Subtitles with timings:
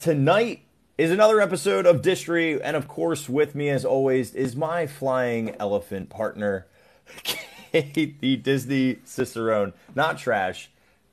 [0.00, 0.62] Tonight
[0.96, 5.56] is another episode of Distory, and of course, with me as always is my flying
[5.58, 6.68] elephant partner,
[7.24, 9.72] Kate, the Disney Cicerone.
[9.96, 10.70] Not trash.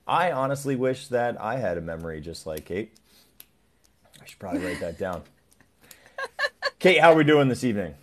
[0.08, 2.96] I honestly wish that I had a memory just like Kate.
[4.22, 5.24] I should probably write that down.
[6.78, 7.96] Kate, how are we doing this evening?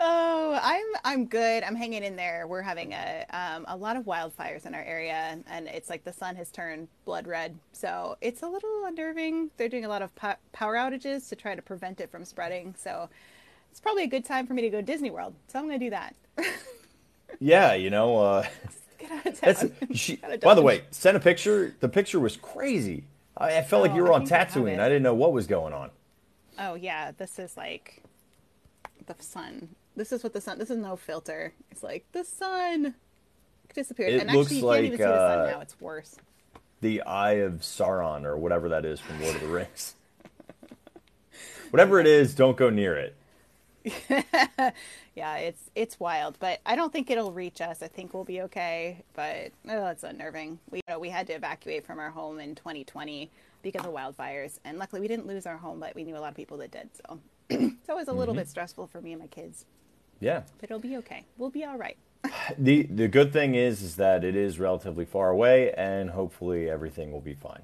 [0.00, 1.62] Oh, I'm I'm good.
[1.62, 2.46] I'm hanging in there.
[2.48, 6.12] We're having a um, a lot of wildfires in our area, and it's like the
[6.12, 9.50] sun has turned blood red, so it's a little unnerving.
[9.56, 12.74] They're doing a lot of po- power outages to try to prevent it from spreading.
[12.76, 13.08] So
[13.70, 15.34] it's probably a good time for me to go to Disney World.
[15.48, 16.14] So I'm going to do that.
[17.38, 18.18] yeah, you know.
[18.18, 18.46] Uh,
[18.98, 19.72] Get out of town.
[19.92, 21.76] She, by the way, send a picture.
[21.80, 23.04] The picture was crazy.
[23.36, 24.78] I, I felt Oh, like you were I on I Tatooine.
[24.80, 25.90] I didn't know what was going on.
[26.58, 28.02] Oh yeah, this is like
[29.06, 29.76] the sun.
[29.96, 30.58] This is what the sun.
[30.58, 31.54] This is no filter.
[31.70, 32.94] It's like the sun
[33.74, 35.60] disappeared, It and looks actually you can't even like, see the sun uh, now.
[35.60, 36.16] It's worse.
[36.80, 39.94] the Eye of Sauron or whatever that is from Lord of the Rings.
[41.70, 43.16] whatever it is, don't go near it.
[45.16, 47.82] Yeah, it's it's wild, but I don't think it'll reach us.
[47.82, 50.58] I think we'll be okay, but oh, it's unnerving.
[50.70, 53.30] We you know, we had to evacuate from our home in 2020
[53.62, 56.30] because of wildfires, and luckily we didn't lose our home, but we knew a lot
[56.30, 56.90] of people that did.
[56.96, 59.66] So so it was a little bit stressful for me and my kids,
[60.20, 60.42] Yeah.
[60.58, 61.24] but it'll be okay.
[61.38, 61.96] We'll be all right.
[62.58, 67.12] The the good thing is is that it is relatively far away and hopefully everything
[67.12, 67.62] will be fine.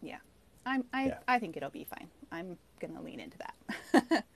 [0.00, 0.18] Yeah,
[0.66, 1.18] I'm I Yeah.
[1.28, 2.08] I think it'll be fine.
[2.30, 4.24] I'm gonna lean into that.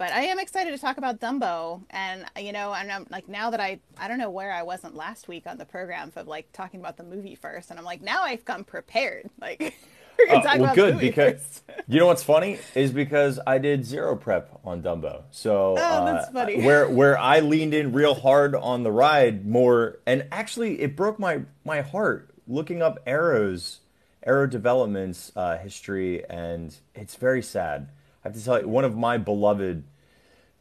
[0.00, 3.50] But I am excited to talk about Dumbo, and you know, and I'm like now
[3.50, 6.50] that I I don't know where I wasn't last week on the program of like
[6.52, 9.28] talking about the movie first, and I'm like now I've come prepared.
[9.38, 9.74] Like
[10.28, 11.62] we're gonna Uh, talk well, about good because first.
[11.88, 15.22] you know what's funny is because I did zero prep on Dumbo.
[15.30, 16.62] So Oh, that's uh, funny.
[16.62, 21.18] where where I leaned in real hard on the ride more, and actually it broke
[21.18, 23.80] my my heart looking up Arrow's
[24.24, 27.88] Arrow Development's uh, history, and it's very sad.
[28.24, 29.82] I have to tell you, one of my beloved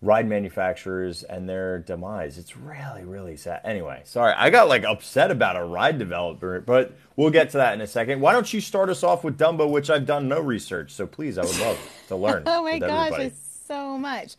[0.02, 2.38] ride manufacturers and their demise.
[2.38, 3.62] It's really, really sad.
[3.66, 7.74] Anyway, sorry, I got like upset about a ride developer, but we'll get to that
[7.74, 8.22] in a second.
[8.22, 11.38] Why don't you start us off with Dumbo, which I've done no research, so please,
[11.38, 12.44] I would love to learn.
[12.46, 13.26] Oh my gosh, everybody.
[13.26, 14.36] it's so much.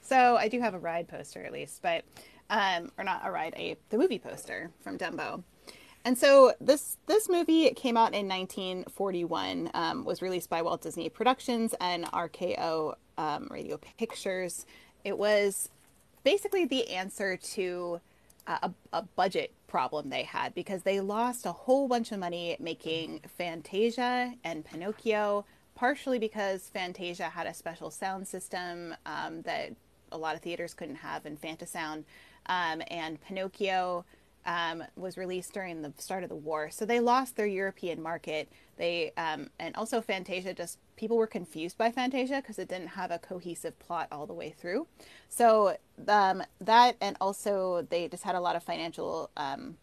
[0.00, 2.04] So I do have a ride poster at least, but
[2.50, 5.42] um, or not a ride, a the movie poster from Dumbo.
[6.04, 11.08] And so this this movie came out in 1941, um, was released by Walt Disney
[11.08, 14.66] Productions and RKO um, Radio Pictures.
[15.04, 15.68] It was
[16.24, 18.00] basically the answer to
[18.46, 23.20] a, a budget problem they had because they lost a whole bunch of money making
[23.38, 25.44] Fantasia and Pinocchio,
[25.74, 29.72] partially because Fantasia had a special sound system um, that
[30.12, 32.04] a lot of theaters couldn't have in Fantasound,
[32.46, 34.04] um, and Pinocchio
[34.46, 38.48] um, was released during the start of the war, so they lost their European market.
[38.76, 43.10] They um, and also Fantasia just people were confused by Fantasia because it didn't have
[43.10, 44.86] a cohesive plot all the way through.
[45.28, 45.76] So
[46.08, 49.30] um, that and also they just had a lot of financial.
[49.36, 49.76] Um,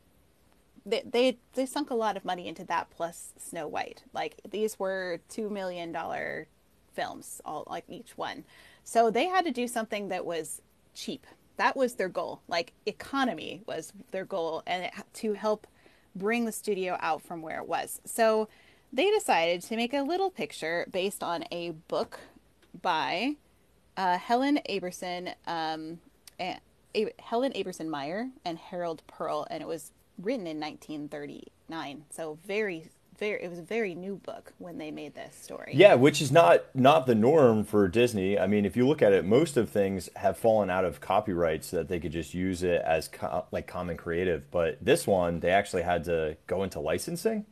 [0.85, 4.03] they, they they sunk a lot of money into that plus Snow White.
[4.13, 6.47] Like these were two million dollar
[6.93, 8.43] films, all like each one.
[8.83, 10.61] So they had to do something that was
[10.93, 11.25] cheap.
[11.57, 12.41] That was their goal.
[12.47, 15.67] Like economy was their goal, and it, to help
[16.15, 18.01] bring the studio out from where it was.
[18.05, 18.49] So
[18.93, 22.19] they decided to make a little picture based on a book
[22.81, 23.35] by
[23.97, 25.99] uh, Helen Aberson, um,
[26.39, 26.59] and,
[26.95, 32.05] A- Helen Aberson Mayer and Harold Pearl, and it was written in 1939.
[32.09, 35.71] So very, very, it was a very new book when they made this story.
[35.75, 38.37] Yeah, which is not not the norm for Disney.
[38.37, 41.63] I mean, if you look at it, most of things have fallen out of copyright
[41.63, 44.49] so that they could just use it as co- like common creative.
[44.51, 47.45] But this one, they actually had to go into licensing.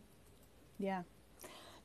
[0.78, 1.04] Yeah.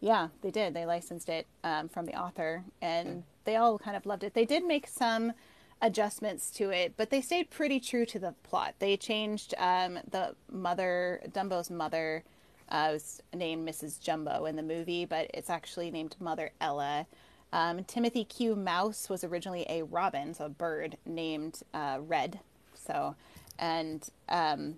[0.04, 0.74] Yeah, they did.
[0.74, 4.34] They licensed it um, from the author, and they all kind of loved it.
[4.34, 5.32] They did make some
[5.80, 8.74] adjustments to it, but they stayed pretty true to the plot.
[8.80, 12.22] They changed um, the mother, Dumbo's mother,
[12.68, 13.98] uh, was named Mrs.
[13.98, 17.06] Jumbo in the movie, but it's actually named Mother Ella.
[17.54, 18.56] Um, Timothy Q.
[18.56, 22.40] Mouse was originally a robin, so a bird named uh, Red.
[22.74, 23.16] So,
[23.58, 24.74] and um,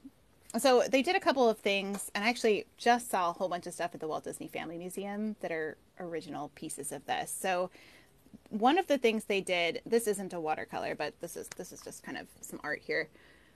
[0.58, 3.66] so they did a couple of things, and I actually just saw a whole bunch
[3.66, 7.30] of stuff at the Walt Disney Family Museum that are original pieces of this.
[7.30, 7.70] So
[8.50, 11.80] one of the things they did, this isn't a watercolor, but this is this is
[11.80, 13.08] just kind of some art here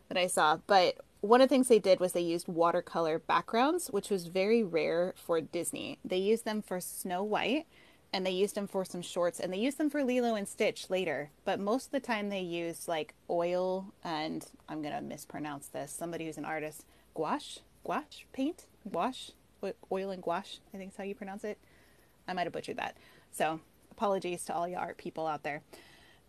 [0.09, 0.59] that I saw.
[0.67, 4.63] But one of the things they did was they used watercolor backgrounds, which was very
[4.63, 5.99] rare for Disney.
[6.05, 7.67] They used them for Snow White
[8.13, 10.91] and they used them for some shorts and they used them for Lilo and Stitch
[10.91, 11.31] later.
[11.45, 15.93] But most of the time they used like oil and I'm going to mispronounce this.
[15.93, 16.85] Somebody who's an artist,
[17.15, 19.33] gouache, gouache paint, gouache,
[19.93, 21.59] oil and gouache, I think is how you pronounce it.
[22.27, 22.97] I might have butchered that.
[23.31, 23.61] So
[23.91, 25.63] apologies to all you art people out there.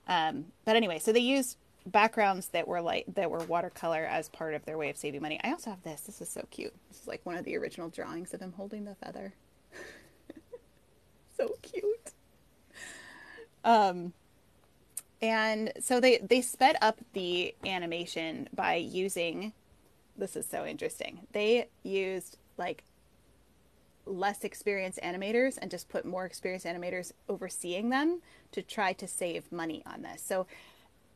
[0.07, 4.53] Um, but anyway, so they used backgrounds that were like that were watercolor as part
[4.53, 5.39] of their way of saving money.
[5.43, 6.01] I also have this.
[6.01, 6.73] This is so cute.
[6.89, 9.33] This is like one of the original drawings of him holding the feather.
[11.35, 12.11] So cute.
[13.63, 14.13] Um,
[15.21, 19.53] and so they they sped up the animation by using.
[20.17, 21.27] This is so interesting.
[21.31, 22.83] They used like
[24.05, 29.51] less experienced animators and just put more experienced animators overseeing them to try to save
[29.51, 30.21] money on this.
[30.21, 30.47] So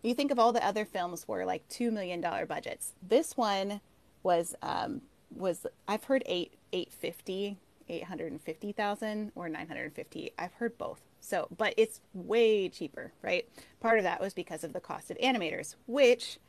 [0.01, 2.93] you think of all the other films were like two million dollar budgets.
[3.01, 3.81] This one
[4.23, 5.01] was um,
[5.35, 7.57] was I've heard eight eight fifty,
[7.89, 10.31] eight hundred and fifty thousand or nine hundred and fifty.
[10.37, 11.01] I've heard both.
[11.19, 13.47] So, but it's way cheaper, right?
[13.79, 16.39] Part of that was because of the cost of animators, which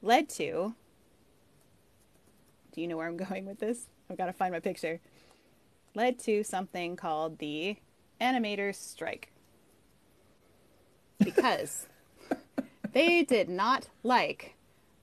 [0.00, 0.74] led to.
[2.72, 3.88] Do you know where I'm going with this?
[4.10, 5.00] I've got to find my picture.
[5.94, 7.76] Led to something called the
[8.20, 9.32] animators strike.
[11.18, 11.86] Because
[12.92, 14.54] they did not like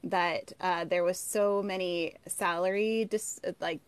[0.03, 3.81] that uh, there was so many salary dis- like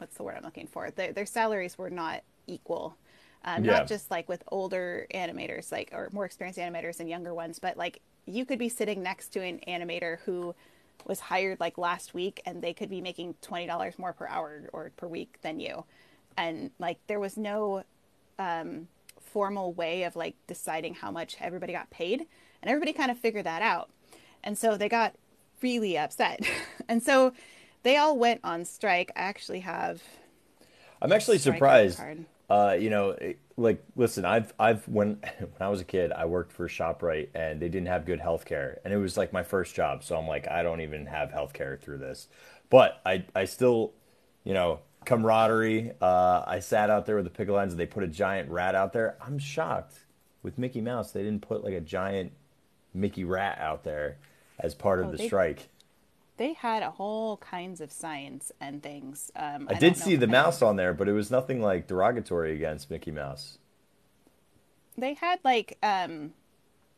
[0.00, 0.90] what's the word I'm looking for?
[0.90, 2.96] Their, their salaries were not equal.
[3.44, 3.72] Um, Yeah.
[3.72, 7.76] Not just like with older animators, like or more experienced animators and younger ones, but
[7.76, 10.54] like you could be sitting next to an animator who
[11.06, 14.68] was hired like last week, and they could be making twenty dollars more per hour
[14.72, 15.84] or per week than you,
[16.36, 17.84] and like there was no
[18.38, 18.88] um,
[19.20, 22.20] formal way of like deciding how much everybody got paid,
[22.62, 23.90] and everybody kind of figured that out,
[24.44, 25.14] and so they got
[25.62, 26.40] really upset,
[26.88, 27.32] and so
[27.82, 29.10] they all went on strike.
[29.16, 30.02] I actually have
[31.02, 32.00] I'm actually surprised.
[32.48, 33.16] Uh, you know,
[33.56, 37.60] like listen, I've I've when when I was a kid, I worked for Shoprite and
[37.60, 40.26] they didn't have good health care, and it was like my first job, so I'm
[40.26, 42.28] like, I don't even have health care through this,
[42.68, 43.92] but I I still,
[44.44, 45.92] you know, camaraderie.
[46.02, 48.74] Uh, I sat out there with the pickle lines, and they put a giant rat
[48.74, 49.16] out there.
[49.24, 50.00] I'm shocked
[50.42, 52.32] with Mickey Mouse, they didn't put like a giant
[52.94, 54.16] Mickey rat out there
[54.58, 55.68] as part of Oh, the they- strike.
[56.40, 59.30] They had a whole kinds of signs and things.
[59.36, 62.54] Um, I don't did see the mouse on there, but it was nothing like derogatory
[62.54, 63.58] against Mickey Mouse.
[64.96, 66.32] They had like um,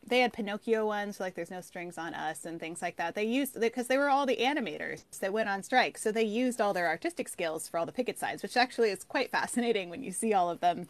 [0.06, 3.16] they had Pinocchio ones, like "There's no strings on us" and things like that.
[3.16, 6.60] They used because they were all the animators that went on strike, so they used
[6.60, 10.04] all their artistic skills for all the picket signs, which actually is quite fascinating when
[10.04, 10.86] you see all of them.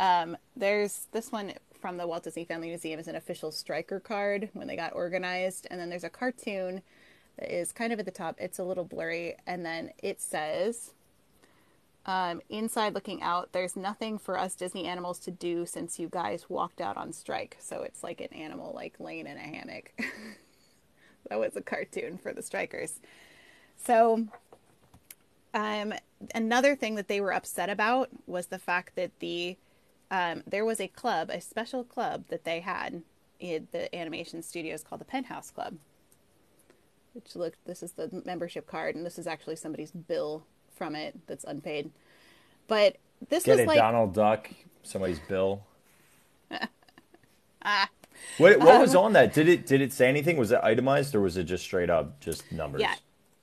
[0.00, 4.48] Um, there's this one from the Walt Disney Family Museum is an official striker card
[4.54, 6.82] when they got organized, and then there's a cartoon
[7.38, 8.36] that is kind of at the top.
[8.38, 10.92] It's a little blurry, and then it says.
[12.04, 16.50] Um, inside looking out, there's nothing for us Disney animals to do since you guys
[16.50, 17.56] walked out on strike.
[17.60, 19.92] So it's like an animal like laying in a hammock.
[21.28, 22.98] that was a cartoon for the strikers.
[23.76, 24.26] So
[25.54, 25.94] um,
[26.34, 29.56] another thing that they were upset about was the fact that the
[30.10, 33.02] um, there was a club, a special club that they had
[33.40, 35.76] in the animation studios called the Penthouse Club.
[37.14, 40.44] Which look, this is the membership card, and this is actually somebody's bill
[40.74, 41.90] from it that's unpaid.
[42.68, 42.96] But
[43.28, 44.50] this Get was it, like Donald Duck,
[44.82, 45.64] somebody's bill.
[47.64, 47.88] Ah.
[48.38, 49.32] What what Um, was on that?
[49.32, 50.36] Did it did it say anything?
[50.36, 52.80] Was it itemized or was it just straight up just numbers?
[52.80, 52.94] Yeah,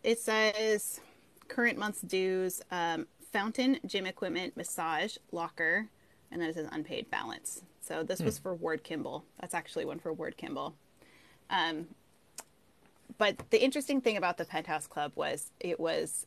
[0.03, 0.99] it says
[1.47, 5.87] current month's dues, um, fountain, gym equipment, massage, locker,
[6.31, 7.61] and then it says unpaid balance.
[7.81, 9.23] So this was for Ward Kimball.
[9.39, 10.75] That's actually one for Ward Kimball.
[11.49, 11.87] Um,
[13.19, 16.25] but the interesting thing about the Penthouse Club was it was,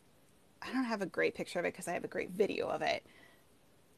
[0.60, 2.82] I don't have a great picture of it because I have a great video of
[2.82, 3.02] it.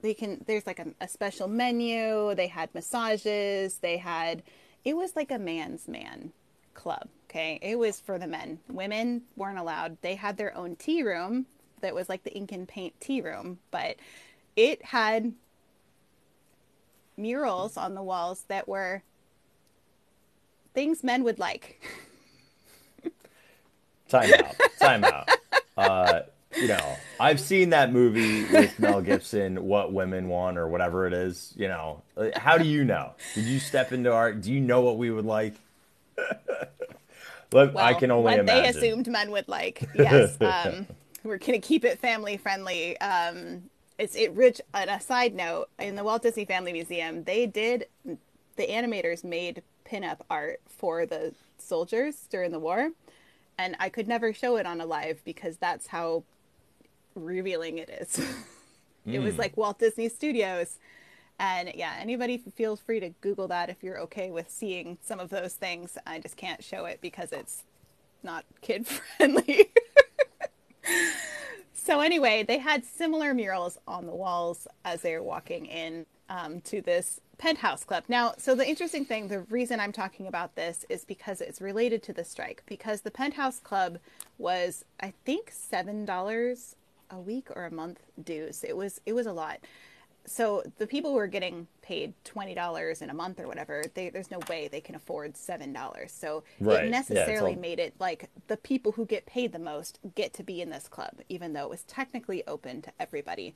[0.01, 2.35] They can, there's like a, a special menu.
[2.37, 3.79] They had massages.
[3.79, 4.45] They had,
[4.85, 6.33] it was like a man's man
[6.75, 7.09] club.
[7.29, 7.59] Okay.
[7.61, 8.61] It was for the men.
[8.69, 9.99] Women weren't allowed.
[10.01, 11.47] They had their own tea room
[11.81, 13.97] that was like the ink and paint tea room, but
[14.55, 15.33] it had
[17.17, 19.03] murals on the walls that were
[20.75, 21.83] things men would like.
[24.15, 24.55] Time out.
[24.79, 25.29] Time out.
[25.77, 26.23] Uh,
[26.57, 31.13] you know, I've seen that movie with Mel Gibson, What Women Want or whatever it
[31.13, 31.53] is.
[31.57, 32.03] You know,
[32.37, 33.15] how do you know?
[33.35, 34.41] Did you step into art?
[34.41, 35.55] Do you know what we would like?
[37.53, 38.63] Look, I can only what imagine.
[38.63, 39.83] they assumed men would like.
[39.97, 40.87] Yes, um,
[41.25, 42.97] we're gonna keep it family friendly.
[43.01, 43.65] Um,
[43.99, 44.61] it's it rich.
[44.75, 49.65] On a side note, in the Walt Disney Family Museum, they did the animators made
[49.85, 52.91] pinup art for the soldiers during the war,
[53.59, 56.25] and I could never show it on a live because that's how
[57.15, 58.21] revealing it is.
[59.07, 60.79] it was like Walt Disney Studios.
[61.39, 65.31] And yeah, anybody feel free to Google that if you're okay with seeing some of
[65.31, 65.99] those things.
[66.07, 67.65] I just can't show it because it's
[68.23, 69.71] not kid friendly.
[71.75, 76.61] so anyway, they had similar murals on the walls as they were walking in um,
[76.63, 78.05] to this penthouse club.
[78.09, 82.03] Now, so the interesting thing, the reason I'm talking about this is because it's related
[82.05, 82.63] to the strike.
[82.67, 83.99] Because the penthouse club
[84.39, 86.77] was, I think, seven dollars
[87.11, 88.65] a week or a month dues.
[88.65, 89.59] It was it was a lot.
[90.27, 94.09] So the people who are getting paid twenty dollars in a month or whatever, they,
[94.09, 96.13] there's no way they can afford seven dollars.
[96.13, 96.85] So Right.
[96.85, 100.33] it Yeah, necessarily all- made it like the people who get paid the most get
[100.35, 103.55] to be in this club, even though it was technically open to everybody.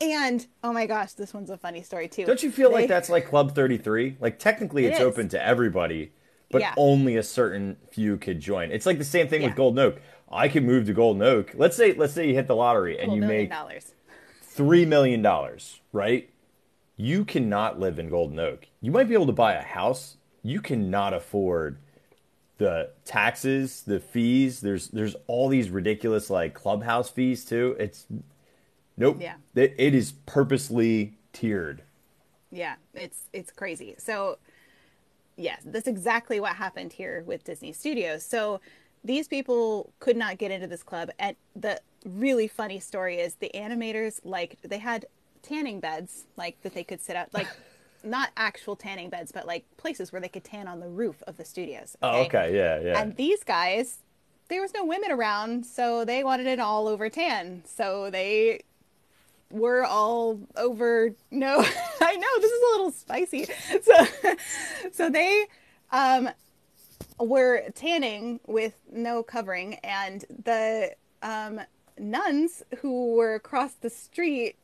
[0.00, 2.24] And oh my gosh, this one's a funny story too.
[2.26, 4.16] Don't you feel like that's like Club 33?
[4.20, 5.06] Like technically It it's is.
[5.06, 6.12] open to everybody,
[6.50, 6.74] but Yeah.
[6.76, 8.70] only a certain few could join.
[8.70, 9.48] It's like the same thing Yeah.
[9.48, 10.00] with Golden Oak.
[10.30, 11.52] I could move to Golden Oak.
[11.54, 13.94] Let's say let's say you hit the lottery and you make dollars?
[14.42, 16.28] three million dollars, right?
[16.96, 18.68] You cannot live in Golden Oak.
[18.80, 20.16] You might be able to buy a house.
[20.42, 21.78] You cannot afford
[22.58, 24.60] the taxes, the fees.
[24.60, 27.76] There's there's all these ridiculous like clubhouse fees too.
[27.78, 28.06] It's
[28.96, 29.18] nope.
[29.20, 29.34] Yeah.
[29.54, 31.82] It, it is purposely tiered.
[32.50, 33.94] Yeah, it's it's crazy.
[33.98, 34.38] So,
[35.36, 38.24] yes, that's exactly what happened here with Disney Studios.
[38.24, 38.60] So,
[39.04, 43.50] these people could not get into this club, and the really funny story is the
[43.54, 45.06] animators like they had
[45.42, 47.46] tanning beds like that they could sit out like
[48.04, 51.36] not actual tanning beds but like places where they could tan on the roof of
[51.36, 53.00] the studios Oh, okay, yeah, yeah.
[53.00, 53.98] and these guys,
[54.48, 57.62] there was no women around, so they wanted it all over tan.
[57.66, 58.62] So they
[59.50, 61.10] were all over.
[61.30, 61.58] No,
[62.00, 63.48] I know this is a little spicy.
[63.82, 64.06] So,
[64.92, 65.46] so they
[65.90, 66.30] um,
[67.18, 71.60] were tanning with no covering, and the um,
[71.98, 74.56] nuns who were across the street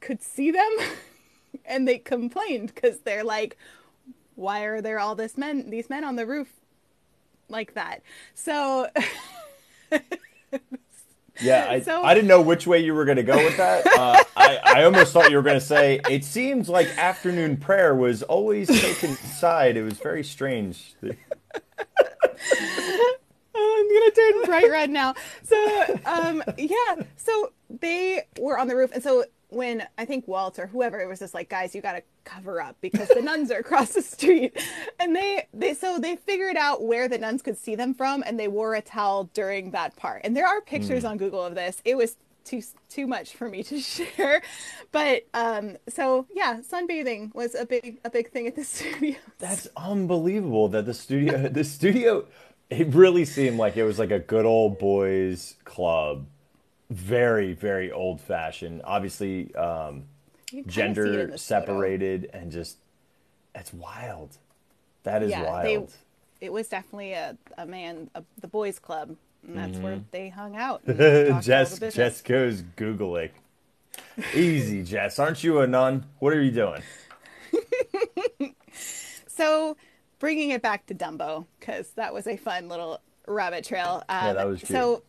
[0.00, 0.70] could see them,
[1.64, 3.56] and they complained because they're like,
[4.34, 6.48] "Why are there all this men, these men on the roof
[7.50, 8.02] like that.
[8.34, 8.88] So
[11.42, 13.86] Yeah, I, So- I didn't know which way you were going to go with that.
[14.00, 17.94] Uh, I, I almost thought you were going to say, it seems like afternoon prayer
[17.94, 19.76] was always taken aside.
[19.76, 20.94] It was very strange.
[21.02, 21.16] I'm
[23.88, 25.14] gonna turn bright red now.
[25.42, 30.58] So um yeah, so they were on the roof and so when I think Walt
[30.58, 33.58] or whoever it was just like, guys, you gotta cover up because the nuns are
[33.58, 34.56] across the street.
[34.98, 38.38] And they they so they figured out where the nuns could see them from and
[38.38, 40.22] they wore a towel during that part.
[40.24, 41.80] And there are pictures on Google of this.
[41.84, 44.42] It was too too much for me to share.
[44.92, 49.16] But um so yeah, sunbathing was a big a big thing at the studio.
[49.38, 52.26] That's unbelievable that the studio, the studio,
[52.68, 56.26] it really seemed like it was like a good old boys club.
[56.90, 58.82] Very, very old fashioned.
[58.84, 60.04] Obviously, um,
[60.50, 61.64] You can kinda see it in gender this photo.
[61.64, 62.78] separated and just,
[63.54, 64.36] it's wild.
[65.04, 65.88] That is Yeah, wild.
[65.88, 69.14] they- it was definitely a, a man a, the boys club
[69.46, 70.04] and that's where Mm-hmm.
[70.10, 71.78] they hung out and talked all Jess.
[71.94, 73.30] Jess goes Googling.
[74.34, 75.18] Easy, Jess.
[75.18, 76.06] Aren't you a nun?
[76.18, 76.82] What are you doing?
[79.26, 79.76] so
[80.18, 84.46] bringing it back to dumbo because that was a fun little rabbit trail um, that
[84.46, 84.70] was cute.
[84.70, 85.02] so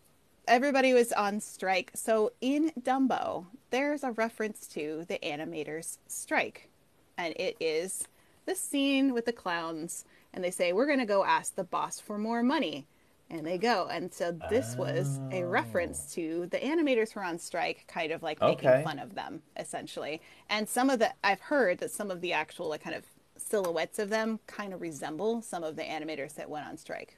[0.47, 1.91] everybody was on strike.
[1.93, 6.69] So in dumbo there's a reference to the animators strike.
[7.17, 8.07] And it is
[8.45, 11.99] the scene with the clowns and they say we're going to go ask the boss
[11.99, 12.87] for more money.
[13.29, 13.87] And they go.
[13.89, 15.47] And so this was a oh.
[15.47, 18.83] reference to the animators who are on strike kind of like making Okay.
[18.83, 20.21] fun of them essentially.
[20.49, 23.05] And some of the i've heard that some of the actual like kind of
[23.37, 27.15] silhouettes of them kind of resemble some of the animators that went on strike.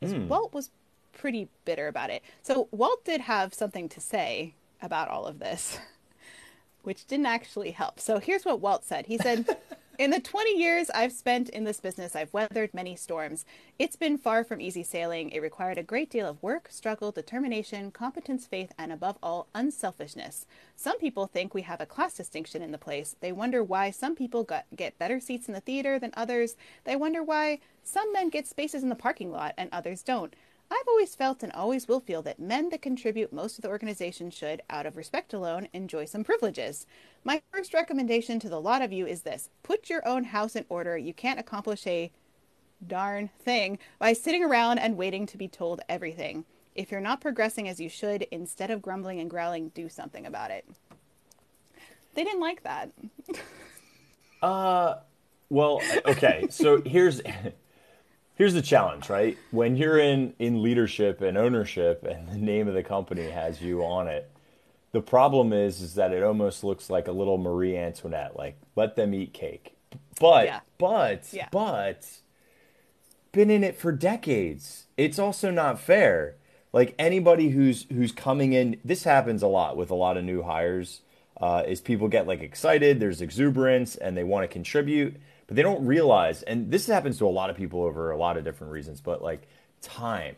[0.00, 0.28] 'Cause hmm.
[0.28, 0.70] walt was
[1.16, 5.78] pretty bitter about it so walt did have something to say about all of this
[6.86, 7.98] which didn't actually help.
[7.98, 9.06] So here's what Walt said.
[9.06, 9.44] He said,
[9.98, 13.46] In the 20 years I've spent in this business, I've weathered many storms.
[13.78, 15.30] It's been far from easy sailing.
[15.30, 20.46] It required a great deal of work, struggle, determination, competence, faith, and above all, unselfishness.
[20.76, 23.16] Some people think we have a class distinction in the place.
[23.20, 26.56] They wonder why some people got, get better seats in the theater than others.
[26.84, 30.36] They wonder why some men get spaces in the parking lot and others don't.
[30.70, 34.30] I've always felt and always will feel that men that contribute most to the organization
[34.30, 36.86] should, out of respect alone, enjoy some privileges.
[37.22, 40.64] My first recommendation to the lot of you is this put your own house in
[40.68, 40.98] order.
[40.98, 42.10] You can't accomplish a
[42.84, 46.44] darn thing by sitting around and waiting to be told everything.
[46.74, 50.50] If you're not progressing as you should, instead of grumbling and growling, do something about
[50.50, 50.68] it.
[52.14, 52.90] They didn't like that.
[54.42, 54.96] Uh,
[55.48, 56.46] well, okay.
[56.50, 57.22] So here's
[58.36, 59.36] here's the challenge, right?
[59.50, 63.82] When you're in in leadership and ownership, and the name of the company has you
[63.84, 64.30] on it,
[64.92, 68.96] the problem is is that it almost looks like a little Marie Antoinette, like let
[68.96, 69.74] them eat cake.
[70.20, 70.60] But Yeah.
[70.78, 71.48] but Yeah.
[71.50, 72.06] but
[73.32, 74.86] been in it for decades.
[74.96, 76.36] It's also not fair.
[76.72, 80.42] like anybody who's who's coming in, this happens a lot with a lot of new
[80.42, 81.00] hires.
[81.40, 85.16] Uh, is people get like excited, there's exuberance, and they want to contribute,
[85.46, 86.42] but they don't realize.
[86.42, 89.22] And this happens to a lot of people over a lot of different reasons, but
[89.22, 89.42] like
[89.80, 90.36] time,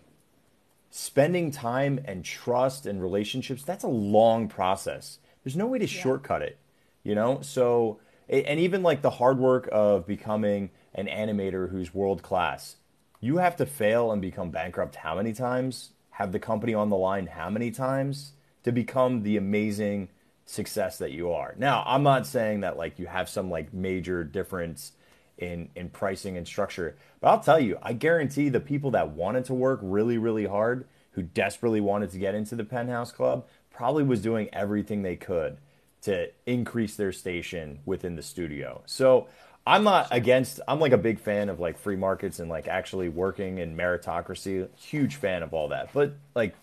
[0.91, 5.19] spending time and trust and relationships, that's a long process.
[5.45, 6.03] There's no way to yeah.
[6.03, 6.59] shortcut it,
[7.03, 7.41] you know?
[7.43, 12.77] So, and even like the hard work of becoming an animator who's world class,
[13.21, 15.91] you have to fail and become bankrupt how many times?
[16.11, 18.33] Have the company on the line how many times
[18.65, 20.09] to become the amazing
[20.45, 21.55] success that you are?
[21.57, 24.93] Now, I'm not saying that like you have some like major difference
[25.38, 26.97] in in pricing and structure.
[27.21, 30.87] But I'll tell you, I guarantee the people that wanted to work really really hard,
[31.12, 35.59] who desperately wanted to get into the Penthouse Club, probably was doing everything they could
[36.02, 38.83] to increase their station within the studio.
[38.87, 39.28] So
[39.66, 40.61] I'm not against.
[40.66, 44.68] I'm like a big fan of like free markets and like actually working in meritocracy.
[44.76, 45.92] Huge fan of all that.
[45.92, 46.54] But like,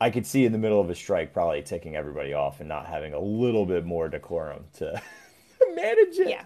[0.00, 2.86] I could see in the middle of a strike probably taking everybody off and not
[2.86, 5.02] having a little bit more decorum to
[5.74, 6.28] manage it.
[6.28, 6.44] Yeah,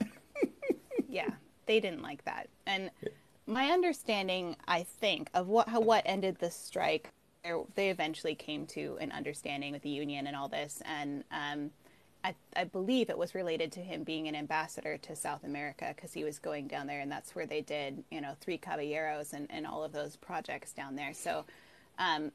[1.69, 2.49] they didn't like that.
[2.67, 2.91] And
[3.47, 7.13] my understanding, I think, of what how what ended the strike,
[7.77, 11.71] they eventually came to an understanding with the union and all this, and um,
[12.25, 16.13] I, I, believe it was related to him being an ambassador to South America because
[16.13, 19.47] he was going down there, and that's where they did, you know, Three Caballeros and,
[19.51, 21.15] and all of those projects down there.
[21.15, 21.45] So
[21.99, 22.33] um,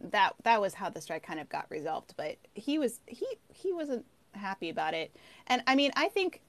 [0.00, 2.14] that that was how the strike kind of got resolved.
[2.16, 5.14] But he was he he wasn't happy about it,
[5.46, 6.40] and I mean, I think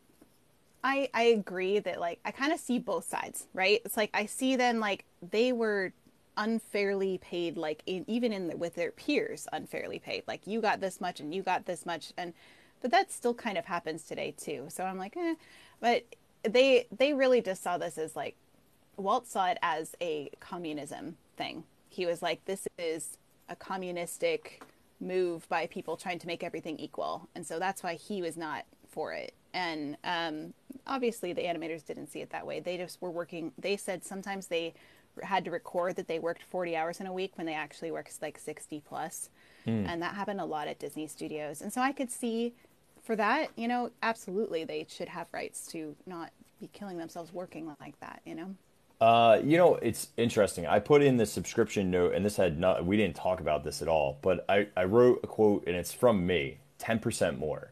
[0.84, 3.82] I I agree that like I kind of see both sides, right?
[3.86, 5.94] It's like I see them like they were
[6.38, 10.24] unfairly paid like in, even in the, with their peers unfairly paid.
[10.28, 12.34] Like you got this much and you got this much and
[12.82, 14.66] but that still kind of happens today too.
[14.70, 15.36] So I'm like, eh.
[15.80, 16.06] But
[16.44, 18.36] they they really just saw this as like
[18.98, 21.64] Walt saw it as a communism thing.
[21.90, 23.18] He was like, this is
[23.50, 24.64] a communistic
[25.00, 28.66] move by people trying to make everything equal, and so that's why he was not
[28.90, 29.34] for it.
[29.54, 30.54] And um,
[30.88, 32.60] obviously, the animators didn't see it that way.
[32.60, 33.52] They just were working.
[33.58, 34.74] They said sometimes they
[35.24, 38.22] had to record that they worked 40 hours in a week when they actually worked
[38.22, 39.30] like 60 plus.
[39.68, 39.86] Mm.
[39.88, 41.62] And that happened a lot at Disney studios.
[41.62, 42.54] And so I could see
[43.04, 47.74] for that, you know, absolutely they should have rights to not be killing themselves working
[47.80, 48.56] like that, you know?
[49.02, 50.68] Uh, you know, it's interesting.
[50.68, 53.82] I put in the subscription note, and this had not, we didn't talk about this
[53.82, 57.72] at all, but I, I wrote a quote, and it's from me 10% more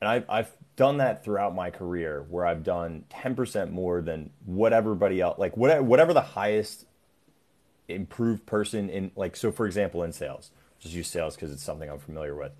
[0.00, 4.72] and I've, I've done that throughout my career where I've done 10% more than what
[4.72, 6.86] everybody else, like whatever, whatever the highest
[7.88, 11.90] improved person in, like, so for example, in sales, just use sales because it's something
[11.90, 12.52] I'm familiar with.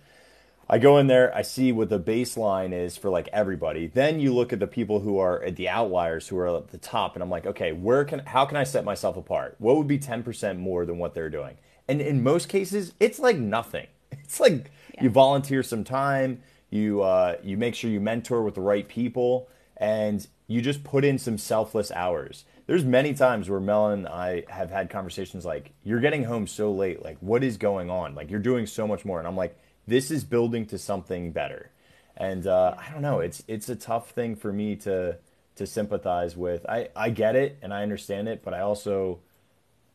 [0.68, 3.86] I go in there, I see what the baseline is for like everybody.
[3.86, 6.78] Then you look at the people who are at the outliers who are at the
[6.78, 9.54] top, and I'm like, okay, where can how can I set myself apart?
[9.58, 11.56] What would be 10% more than what they're doing?
[11.86, 13.86] And in most cases, it's like nothing.
[14.24, 15.04] It's like yeah.
[15.04, 19.48] you volunteer some time, you uh, you make sure you mentor with the right people,
[19.76, 22.44] and you just put in some selfless hours.
[22.66, 26.72] There's many times where Mel and I have had conversations like, "You're getting home so
[26.72, 27.02] late.
[27.02, 28.14] Like, what is going on?
[28.14, 31.70] Like, you're doing so much more." And I'm like, "This is building to something better."
[32.16, 33.20] And uh, I don't know.
[33.20, 35.18] It's it's a tough thing for me to
[35.56, 36.66] to sympathize with.
[36.66, 39.20] I I get it and I understand it, but I also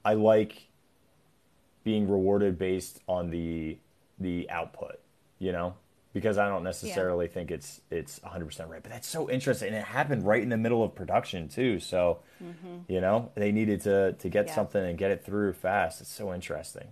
[0.04, 0.68] I like
[1.84, 3.78] being rewarded based on the
[4.20, 5.00] the output.
[5.40, 5.76] You know,
[6.14, 7.32] because I don't necessarily yeah.
[7.32, 8.82] think it's it's 100% right.
[8.82, 11.80] But that's so interesting, and it happened right in the middle of production too.
[11.80, 12.80] So, mm-hmm.
[12.88, 14.56] you know, they needed to to get yeah.
[14.56, 16.02] something and get it through fast.
[16.02, 16.88] It's so interesting.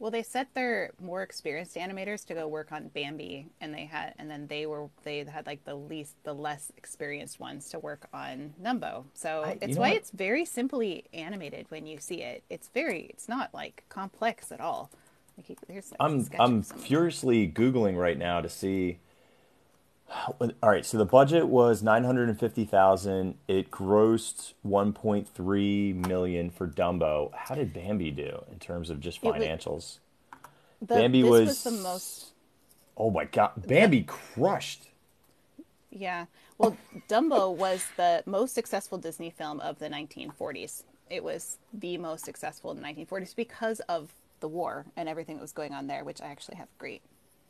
[0.00, 4.14] Well, they set their more experienced animators to go work on Bambi, and they had,
[4.18, 8.08] and then they were they had like the least, the less experienced ones to work
[8.12, 9.04] on Dumbo.
[9.12, 9.98] So I, it's why what?
[9.98, 12.44] it's very simply animated when you see it.
[12.48, 14.90] It's very, it's not like complex at all.
[15.98, 18.98] I'm I'm furiously googling right now to see.
[20.40, 23.36] All right, so the budget was nine hundred and fifty thousand.
[23.46, 27.32] It grossed one point three million for Dumbo.
[27.34, 29.98] How did Bambi do in terms of just financials?
[30.80, 32.26] the, Bambi was, was, the most.
[32.96, 34.88] Oh my god, Bambi the, crushed.
[35.90, 36.26] Yeah,
[36.58, 36.76] well,
[37.08, 40.84] Dumbo was the most successful Disney film of the 1940s.
[41.08, 45.42] It was the most successful in the 1940s because of the war and everything that
[45.42, 47.02] was going on there, which I actually have great.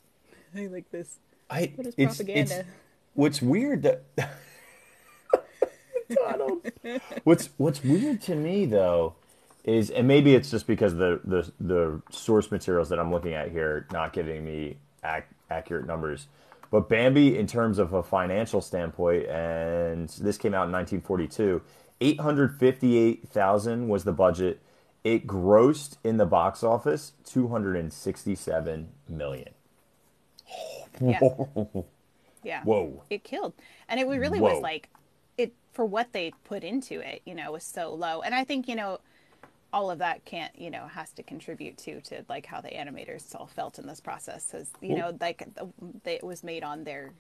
[0.57, 1.19] I like this.
[1.49, 2.61] I what is it's, propaganda?
[2.61, 2.69] It's,
[3.15, 4.03] what's weird that
[6.15, 6.71] Donald.
[7.25, 9.15] what's what's weird to me though
[9.65, 13.51] is, and maybe it's just because the the the source materials that I'm looking at
[13.51, 16.27] here not giving me ac- accurate numbers.
[16.71, 21.61] But Bambi, in terms of a financial standpoint, and this came out in 1942,
[22.01, 24.61] 858,000 was the budget
[25.05, 29.49] it grossed in the box office 267 million.
[31.01, 31.21] Yeah.
[32.43, 32.63] Yeah.
[32.65, 33.03] Whoa.
[33.11, 33.55] It killed.
[33.89, 34.55] And it really Whoa.
[34.55, 34.89] was like
[35.37, 38.23] it for what they put into it, you know, was so low.
[38.23, 38.99] And I think, you know,
[39.73, 43.35] all of that can't, you know, has to contribute to to like how the animators
[43.35, 45.69] all felt in this process cuz you know, like the-
[46.05, 47.13] they, it was made on their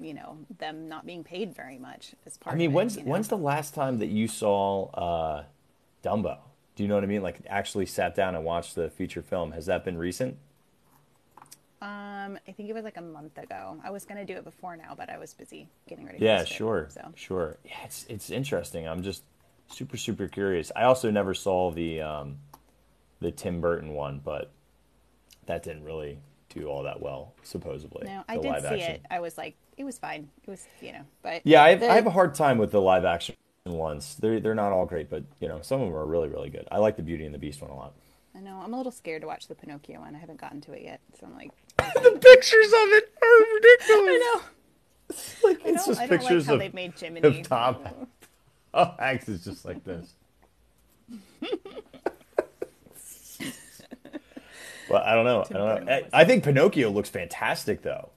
[0.00, 2.96] you know, them not being paid very much as part I mean, of it, when's
[2.96, 3.10] you know?
[3.12, 5.44] when's the last time that you saw uh,
[6.02, 6.38] Dumbo?
[6.76, 7.22] Do you know what I mean?
[7.22, 9.52] Like actually sat down and watched the feature film.
[9.52, 10.36] Has that been recent?
[11.82, 13.78] um I think it was like a month ago.
[13.84, 16.38] I was going to do it before now, but I was busy getting ready Yeah,
[16.38, 17.58] for this trip, sure, So, sure.
[17.64, 18.88] Yeah, it's it's interesting.
[18.88, 19.22] I'm just
[19.68, 20.72] super super curious.
[20.74, 22.38] I also never saw the um,
[23.20, 24.50] the Tim Burton one, but
[25.46, 28.06] that didn't really do all that well, supposedly.
[28.06, 28.94] no, I did see action.
[28.94, 29.02] it.
[29.10, 30.28] I was like it was fine.
[30.46, 32.70] It was, you know, but Yeah, I have, the- I have a hard time with
[32.70, 33.34] the live action
[33.72, 34.16] ones.
[34.20, 36.68] They're they're not all great, but you know some of them are really really good.
[36.70, 37.94] I like the Beauty and the Beast one a lot.
[38.36, 38.60] I know.
[38.62, 40.14] I'm a little scared to watch the Pinocchio one.
[40.14, 44.10] I haven't gotten to it yet, so I'm like, the pictures of it are ridiculous.
[44.10, 44.42] I know.
[45.44, 47.40] Like it's don't, just I don't pictures like how of, they've made Jiminy.
[47.40, 47.76] of Tom.
[48.76, 50.14] Oh, Hanks is just like this.
[54.90, 55.44] well, I don't know.
[55.48, 55.92] I don't know.
[55.92, 58.10] I, I think Pinocchio looks fantastic, though.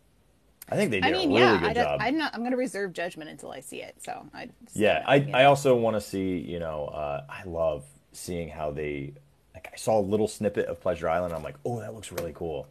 [0.78, 2.00] I think they did I mean, a really yeah, good I job.
[2.02, 2.34] I'm not.
[2.34, 3.96] I'm going to reserve judgment until I see it.
[4.04, 4.50] So I.
[4.74, 9.14] Yeah, I, I also want to see, you know, uh, I love seeing how they,
[9.54, 11.34] like, I saw a little snippet of Pleasure Island.
[11.34, 12.68] I'm like, oh, that looks really cool.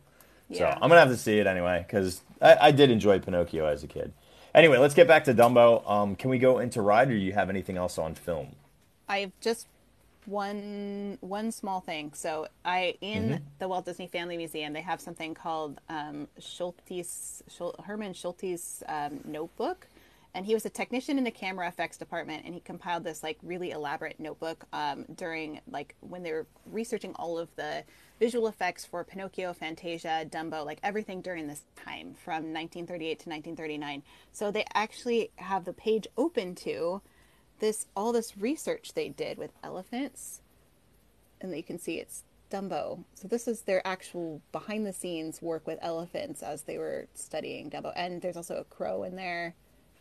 [0.52, 3.66] So I'm going to have to see it anyway, because I, I did enjoy Pinocchio
[3.66, 4.12] as a kid.
[4.54, 5.88] Anyway, let's get back to Dumbo.
[5.90, 8.54] Um, can we go into ride, or do you have anything else on film?
[9.08, 9.66] I've just
[10.26, 12.12] one one small thing.
[12.14, 13.44] So I in Mm-hmm.
[13.58, 19.20] the Walt Disney Family Museum they have something called um, Schultheis Schul- Herman Schultheis um,
[19.24, 19.88] notebook,
[20.34, 23.38] and he was a technician in the camera effects department, and he compiled this like
[23.42, 27.84] really elaborate notebook um, during like when they were researching all of the
[28.20, 34.02] visual effects for Pinocchio, Fantasia, Dumbo, like everything during this time from 1938 to 1939.
[34.32, 37.02] So they actually have the page open to
[37.58, 40.40] this all this research they did with elephants
[41.40, 43.04] and you can see it's Dumbo.
[43.14, 47.70] So this is their actual behind the scenes work with elephants as they were studying
[47.70, 47.92] Dumbo.
[47.96, 49.54] And there's also a crow in there.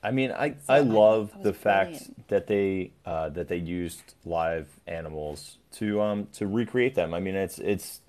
[0.04, 3.58] I mean, I, So I I- love was the fact that they uh, that they
[3.58, 7.14] used live animals to um to recreate them.
[7.14, 8.02] I mean, it's it's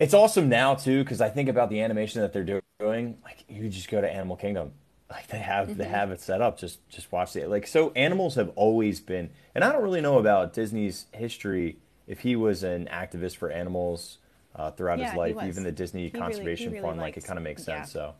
[0.00, 3.18] it's awesome now too because I think about the animation that they're doing.
[3.22, 4.72] Like you just go to Animal Kingdom,
[5.10, 5.92] like they have they Mm-hmm.
[5.92, 6.58] have it set up.
[6.58, 7.48] Just just watch it.
[7.48, 11.78] Like so, animals have always been, and I don't really know about Disney's history.
[12.06, 14.18] If he was an activist for animals
[14.54, 17.38] uh, throughout Yeah, his life, even the Disney He Conservation really Fund, like it kind
[17.38, 17.82] of makes yeah.
[17.82, 17.90] sense.
[17.92, 18.14] So.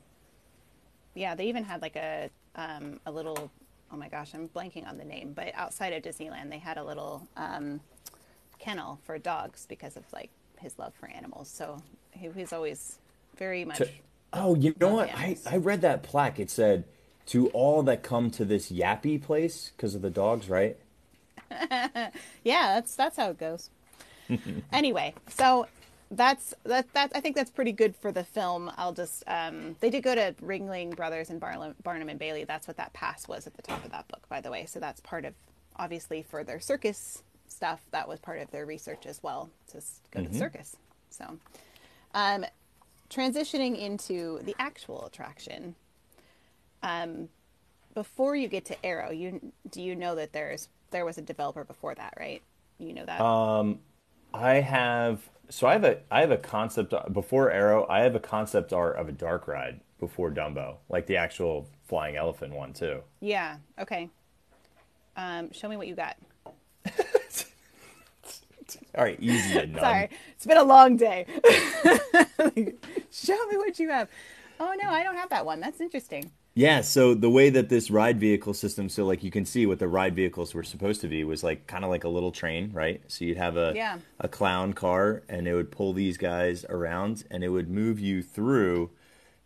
[1.14, 3.50] Yeah, they even had like a um, a little
[3.90, 6.84] oh my gosh, I'm blanking on the name, but outside of Disneyland they had a
[6.84, 7.80] little um,
[8.58, 11.48] kennel for dogs because of like his love for animals.
[11.48, 12.98] So he was always
[13.36, 13.88] very much To-
[14.32, 15.08] oh, you know what?
[15.10, 15.46] I, animals.
[15.46, 16.38] I read that plaque.
[16.38, 16.84] It said,
[17.26, 20.76] "To all that come to this yappy place because of the dogs." Right?
[22.44, 23.70] Yeah, that's that's how it goes.
[24.72, 25.66] anyway, so
[26.10, 28.70] that's that that I think that's pretty good for the film.
[28.76, 32.44] I'll just um they did go to Ringling Brothers and Barnum, Barnum and Bailey.
[32.44, 34.66] That's what that pass was at the top of that book, by the way.
[34.66, 35.34] So that's part of
[35.76, 37.80] obviously for their circus stuff.
[37.90, 40.76] That was part of their research as well to go to the circus.
[41.10, 41.38] So,
[42.14, 42.44] um,
[43.10, 45.74] transitioning into the actual attraction.
[46.82, 47.28] Um,
[47.94, 51.64] before you get to Arrow, you do you know that there's there was a developer
[51.64, 52.42] before that, right?
[52.78, 53.20] You know that.
[54.32, 57.86] I have so I have a I have a concept before Arrow.
[57.88, 62.16] I have a concept art of a dark ride before Dumbo, like the actual flying
[62.16, 63.02] elephant one too.
[63.20, 63.56] yeah.
[63.78, 64.10] Okay.
[65.16, 66.16] Um, show me what you got.
[68.96, 69.74] All right, easy nun.
[69.80, 71.26] Sorry, it's been a long day.
[73.10, 74.08] show me what you have.
[74.60, 75.60] Oh no, I don't have that one.
[75.60, 76.30] That's interesting.
[76.54, 79.78] Yeah, so the way that this ride vehicle system, so like you can see what
[79.78, 82.72] the ride vehicles were supposed to be was like kind of like a little train,
[82.72, 83.00] right?
[83.06, 83.98] So you'd have a Yeah.
[84.18, 88.22] a clown car and it would pull these guys around and it would move you
[88.22, 88.90] through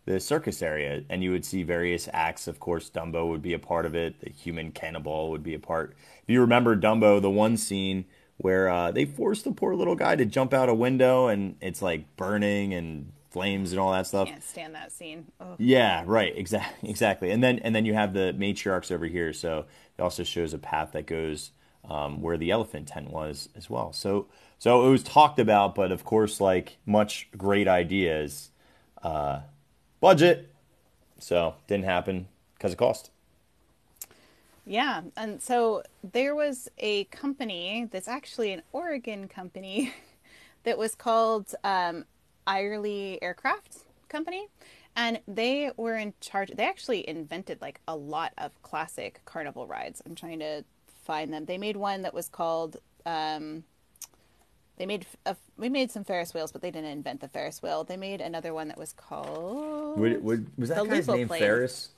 [0.05, 2.47] the circus area and you would see various acts.
[2.47, 4.19] Of course, Dumbo would be a part of it.
[4.21, 5.95] The human cannibal would be a part.
[6.23, 8.05] If you remember Dumbo, the one scene
[8.37, 11.81] where uh, they forced the poor little guy to jump out a window and it's
[11.81, 14.27] like burning and flames and all that stuff.
[14.27, 15.25] Can't stand that scene.
[15.39, 16.33] Oh, Yeah, right.
[16.37, 16.89] Exactly.
[16.89, 17.31] Exactly.
[17.31, 19.33] And then and then you have the matriarchs over here.
[19.33, 19.65] So
[19.97, 21.51] it also shows a path that goes
[21.89, 23.91] um, where the elephant tent was as well.
[23.91, 24.27] So
[24.59, 28.51] so it was talked about, but of course, like much great ideas,
[29.01, 29.41] uh,
[29.99, 30.53] budget.
[31.19, 33.09] So didn't happen because of cost.
[34.65, 39.93] Yeah, and so there was a company that's actually an Oregon company
[40.63, 42.05] that was called um,
[42.47, 44.47] Eyerly Aircraft Company,
[44.95, 46.51] and they were in charge.
[46.55, 50.01] They actually invented like a lot of classic carnival rides.
[50.05, 50.63] I'm trying to
[51.03, 51.45] find them.
[51.45, 52.77] They made one that was called.
[53.05, 53.65] Um,
[54.77, 57.83] they made a, we made some Ferris wheels, but they didn't invent the Ferris wheel.
[57.83, 59.99] They made another one that was called.
[59.99, 61.41] Would, would, was that The guy's name plane.
[61.41, 61.89] Ferris?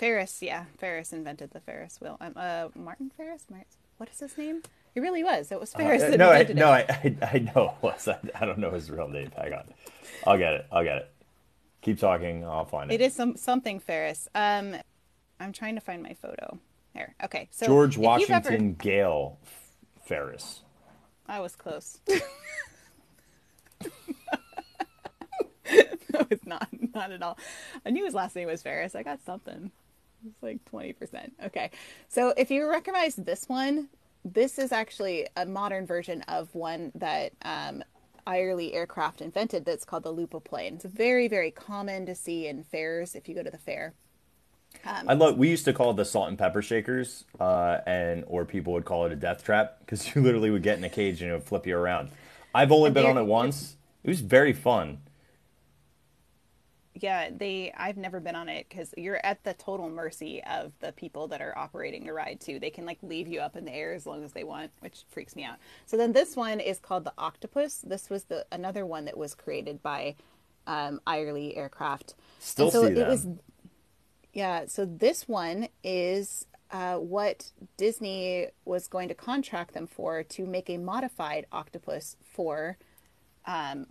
[0.00, 2.16] Ferris, yeah, Ferris invented the Ferris wheel.
[2.22, 3.44] Um, uh, Martin Ferris.
[3.50, 3.66] Mar-
[3.98, 4.62] what is his name?
[4.94, 5.52] He really was.
[5.52, 6.02] It was Ferris.
[6.02, 6.70] Uh, no, I, invented no.
[6.70, 8.08] I, I, I know it was.
[8.08, 9.30] I, I don't know his real name.
[9.36, 9.64] Hang on.
[10.26, 10.66] I'll get it.
[10.72, 11.12] I'll get it.
[11.82, 12.46] Keep talking.
[12.46, 12.94] I'll find it.
[12.94, 14.26] It is some something Ferris.
[14.34, 14.74] Um,
[15.38, 16.58] I'm trying to find my photo.
[16.94, 17.14] There.
[17.22, 17.48] Okay.
[17.50, 19.38] So George you've ever- Washington Gale
[20.02, 20.62] Ferris.
[21.28, 21.98] I was close.
[22.08, 22.20] no,
[26.30, 26.68] it's not.
[26.94, 27.36] Not at all.
[27.84, 28.94] I knew his last name was Ferris.
[28.94, 29.70] I got something.
[30.26, 31.30] It's like 20%.
[31.46, 31.70] Okay.
[32.08, 33.88] So if you recognize this one,
[34.24, 37.82] this is actually a modern version of one that um,
[38.26, 40.74] Eyerly Aircraft invented that's called the Loop-O-Plane.
[40.74, 43.94] It's very, very common to see in fairs if you go to the fair.
[44.84, 45.36] I love.
[45.36, 48.84] We used to call it the salt and pepper shakers, uh, and or people would
[48.84, 51.34] call it a death trap because you literally would get in a cage and it
[51.34, 52.10] would flip you around.
[52.54, 53.76] I've only been on it once.
[54.02, 54.98] It was very fun.
[56.94, 57.72] Yeah, they.
[57.76, 61.40] I've never been on it because you're at the total mercy of the people that
[61.40, 62.58] are operating the ride too.
[62.58, 65.04] They can like leave you up in the air as long as they want, which
[65.08, 65.56] freaks me out.
[65.86, 67.84] So then this one is called the Octopus.
[67.86, 70.16] This was the another one that was created by
[70.66, 72.14] um, Eyerly Aircraft.
[72.40, 73.28] Still and so see it was.
[74.32, 80.46] Yeah, so this one is uh, what Disney was going to contract them for to
[80.46, 82.78] make a modified octopus for
[83.46, 83.86] um,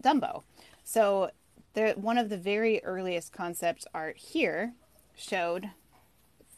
[0.00, 0.42] Dumbo.
[0.82, 1.30] So
[1.74, 4.72] the one of the very earliest concept art here
[5.16, 5.70] showed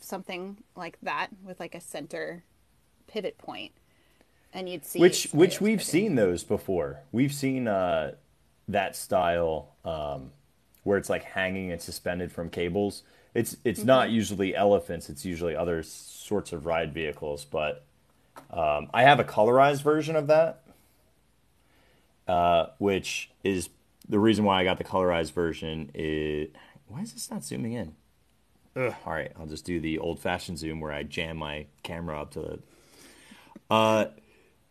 [0.01, 2.45] something like that with like a center
[3.07, 3.73] pivot point,
[4.53, 5.91] and you'd see which which we've pretty.
[5.91, 7.01] seen those before.
[7.13, 8.13] We've seen uh,
[8.69, 10.31] that style um,
[10.85, 13.03] where it's like hanging and suspended from cables.
[13.35, 13.87] It's it's Mm-hmm.
[13.87, 15.09] not usually elephants.
[15.11, 17.45] It's usually other sorts of ride vehicles.
[17.45, 17.85] But
[18.51, 20.63] um, I have a colorized version of that,
[22.29, 23.69] uh, which is
[24.09, 25.91] the reason why I got the colorized version.
[25.95, 26.49] Is
[26.87, 27.95] why is this not zooming in?
[28.77, 28.95] Ugh.
[29.05, 32.41] All right, I'll just do the old-fashioned zoom where I jam my camera up to
[32.41, 32.59] the
[33.71, 34.07] uh,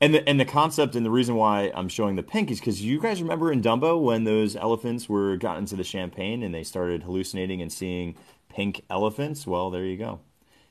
[0.02, 2.82] and the and the concept and the reason why I'm showing the pink is because
[2.82, 6.64] you guys remember in Dumbo when those elephants were got into the champagne and they
[6.64, 8.16] started hallucinating and seeing
[8.50, 9.48] pink elephants.
[9.48, 10.20] Well, there you go.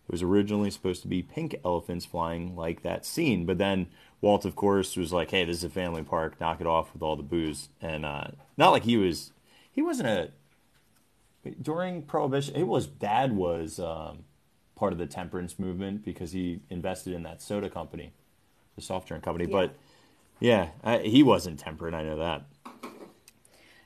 [0.09, 3.87] It was originally supposed to be pink elephants flying like that scene, but then
[4.21, 6.39] Walt, of course, was like, "Hey, this is a family park.
[6.41, 9.33] Knock it off with all the booze." And uh, not like he was,
[9.73, 10.31] he wasn't a
[11.61, 12.55] during Prohibition.
[12.55, 14.25] It was dad was um,
[14.77, 18.13] part of the temperance movement because he invested in that soda company,
[18.77, 19.45] the soft drink company.
[19.47, 19.53] Yeah.
[19.53, 19.75] But
[20.41, 21.95] yeah, I, he wasn't temperate.
[21.95, 22.43] I know that.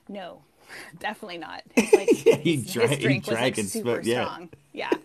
[0.08, 0.42] No,
[0.98, 1.62] definitely not.
[1.92, 4.24] Like he his, drank- he drank like and super smoked- yeah.
[4.24, 4.50] strong.
[4.72, 4.90] Yeah.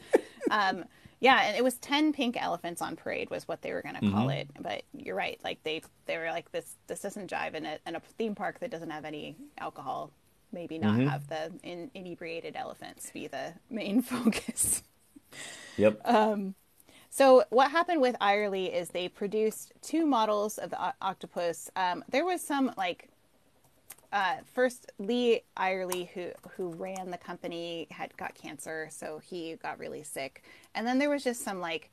[0.51, 0.83] Um,
[1.23, 4.03] yeah, and it was ten pink elephants on parade was what they were going to
[4.03, 4.29] call Mm-hmm.
[4.29, 4.49] it.
[4.59, 7.95] But you're right, like they they were like this this doesn't jive in a in
[7.97, 10.11] a theme park that doesn't have any alcohol.
[10.53, 11.03] Maybe not Mm-hmm.
[11.03, 14.83] have the in, inebriated elephants be the main focus.
[15.77, 16.03] Yep.
[17.09, 21.69] So what happened with Eyerly is they produced two models of the o- octopus.
[21.75, 23.09] Um, there was some like
[24.13, 29.79] uh, first Lee Eyerly, who who ran the company, had got cancer, so he got
[29.79, 30.43] really sick,
[30.75, 31.89] and then there was just some like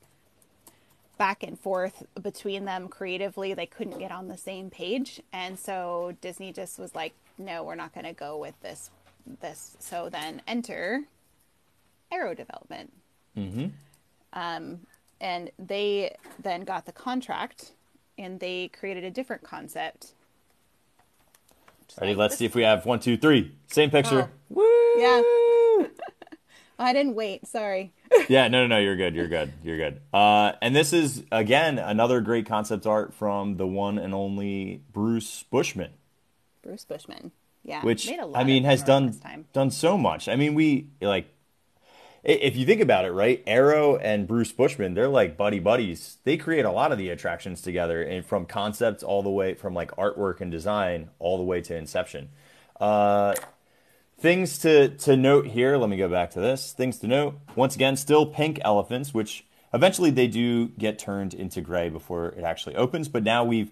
[1.17, 3.53] back and forth between them creatively.
[3.53, 7.75] They couldn't get on the same page, and so Disney just was like, "No, we're
[7.75, 8.91] not going to go with this."
[9.41, 11.03] This so then enter
[12.11, 12.91] Arrow Development
[15.19, 17.71] and they then got the contract
[18.17, 20.13] and they created a different concept.
[21.99, 22.13] Ready?
[22.13, 23.55] like Let's see if we have one, two, three.
[23.67, 24.29] Same picture.
[24.49, 24.65] Woo!
[24.97, 25.21] Yeah.
[26.77, 27.47] I didn't wait.
[27.47, 27.93] Sorry.
[28.29, 30.01] yeah, no, no, no, you're good, you're good, you're good.
[30.11, 35.43] Uh, and this is again another great concept art from the one and only Bruce
[35.43, 35.91] Bushman.
[36.63, 37.31] Bruce Bushman.
[37.63, 37.83] Yeah.
[37.83, 39.15] which made a lot I mean has done
[39.53, 40.27] done so much.
[40.27, 41.31] I mean, we like
[42.23, 43.43] if you think about it, right?
[43.47, 46.17] Arrow and Bruce Bushman, they're like buddy buddies.
[46.23, 49.73] They create a lot of the attractions together, and from concepts all the way from
[49.73, 52.29] like artwork and design all the way to inception.
[52.79, 53.33] Uh,
[54.19, 55.77] things to to note here.
[55.77, 56.73] Let me go back to this.
[56.73, 57.39] Things to note.
[57.55, 62.43] Once again, still pink elephants, which eventually they do get turned into gray before it
[62.43, 63.07] actually opens.
[63.07, 63.71] But now we've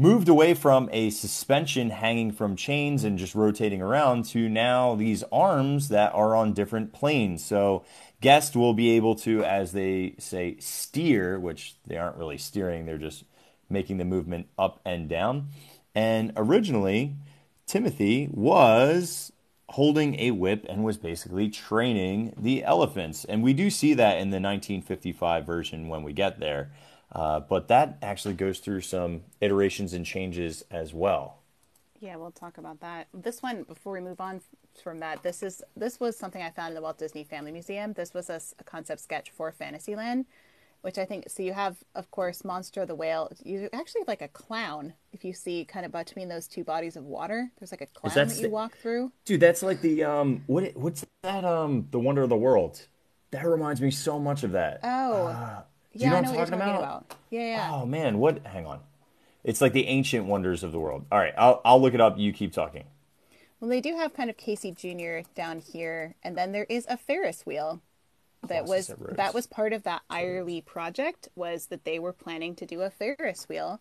[0.00, 5.22] moved away from a suspension hanging from chains and just rotating around to now these
[5.30, 7.44] arms that are on different planes.
[7.44, 7.84] So
[8.20, 12.98] Guests will be able to, as they say, steer, which they aren't really steering, they're
[12.98, 13.24] just
[13.70, 15.48] making the movement up and down.
[15.94, 17.16] And originally,
[17.66, 19.32] Timothy was
[19.70, 23.24] holding a whip and was basically training the elephants.
[23.24, 26.70] And we do see that in the 1955 version when we get there.
[27.12, 31.38] Uh, but that actually goes through some iterations and changes as well.
[32.00, 33.08] Yeah, we'll talk about that.
[33.12, 34.40] This one, before we move on
[34.82, 37.92] from that, this is this was something I found in the Walt Disney Family Museum.
[37.92, 40.24] This was a, a concept sketch for Fantasyland,
[40.80, 41.28] which I think.
[41.28, 43.30] So you have, of course, Monstro the whale.
[43.44, 44.94] You actually have like a clown.
[45.12, 48.14] If you see kind of between those two bodies of water, there's like a clown
[48.14, 49.12] that, that you walk through.
[49.26, 52.86] Dude, that's like the um, what what's that um, the Wonder of the World.
[53.32, 54.80] That reminds me so much of that.
[54.82, 56.78] Oh, uh, yeah, you know I know what, what you're talking about?
[56.78, 57.14] about?
[57.30, 57.70] Yeah, yeah.
[57.72, 58.46] Oh man, what?
[58.46, 58.80] Hang on.
[59.42, 61.06] It's like the ancient wonders of the world.
[61.10, 62.18] All right, I'll I'll look it up.
[62.18, 62.84] You keep talking.
[63.60, 65.28] Well, they do have kind of Casey Jr.
[65.34, 67.82] down here, and then there is a Ferris wheel
[68.42, 72.54] oh, that was that was part of that Eyerly project was that they were planning
[72.56, 73.80] to do a Ferris wheel,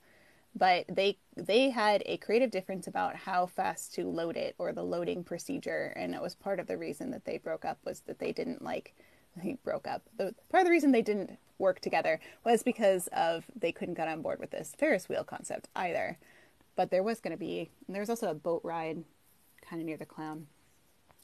[0.56, 4.84] but they they had a creative difference about how fast to load it or the
[4.84, 8.20] loading procedure, and it was part of the reason that they broke up was that
[8.20, 8.96] they didn't like
[9.44, 10.04] they broke up.
[10.18, 14.08] The, part of the reason they didn't work together was because of they couldn't get
[14.08, 16.18] on board with this Ferris wheel concept either.
[16.76, 19.04] But there was going to be, there was also a boat ride
[19.68, 20.48] kind of near the clown.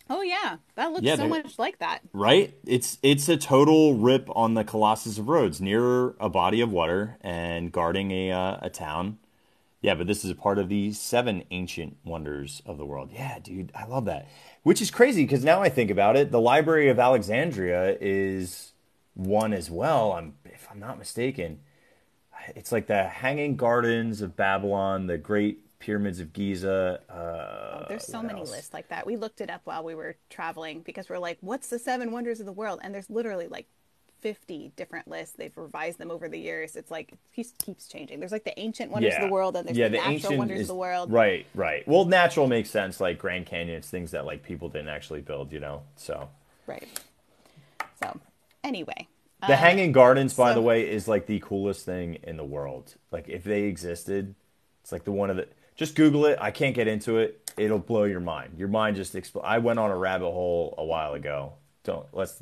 [0.09, 2.01] Oh yeah, that looks yeah, so much like that.
[2.13, 2.53] Right?
[2.65, 7.17] It's it's a total rip on the Colossus of Rhodes, near a body of water
[7.21, 9.17] and guarding a uh, a town.
[9.81, 13.11] Yeah, but this is a part of the seven ancient wonders of the world.
[13.13, 14.27] Yeah, dude, I love that.
[14.65, 18.73] Which is crazy because now I think about it, the Library of Alexandria is
[19.13, 20.13] one as well.
[20.13, 21.59] I'm if I'm not mistaken.
[22.55, 26.99] It's like the Hanging Gardens of Babylon, the Great pyramids of Giza.
[27.07, 28.49] Uh, oh, there's so many else?
[28.49, 29.05] lists like that.
[29.05, 32.39] We looked it up while we were traveling because we're like, what's the seven wonders
[32.39, 32.79] of the world?
[32.81, 33.67] And there's literally like
[34.25, 35.35] 50 different lists.
[35.37, 36.75] They've revised them over the years.
[36.75, 38.19] It's like it keeps changing.
[38.19, 39.21] There's like the ancient wonders yeah.
[39.21, 41.11] of the world, and there's yeah, the, the natural wonders is, of the world.
[41.11, 41.87] Right, right.
[41.87, 42.99] Well, natural makes sense.
[42.99, 45.53] Like Grand Canyon, it's things that like people didn't actually build.
[45.53, 46.27] You know, so
[46.65, 46.87] right.
[48.01, 48.19] So
[48.63, 49.07] anyway,
[49.41, 52.43] the uh, Hanging Gardens, by so, the way, is like the coolest thing in the
[52.43, 52.95] world.
[53.11, 54.33] Like if they existed,
[54.81, 56.39] it's like the one of the just Google it.
[56.41, 57.51] I can't get into it.
[57.57, 58.55] It'll blow your mind.
[58.57, 61.53] Your mind just expl- I went on a rabbit hole a while ago.
[61.83, 62.41] Don't let's.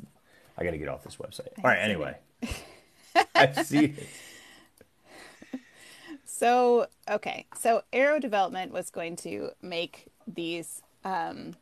[0.56, 1.48] I got to get off this website.
[1.58, 1.78] All right.
[1.78, 2.16] Anyway,
[3.34, 4.08] I see it.
[6.26, 10.82] So okay, so Arrow Development was going to make these.
[11.04, 11.56] Um,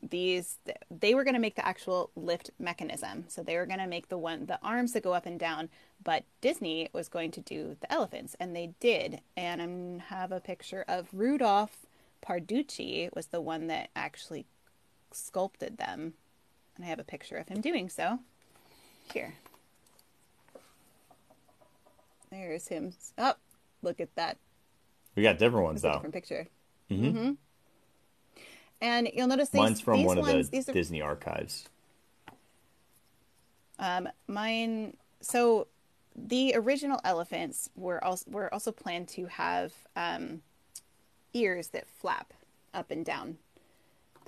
[0.00, 0.58] these
[0.92, 4.08] they were going to make the actual lift mechanism so they were going to make
[4.08, 5.68] the one the arms that go up and down
[6.02, 9.20] but Disney was going to do the elephants, and they did.
[9.36, 11.86] And I have a picture of Rudolph
[12.24, 14.46] Parducci was the one that actually
[15.12, 16.14] sculpted them,
[16.78, 18.20] and I have a picture of him doing so.
[19.12, 19.34] Here.
[22.30, 22.94] There's him.
[23.16, 23.34] Oh,
[23.82, 24.38] look at that.
[25.16, 25.94] We got different ones though.
[25.94, 26.46] different picture.
[26.90, 27.06] Mm-hmm.
[27.06, 27.32] mm-hmm.
[28.80, 29.60] And you'll notice these.
[29.60, 31.68] Mine's from these one ones, of the Disney archives.
[33.80, 34.96] Um, mine.
[35.20, 35.66] So
[36.14, 40.42] the original elephants were also were also planned to have um,
[41.34, 42.32] ears that flap
[42.72, 43.38] up and down.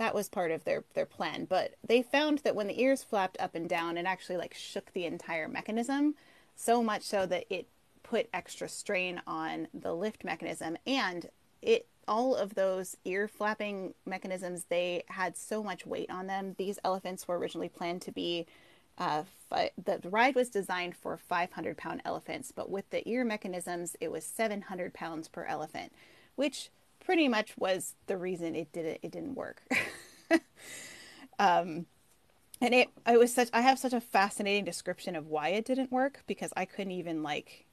[0.00, 3.36] That was part of their their plan, but they found that when the ears flapped
[3.38, 6.14] up and down, it actually like shook the entire mechanism,
[6.56, 7.68] so much so that it
[8.02, 11.28] put extra strain on the lift mechanism, and
[11.60, 16.54] it all of those ear flapping mechanisms they had so much weight on them.
[16.56, 18.46] These elephants were originally planned to be
[18.96, 24.10] uh, the ride was designed for 500 pound elephants, but with the ear mechanisms, it
[24.10, 25.92] was 700 pounds per elephant,
[26.36, 26.70] which
[27.10, 29.64] pretty much was the reason it didn't it didn't work.
[31.40, 31.86] um,
[32.60, 35.90] and it I was such I have such a fascinating description of why it didn't
[35.90, 37.66] work because I couldn't even like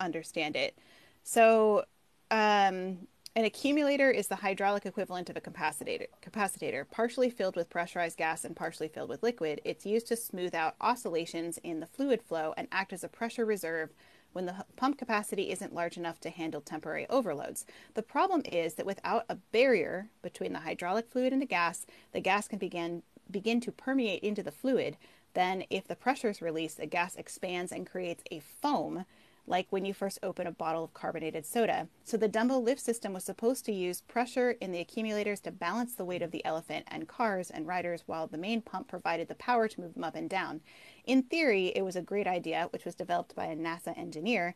[0.00, 0.76] understand it.
[1.22, 1.84] So
[2.32, 8.18] um, an accumulator is the hydraulic equivalent of a capacitator, capacitator, partially filled with pressurized
[8.18, 9.60] gas and partially filled with liquid.
[9.64, 13.44] It's used to smooth out oscillations in the fluid flow and act as a pressure
[13.44, 13.90] reserve
[14.36, 17.64] when the pump capacity isn't large enough to handle temporary overloads.
[17.94, 22.20] The problem is that without a barrier between the hydraulic fluid and the gas, the
[22.20, 24.98] gas can begin begin to permeate into the fluid.
[25.32, 29.06] Then if the pressure is released, the gas expands and creates a foam
[29.46, 31.88] like when you first open a bottle of carbonated soda.
[32.04, 35.94] So the Dumbo lift system was supposed to use pressure in the accumulators to balance
[35.94, 39.34] the weight of the elephant and cars and riders while the main pump provided the
[39.34, 40.60] power to move them up and down.
[41.04, 44.54] In theory, it was a great idea, which was developed by a NASA engineer.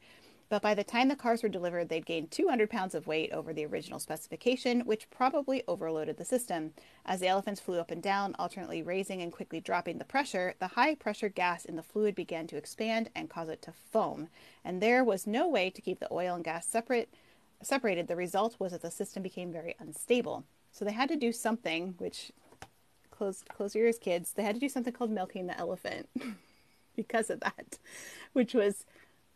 [0.51, 3.53] But by the time the cars were delivered, they'd gained 200 pounds of weight over
[3.53, 6.72] the original specification, which probably overloaded the system.
[7.07, 10.66] As the elephants flew up and down, alternately raising and quickly dropping the pressure, the
[10.66, 14.28] high pressure gas in the fluid began to expand and cause it to foam.
[14.64, 17.14] And there was no way to keep the oil and gas separate
[17.62, 18.09] separated.
[18.09, 20.44] The result was that the system became very unstable.
[20.72, 22.32] So they had to do something, which
[23.12, 24.32] close close your ears, kids.
[24.32, 26.09] They had to do something called milking the elephant
[26.96, 27.78] because of that,
[28.32, 28.84] which was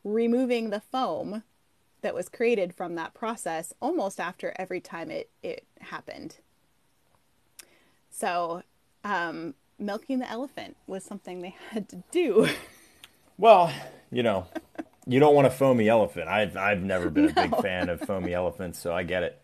[0.04, 1.42] removing the foam
[2.02, 6.36] that was created from that process almost after every time it, it happened.
[8.10, 8.62] So,
[9.02, 12.48] um, milking the elephant was something they had to do.
[13.38, 13.72] Well,
[14.12, 14.46] you know,
[15.06, 16.28] you don't want a foamy elephant.
[16.28, 19.40] I've, I've never been a big fan of foamy elephants, so I get it.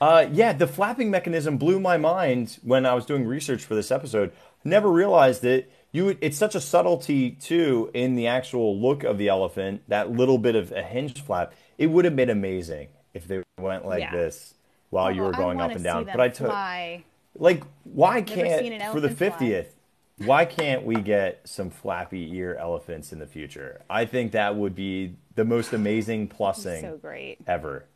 [0.00, 3.90] Uh, yeah, the flapping mechanism blew my mind when I was doing research for this
[3.90, 4.32] episode.
[4.64, 9.18] Never realized it you would, it's such a subtlety too in the actual look of
[9.18, 11.52] the elephant that little bit of a hinge flap.
[11.78, 14.12] It would have been amazing if they went like yeah.
[14.12, 14.54] this
[14.90, 16.04] while well, you were going up and down.
[16.04, 17.04] but i took fly.
[17.34, 20.26] like why can't for the 50th fly.
[20.26, 23.82] why can't we get some flappy ear elephants in the future?
[23.88, 27.38] I think that would be the most amazing plussing so great.
[27.46, 27.86] ever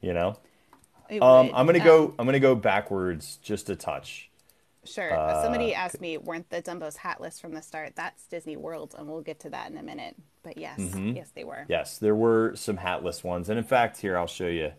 [0.00, 0.36] you know?
[1.10, 4.28] Um, i'm gonna go i'm gonna go backwards just a touch
[4.86, 5.12] Sure.
[5.12, 7.94] Uh, Somebody asked me, weren't the Dumbos hatless from the start?
[7.96, 10.16] That's Disney World, and we'll get to that in a minute.
[10.42, 11.16] But yes, mm-hmm.
[11.16, 11.66] yes, they were.
[11.68, 13.48] Yes, there were some hatless ones.
[13.48, 14.72] And in fact, here I'll show you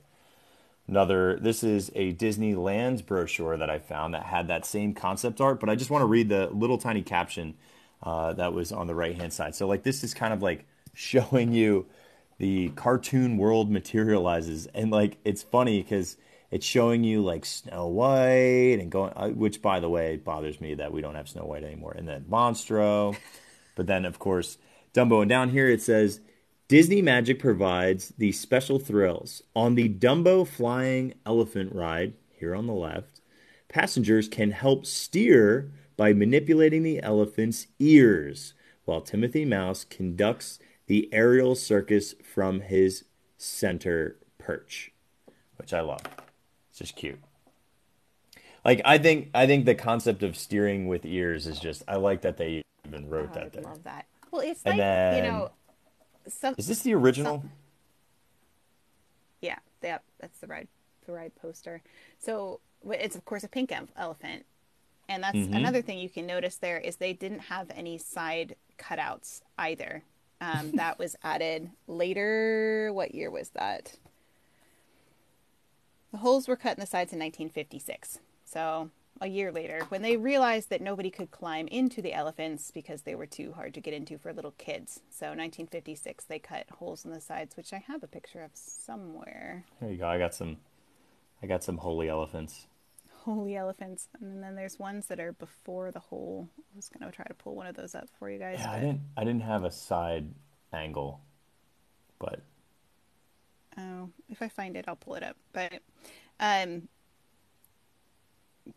[0.87, 1.37] another.
[1.39, 5.69] This is a Disneyland's brochure that I found that had that same concept art, but
[5.69, 7.55] I just want to read the little tiny caption
[8.01, 9.55] uh, that was on the right hand side.
[9.55, 11.85] So, like, this is kind of like showing you
[12.37, 14.67] the cartoon world materializes.
[14.67, 16.15] And, like, it's funny because
[16.51, 20.75] it's showing you like Snow White and going, uh, which by the way bothers me
[20.75, 23.15] that we don't have Snow White anymore, and then Monstro,
[23.75, 24.57] but then of course
[24.93, 26.21] Dumbo, and down here it says
[26.67, 32.73] Disney Magic provides the special thrills on the Dumbo Flying Elephant Ride here on the
[32.73, 33.21] left.
[33.69, 38.53] Passengers can help steer by manipulating the elephant's ears,
[38.85, 43.05] while Timothy Mouse conducts the aerial circus from his
[43.37, 44.91] center perch,
[45.57, 46.01] which I love.
[46.69, 47.19] It's just cute.
[48.63, 52.21] Like I think I think the concept of steering with ears is just I like
[52.21, 53.63] that they even wrote oh, that there.
[53.63, 54.05] Love that.
[54.31, 55.51] Well, it's and like then, you know,
[56.27, 57.39] some, is this the original?
[57.39, 57.51] Some,
[59.41, 60.67] yeah, yeah, that's the ride
[61.05, 61.81] the ride poster.
[62.19, 62.59] So
[62.89, 64.45] it's of course a pink elephant,
[65.07, 65.53] and that's mm-hmm.
[65.53, 70.03] another thing you can notice there is they didn't have any side cutouts either.
[70.41, 72.91] Um, that was added later.
[72.93, 73.95] What year was that?
[76.17, 78.17] The holes were cut in the sides in 1956.
[78.43, 78.89] So,
[79.21, 83.13] a year later, when they realized that nobody could climb into the elephants because they
[83.13, 85.01] were too hard to get into for little kids.
[85.11, 89.63] So, 1956, they cut holes in the sides, which I have a picture of somewhere.
[89.79, 90.07] There you go.
[90.07, 90.57] I got some.
[91.43, 92.65] I got some holy elephants.
[93.23, 96.49] Holy elephants, and then there's ones that are before the hole.
[96.57, 98.57] I was gonna try to pull one of those up for you guys.
[98.57, 98.75] Yeah, but...
[98.75, 99.01] I didn't.
[99.17, 100.33] I didn't have a side
[100.73, 101.21] angle,
[102.17, 102.41] but
[103.77, 105.35] Oh, if I find it, I'll pull it up.
[105.53, 105.73] But,
[106.39, 106.87] um,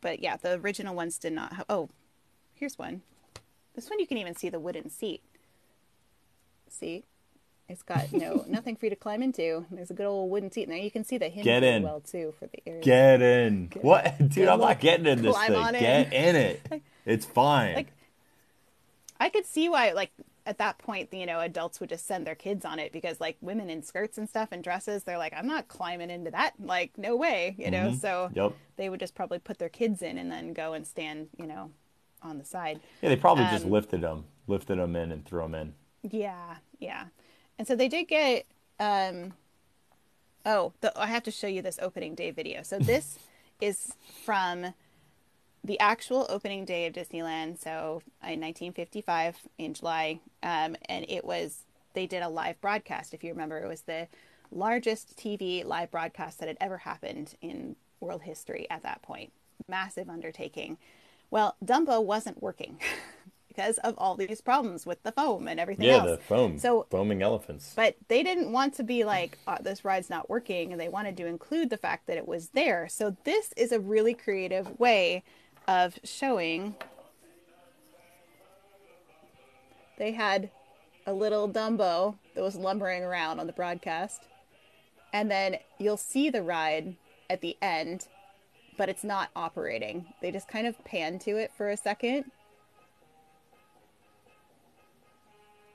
[0.01, 1.65] but yeah, the original ones did not have.
[1.69, 1.89] Oh,
[2.55, 3.03] here's one.
[3.75, 5.23] This one you can even see the wooden seat.
[6.69, 7.05] See,
[7.69, 9.65] it's got no nothing for you to climb into.
[9.71, 10.79] There's a good old wooden seat in there.
[10.79, 11.83] You can see the hinge Get in.
[11.83, 12.83] well too for the area.
[12.83, 13.69] Get in.
[13.69, 14.31] Get what, dude?
[14.33, 15.73] Get I'm not getting in this thing.
[15.73, 16.83] Get in it.
[17.07, 17.75] It's fine.
[17.75, 17.93] Like,
[19.19, 20.11] I could see why, like,
[20.47, 23.37] at that point, you know, adults would just send their kids on it because like
[23.41, 26.55] women in skirts and stuff and dresses, they're like, I'm not climbing into that.
[26.59, 27.89] Like, no way, you know?
[27.89, 27.97] Mm-hmm.
[27.97, 28.55] So yep.
[28.77, 31.71] they would just probably put their kids in and then go and stand, you know,
[32.23, 32.81] on the side.
[33.03, 35.75] Yeah, they probably um, just lifted them, lifted them in and threw them in.
[36.03, 37.07] Yeah, yeah.
[37.59, 38.47] And so they did get,
[38.79, 39.35] um,
[40.47, 42.63] oh, the, I have to show you this opening day video.
[42.63, 43.19] So this
[43.61, 44.75] is from
[45.63, 51.65] the actual opening day of Disneyland, so in 1955 in July, um, and it was
[51.93, 53.13] they did a live broadcast.
[53.15, 54.09] If you remember, it was the
[54.51, 59.33] largest TV live broadcast that had ever happened in world history at that point.
[59.69, 60.79] Massive undertaking.
[61.31, 62.79] Well, Dumbo wasn't working
[63.49, 66.11] because of all these problems with the foam and everything yeah, else.
[66.11, 66.59] the foam.
[66.59, 67.73] So foaming elephants.
[67.77, 71.17] But they didn't want to be like oh, this ride's not working, and they wanted
[71.19, 72.89] to include the fact that it was there.
[72.89, 75.23] So this is a really creative way
[75.69, 76.75] of showing
[79.99, 80.51] they had
[81.07, 84.29] a little Dumbo that was lumbering around on the broadcast.
[85.13, 86.97] And then you'll see the ride
[87.29, 88.07] at the end,
[88.77, 90.07] but it's not operating.
[90.23, 92.31] They just kind of pan to it for a second.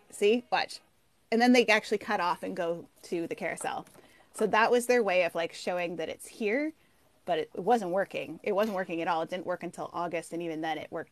[0.09, 0.45] See?
[0.51, 0.79] Watch.
[1.31, 3.85] and then they actually cut off and go to the carousel.
[4.33, 6.73] So that was their way of like showing that it's here,
[7.25, 8.39] but it, it wasn't working.
[8.43, 9.21] It wasn't working at all.
[9.21, 11.11] It didn't work until August, and even then, it worked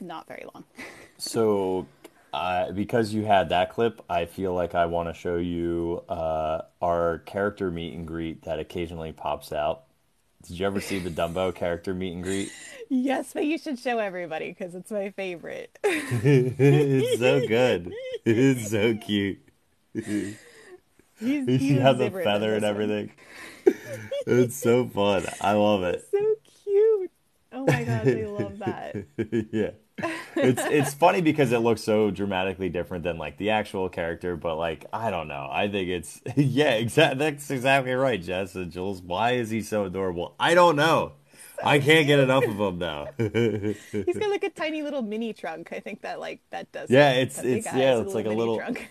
[0.00, 0.64] not very long.
[1.16, 1.86] So,
[2.32, 6.62] uh, because you had that clip, I feel like I want to show you uh,
[6.82, 9.84] our character meet and greet that occasionally pops out.
[10.42, 12.50] Did you ever see the Dumbo character meet and greet?
[12.90, 15.78] yes, but you should show everybody because it's my favorite.
[15.84, 17.92] it's so good.
[18.24, 19.38] It's so cute.
[21.20, 23.10] He's, He he's has a feather and everything.
[24.26, 25.24] It's so fun.
[25.40, 26.06] I love it.
[26.10, 26.18] So
[26.64, 27.10] cute.
[27.52, 29.04] Oh my gosh, I love that.
[29.52, 29.70] yeah.
[30.36, 34.56] It's it's funny because it looks so dramatically different than like the actual character, but
[34.56, 35.48] like I don't know.
[35.50, 37.18] I think it's yeah, exactly.
[37.18, 39.00] That's exactly right, Jess and Jules.
[39.02, 40.34] Why is he so adorable?
[40.40, 41.12] I don't know.
[41.62, 43.06] I can't get enough of him now.
[43.16, 45.68] He's got like a tiny little mini trunk.
[45.72, 46.90] I think that like that does.
[46.90, 48.90] Yeah, it's- it's- yeah, it's like a little- trunk.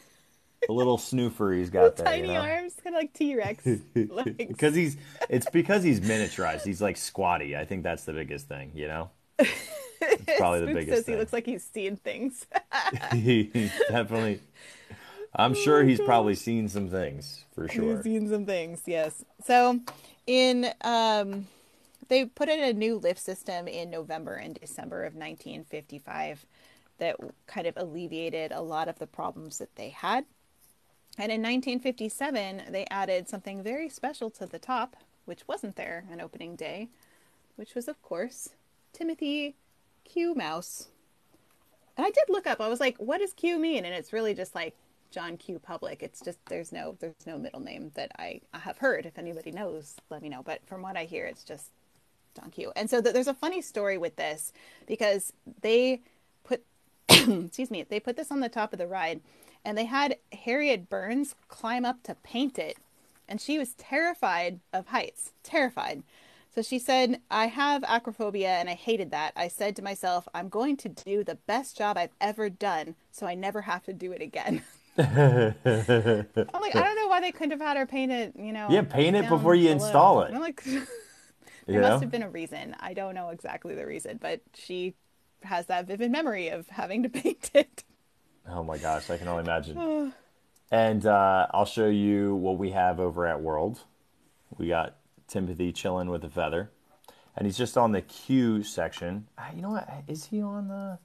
[0.69, 2.41] A little snoofer he's got there, tiny you know?
[2.41, 3.63] arms, kind of like T Rex.
[3.93, 4.97] Because he's
[5.29, 6.63] it's because he's miniaturized.
[6.63, 7.55] He's like squatty.
[7.55, 9.09] I think that's the biggest thing, you know.
[9.39, 11.15] It's probably the biggest says thing.
[11.15, 12.45] he looks like he's seen things.
[13.13, 14.39] he definitely.
[15.35, 17.95] I'm sure he's probably seen some things for sure.
[17.95, 19.25] He's seen some things, yes.
[19.43, 19.79] So,
[20.27, 21.47] in um,
[22.07, 26.45] they put in a new lift system in November and December of 1955
[26.99, 27.15] that
[27.47, 30.25] kind of alleviated a lot of the problems that they had.
[31.17, 34.95] And in 1957, they added something very special to the top,
[35.25, 36.89] which wasn't there on opening day,
[37.55, 38.49] which was, of course,
[38.93, 39.55] Timothy
[40.03, 40.87] Q Mouse.
[41.95, 42.59] And I did look up.
[42.59, 44.75] I was like, "What does Q mean?" And it's really just like
[45.11, 46.01] John Q Public.
[46.01, 49.05] It's just there's no there's no middle name that I, I have heard.
[49.05, 50.41] If anybody knows, let me know.
[50.41, 51.69] But from what I hear, it's just
[52.35, 52.71] John Q.
[52.75, 54.51] And so th- there's a funny story with this
[54.87, 56.01] because they
[56.43, 56.63] put
[57.09, 59.21] excuse me they put this on the top of the ride,
[59.65, 62.77] and they had Harriet Burns climb up to paint it,
[63.27, 66.03] and she was terrified of heights, terrified.
[66.53, 69.33] So she said, I have acrophobia and I hated that.
[69.35, 73.25] I said to myself, I'm going to do the best job I've ever done so
[73.25, 74.61] I never have to do it again.
[74.99, 75.55] I'm
[76.61, 78.67] like, I don't know why they couldn't have had her paint it, you know.
[78.69, 79.85] Yeah, paint it before you below.
[79.85, 80.33] install it.
[80.33, 80.85] I'm like, there
[81.67, 81.99] You must know?
[82.01, 82.75] have been a reason.
[82.79, 84.93] I don't know exactly the reason, but she
[85.41, 87.83] has that vivid memory of having to paint it.
[88.47, 90.13] Oh my gosh, I can only imagine.
[90.71, 93.81] and uh, I'll show you what we have over at World.
[94.57, 94.95] We got
[95.27, 96.71] Timothy chilling with a feather,
[97.35, 99.27] and he's just on the Q section.
[99.37, 99.87] Ah, You know what?
[100.07, 100.99] Is he on the?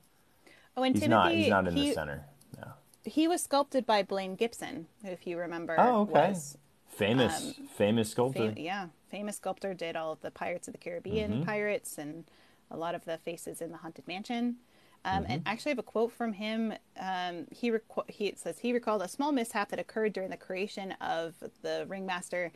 [0.77, 1.33] Oh, and He's Timothy, not.
[1.35, 2.25] He's not in he, the center.
[2.57, 2.69] No.
[3.05, 5.77] he was sculpted by Blaine Gibson, if you remember.
[5.79, 6.31] Oh, okay.
[6.31, 6.57] was
[6.89, 8.49] Famous, famous sculptor.
[8.49, 11.43] Fam- yeah, famous sculptor did all of the Pirates of the Caribbean Mm-hmm.
[11.45, 12.25] pirates and
[12.73, 14.57] a lot of the faces in the Haunted Mansion.
[15.05, 15.47] Um, And Mm-hmm.
[15.47, 16.75] actually, I have a quote from him.
[16.99, 20.37] Um, he, reco- he it says he recalled a small mishap that occurred during the
[20.37, 22.53] creation of the Ringmaster.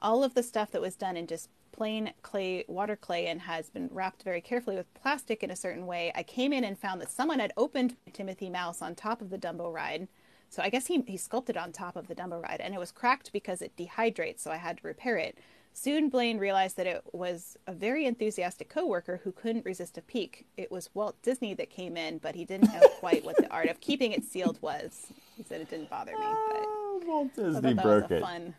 [0.00, 3.70] All of the stuff that was done in just plain clay, water clay, and has
[3.70, 6.12] been wrapped very carefully with plastic in a certain way.
[6.14, 9.38] I came in and found that someone had opened Timothy Mouse on top of the
[9.38, 10.08] Dumbo ride.
[10.50, 12.92] So I guess he, he sculpted on top of the Dumbo ride, and it was
[12.92, 15.38] cracked because it dehydrates, so I had to repair it.
[15.76, 20.46] Soon Blaine realized that it was a very enthusiastic coworker who couldn't resist a peek.
[20.56, 23.68] It was Walt Disney that came in, but he didn't know quite what the art
[23.68, 25.06] of keeping it sealed was.
[25.36, 28.20] He said it didn't bother me, but Oh, Walt I Disney that broke it.
[28.22, 28.54] fun.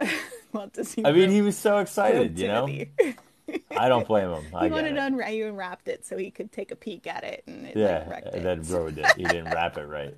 [0.52, 1.04] Walt Disney.
[1.04, 2.68] I mean, he was so excited, you know.
[3.76, 4.44] I don't blame him.
[4.54, 4.94] I he wanted it.
[4.96, 5.28] to unwrap.
[5.30, 8.08] He unwrapped it so he could take a peek at it, and it Yeah, like,
[8.08, 8.42] wrecked and it.
[8.44, 9.06] then ruined it.
[9.16, 10.14] He didn't wrap it right.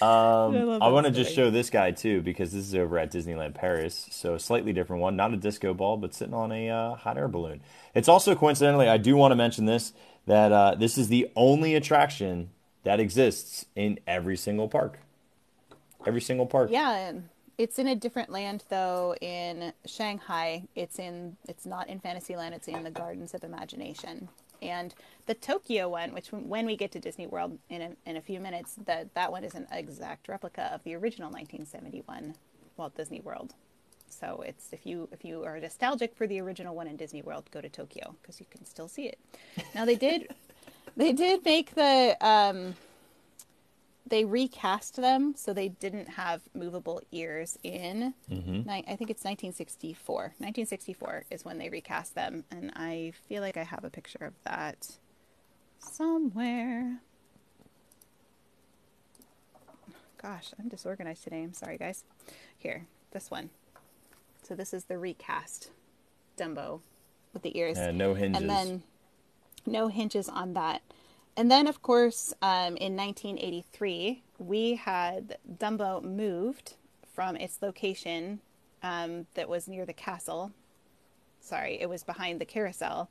[0.00, 2.98] Love Um, I that want to just show this guy too because this is over
[2.98, 5.16] at Disneyland Paris, so a slightly different one.
[5.16, 7.60] Not a disco ball, but sitting on a uh, hot air balloon.
[7.94, 9.92] It's also coincidentally, I do want to mention this
[10.26, 12.50] that uh, this is the only attraction
[12.82, 14.98] that exists in every single park.
[16.06, 16.70] Every single park.
[16.70, 17.28] Yeah, and
[17.58, 19.14] it's in a different land though.
[19.20, 22.54] In Shanghai, it's in it's not in Fantasyland.
[22.54, 24.28] It's in the Gardens of Imagination.
[24.64, 24.94] And
[25.26, 28.40] the Tokyo one, which when- we get to Disney World in a, in a few
[28.40, 32.34] minutes, that that one is an exact replica of the original 1971
[32.76, 33.54] Walt Disney World.
[34.08, 37.50] So it's if you if you are nostalgic for the original one in Disney World,
[37.50, 39.18] go to Tokyo because you can still see it.
[39.74, 40.28] Now they did
[40.96, 42.74] they did make the um,
[44.06, 48.68] they recast them so they didn't have movable ears in Mm-hmm.
[48.68, 53.62] i think it's 1964 1964 is when they recast them and i feel like i
[53.64, 54.98] have a picture of that
[55.78, 56.98] somewhere
[60.20, 62.04] gosh i'm disorganized today i'm sorry guys
[62.58, 63.50] here this one
[64.42, 65.70] so this is the recast
[66.36, 66.80] dumbo
[67.32, 68.40] with the ears And no hinges.
[68.42, 68.82] and then
[69.66, 70.82] no hinges on that.
[71.36, 76.74] And then, of course, um, in 1983, we had Dumbo moved
[77.12, 78.40] from its location
[78.82, 80.52] um, that was near the castle.
[81.40, 83.10] Sorry, it was behind the carousel.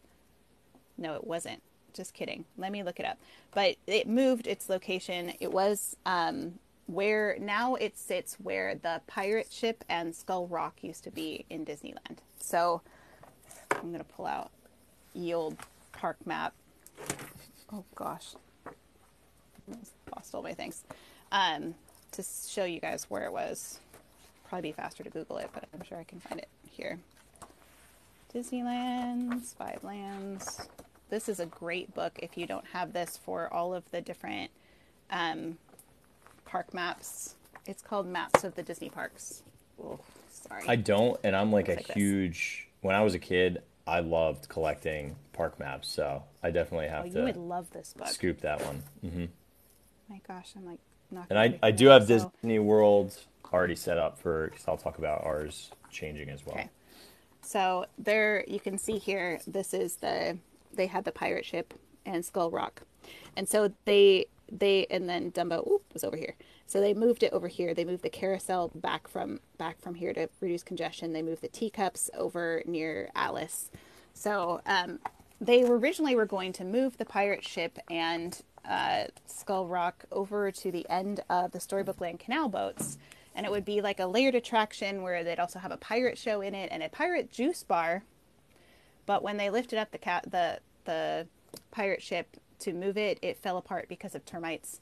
[0.97, 1.61] No, it wasn't.
[1.93, 2.45] Just kidding.
[2.57, 3.17] Let me look it up.
[3.53, 5.33] But it moved its location.
[5.39, 11.03] It was um, where now it sits where the pirate ship and Skull Rock used
[11.03, 12.17] to be in Disneyland.
[12.39, 12.81] So
[13.71, 14.51] I'm going to pull out
[15.13, 15.57] the old
[15.91, 16.53] park map.
[17.73, 18.35] Oh gosh.
[20.15, 20.83] Lost all my things.
[21.31, 21.73] Um,
[22.11, 23.79] to show you guys where it was.
[24.47, 26.99] Probably be faster to Google it, but I'm sure I can find it here.
[28.33, 30.67] Disneyland's Five Lands.
[31.09, 34.51] This is a great book if you don't have this for all of the different
[35.09, 35.57] um,
[36.45, 37.35] park maps.
[37.65, 39.41] It's called Maps of the Disney Parks.
[39.81, 39.99] Oh,
[40.31, 40.63] sorry.
[40.67, 41.95] I don't, and I'm like a like this.
[41.95, 42.67] huge.
[42.81, 47.07] When I was a kid, I loved collecting park maps, so I definitely have oh,
[47.07, 48.07] you to would love this book.
[48.07, 48.83] scoop that one.
[49.01, 49.25] hmm
[50.09, 50.79] My gosh, I'm like
[51.11, 51.27] not.
[51.29, 53.17] And I, I do have Disney World
[53.53, 56.55] already set up for because I'll talk about ours changing as well.
[56.55, 56.69] Okay.
[57.41, 60.37] So there you can see here this is the
[60.73, 61.73] they had the pirate ship
[62.05, 62.83] and Skull Rock.
[63.35, 66.35] And so they they and then Dumbo oop, was over here.
[66.65, 67.73] So they moved it over here.
[67.73, 71.13] They moved the carousel back from back from here to reduce congestion.
[71.13, 73.69] They moved the teacups over near Alice.
[74.13, 74.99] So um,
[75.39, 80.71] they originally were going to move the pirate ship and uh, Skull Rock over to
[80.71, 82.97] the end of the Storybook Land canal boats,
[83.35, 86.41] and it would be like a layered attraction where they'd also have a pirate show
[86.41, 88.03] in it and a pirate juice bar.
[89.05, 91.27] But when they lifted up the cat the the
[91.71, 94.79] pirate ship to move it, it fell apart because of termites.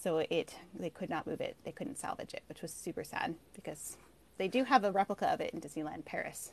[0.00, 1.56] So it they could not move it.
[1.64, 3.96] They couldn't salvage it, which was super sad because
[4.36, 6.52] they do have a replica of it in Disneyland Paris.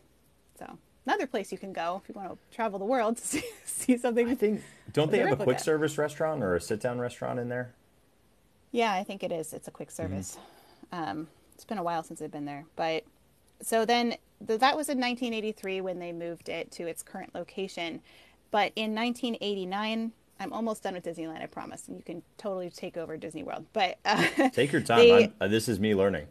[0.57, 3.43] So another place you can go if you want to travel the world to see,
[3.65, 4.27] see something.
[4.29, 7.39] I think don't they The have a quick service restaurant or a sit down restaurant
[7.39, 7.73] in there?
[8.71, 9.53] Yeah, I think it is.
[9.53, 10.37] It's a quick service.
[10.91, 13.05] Um, it's been a while since I've been there, but
[13.61, 14.15] so then
[14.45, 18.01] th- that was in 1983 when they moved it to its current location.
[18.51, 21.41] But in 1989, I'm almost done with Disneyland.
[21.41, 21.87] I promise.
[21.87, 23.65] And you can totally take over Disney World.
[23.73, 24.99] But uh, Take your time.
[24.99, 26.27] They- uh, this is me learning.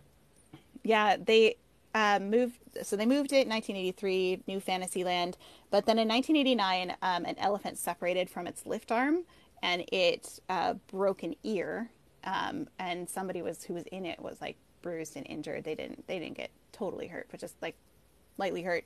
[0.83, 1.57] yeah, they
[1.95, 2.59] uh, moved.
[2.83, 5.37] So they moved it in 1983, New Fantasyland.
[5.71, 9.25] But then in 1989, um, an elephant separated from its lift arm,
[9.63, 11.91] and it uh, broke an ear.
[12.25, 15.65] Um, and somebody was who was in it was like bruised and injured.
[15.65, 16.07] They didn't.
[16.07, 17.77] They didn't get totally hurt, but just like
[18.39, 18.85] lightly hurt.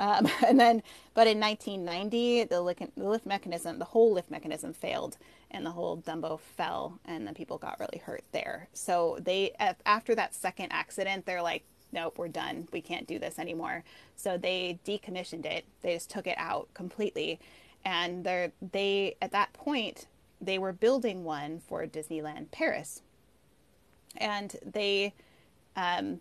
[0.00, 0.82] Um, and then,
[1.14, 5.16] but in 1990, the lift, the mechanism, the whole lift mechanism failed,
[5.52, 8.68] and the whole Dumbo fell, and then people got really hurt there.
[8.72, 9.54] So they,
[9.86, 12.66] after that second accident, they're like, nope, we're done.
[12.72, 13.84] We can't do this anymore.
[14.16, 15.64] So they decommissioned it.
[15.82, 17.38] They just took it out completely,
[17.84, 20.06] and they're they at that point
[20.40, 23.02] they were building one for Disneyland Paris,
[24.16, 25.14] and they
[25.76, 26.20] um,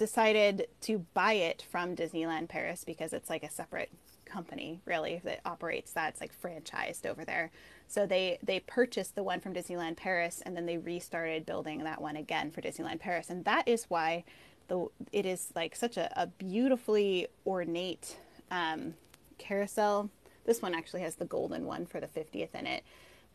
[0.00, 3.90] decided to buy it from Disneyland Paris because it's like a separate
[4.24, 6.08] company really that operates that.
[6.14, 7.50] It's like franchised over there.
[7.86, 12.00] So they they purchased the one from disneyland paris and then they restarted building that
[12.00, 13.28] one again for disneyland paris.
[13.28, 14.24] And that is why
[14.68, 18.16] the it is like such a, a beautifully ornate
[18.50, 18.94] um,
[19.36, 20.08] carousel.
[20.46, 22.84] This one actually has the golden one for the 50th in it.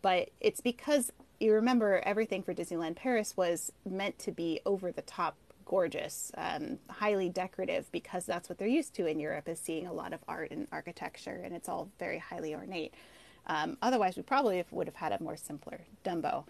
[0.02, 5.04] But it's because you remember everything for Disneyland Paris was meant to be over the
[5.04, 5.36] top
[5.66, 9.94] gorgeous, um, highly decorative because that's what they're used to in Europe is seeing a
[9.94, 12.94] lot of art and architecture and it's all very highly ornate.
[13.48, 16.46] Um, otherwise, we probably would have had a more simpler Dumbo.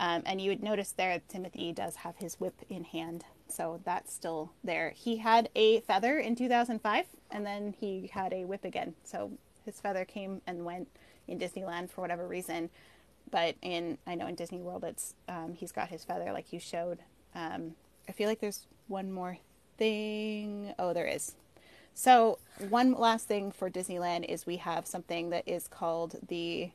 [0.00, 4.12] Um, and you would notice there Timothy does have his whip in hand, so that's
[4.12, 4.90] still there.
[4.90, 8.94] He had a feather in 2005, and then he had a whip again.
[9.02, 9.32] So
[9.64, 10.88] his feather came and went
[11.26, 12.70] in Disneyland for whatever reason.
[13.30, 16.60] But in I know in Disney World, it's um, he's got his feather like you
[16.60, 17.00] showed.
[17.34, 17.74] Um,
[18.08, 19.38] I feel like there's one more
[19.76, 20.72] thing.
[20.78, 21.34] Oh, there is.
[21.94, 22.38] So
[22.68, 26.70] one last thing for Disneyland is we have something that is called the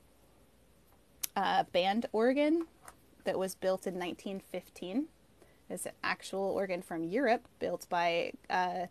[1.35, 2.67] uh, band organ
[3.23, 5.05] that was built in 1915.
[5.69, 8.87] It's an actual organ from Europe built by uh,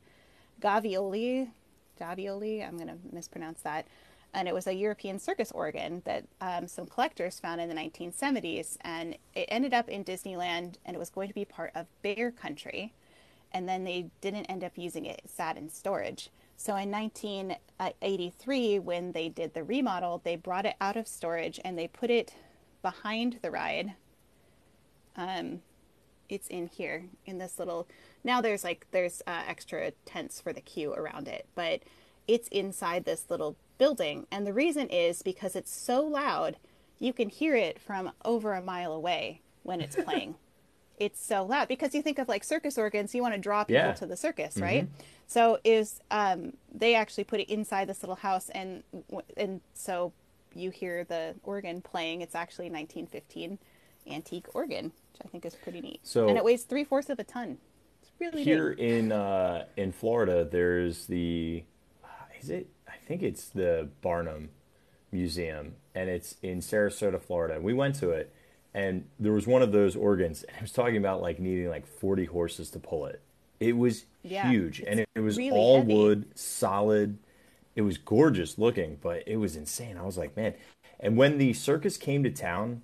[0.61, 1.51] Gavioli.
[2.01, 3.86] Gavioli, I'm going to mispronounce that.
[4.35, 8.76] And it was a European circus organ that um, some collectors found in the 1970s.
[8.80, 12.30] And it ended up in Disneyland and it was going to be part of Bear
[12.30, 12.95] Country.
[13.53, 16.30] And then they didn't end up using it, it sat in storage.
[16.57, 21.78] So in 1983, when they did the remodel, they brought it out of storage and
[21.78, 22.35] they put it
[22.83, 23.95] behind the ride
[25.16, 25.61] um,
[26.28, 27.87] it's in here in this little
[28.24, 31.83] now there's like there's uh, extra tents for the queue around it but
[32.26, 33.57] it's inside this little
[33.87, 36.57] building and the reason is because it's so loud
[37.01, 40.37] you can hear it from over a mile away when it's playing.
[40.99, 43.74] it's so loud because you think of like circus organs, you want to draw people
[43.83, 43.93] Yeah.
[43.95, 44.87] to the circus, right?
[45.26, 48.85] So is um, they actually put it inside this little house, and
[49.37, 50.12] and so
[50.55, 52.20] you hear the organ playing.
[52.20, 53.59] It's actually 1915
[54.07, 56.01] antique organ, which I think is pretty neat.
[56.05, 57.59] So- and it weighs three fourths of a ton.
[58.03, 61.64] It's really Here in uh, in Florida, there's the
[62.41, 62.66] is it?
[62.93, 64.51] I think it's the Barnum
[65.12, 67.61] Museum, and it's in Sarasota, Florida.
[67.61, 68.32] We went to it,
[68.74, 71.86] and there was one of those organs, and it was talking about like needing like
[71.86, 73.20] 40 horses to pull it.
[73.61, 75.84] It was Yeah, huge, and it, it was really all heavy.
[75.84, 77.18] wood, solid.
[77.76, 79.97] It was gorgeous looking, but it was insane.
[79.97, 80.55] I was like, man.
[81.01, 82.82] And when the circus came to town,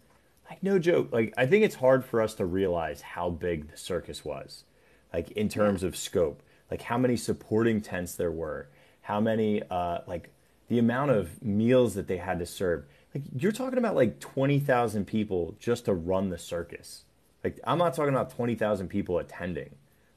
[0.50, 3.76] like no joke, like I think it's hard for us to realize how big the
[3.76, 4.64] circus was,
[5.12, 8.68] like in terms of scope, like how many supporting tents there were,
[9.09, 10.28] how many, uh, like
[10.68, 12.84] the amount of meals that they had to serve.
[13.14, 17.04] Like you're talking about like twenty thousand people just to run the circus.
[17.42, 19.70] Like I'm not talking about twenty thousand people attending.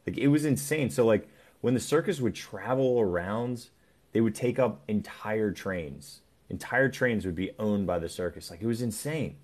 [0.06, 0.90] Like it was insane.
[0.90, 1.30] So like
[1.62, 3.70] when the circus would travel around,
[4.12, 6.20] they would take up entire trains.
[6.50, 8.52] Entire trains would be owned by the circus.
[8.52, 9.38] Like it was insane,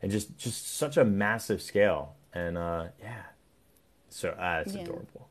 [0.00, 2.14] and just just such a massive scale.
[2.32, 3.24] And uh, yeah,
[4.08, 4.80] so uh, it's Yeah.
[4.80, 5.28] adorable.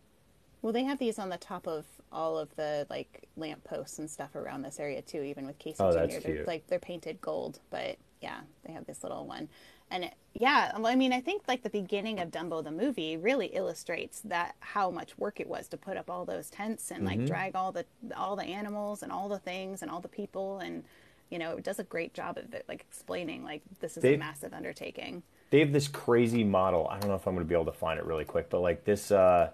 [0.61, 4.09] Well, they have these on the top of all of the like lamp posts and
[4.09, 5.22] stuff around this area too.
[5.22, 9.03] Even with Casey Oh, Jr., they're like they're painted gold, but yeah, they have this
[9.03, 9.49] little one.
[9.91, 13.47] And it, yeah, I mean, I think like the beginning of Dumbo the movie really
[13.47, 17.20] illustrates that how much work it was to put up all those tents and Mm-hmm.
[17.20, 17.86] like drag all the
[18.16, 20.84] all the animals and all the things and all the people and
[21.30, 24.16] you know it does a great job of it, like explaining like this is They-
[24.16, 25.22] a massive undertaking.
[25.51, 26.88] they have this crazy model.
[26.89, 28.61] I don't know if I'm going to be able to find it really quick, but
[28.61, 29.51] like this, uh,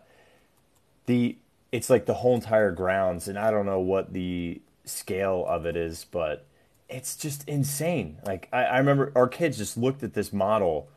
[1.08, 1.36] the
[1.72, 5.76] it's like the whole entire grounds, and I don't know what the scale of it
[5.76, 6.46] is, but
[6.90, 8.18] it's just insane.
[8.26, 10.90] Like I, I remember our kids just looked at this model,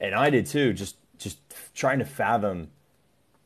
[0.00, 1.38] and I did too, just just
[1.74, 2.70] trying to fathom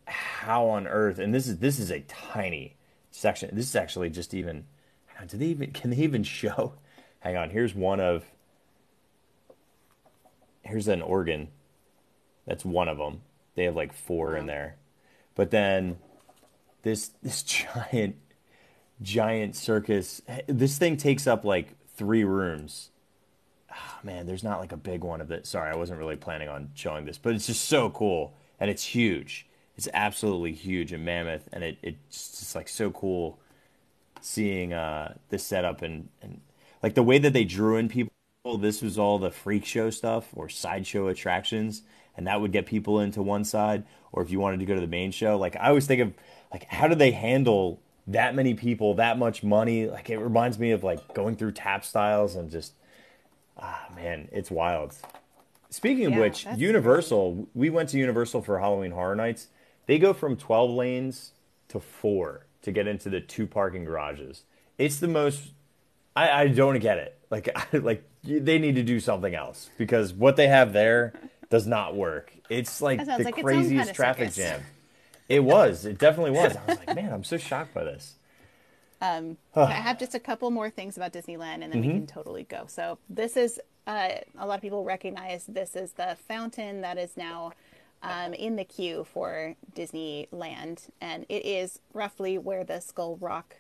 [0.07, 1.19] how on earth.
[1.19, 2.77] And this is this is a tiny
[3.11, 3.55] section.
[3.55, 4.65] This is actually just even.
[5.07, 6.75] hang on, Do they even can they even show?
[7.21, 7.51] Hang on.
[7.51, 8.25] Here's one of
[10.63, 11.49] here's an organ.
[12.47, 13.21] That's one of them.
[13.55, 14.77] They have like four in there,
[15.35, 15.99] but then
[16.83, 18.17] this this giant
[19.01, 20.23] giant circus.
[20.47, 22.91] This thing takes up like three rooms.
[23.71, 25.47] Ah, man, there's not like a big one of it.
[25.47, 28.85] Sorry, I wasn't really planning on showing this, but it's just so cool and it's
[28.85, 29.47] huge.
[29.77, 33.41] It's absolutely huge and mammoth, and it it's just like so cool
[34.21, 36.41] seeing uh, this setup and, and
[36.83, 38.13] like the way that they drew in people.
[38.59, 41.83] This was all the freak show stuff or sideshow attractions,
[42.17, 43.85] and that would get people into one side.
[44.13, 46.13] Or if you wanted to go to the main show, like I always think of
[46.53, 49.89] like how do they handle that many people, that much money?
[49.89, 52.75] Like it reminds me of like going through tap styles and just
[53.59, 54.95] ah man, it's wild.
[55.71, 59.49] Speaking of Yeah, which, Universal, we went to Universal for Halloween Horror Nights.
[59.87, 61.33] They go from 12 lanes
[61.69, 64.45] to four to get into the two parking garages.
[64.77, 65.53] It's the most.
[66.15, 67.19] I, I don't get it.
[67.31, 71.15] Like, I, like they need to do something else because what they have there
[71.49, 72.33] does not work.
[72.51, 74.37] It's like the like craziest kind of traffic circus.
[74.37, 74.63] jam.
[75.29, 75.87] It was.
[75.87, 76.57] It definitely was.
[76.57, 78.17] I was like, man, I'm so shocked by this.
[79.57, 82.65] I have just a couple more things about Disneyland, and then we can totally go.
[82.69, 87.17] So this is uh, a lot of people recognize this is the fountain that is
[87.17, 87.53] now
[88.03, 93.57] um, in the queue for Disneyland, and it is roughly where the Skull Rock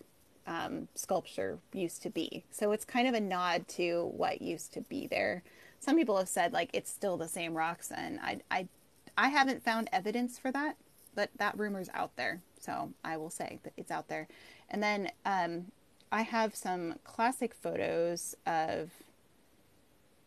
[0.46, 2.44] um, sculpture used to be.
[2.50, 5.42] So it's kind of a nod to what used to be there.
[5.80, 8.68] Some people have said like it's still the same rocks, and I I
[9.16, 10.76] I haven't found evidence for that,
[11.14, 12.40] but that rumor's out there.
[12.60, 14.28] So I will say that it's out there.
[14.68, 15.66] And then um,
[16.10, 18.90] I have some classic photos of,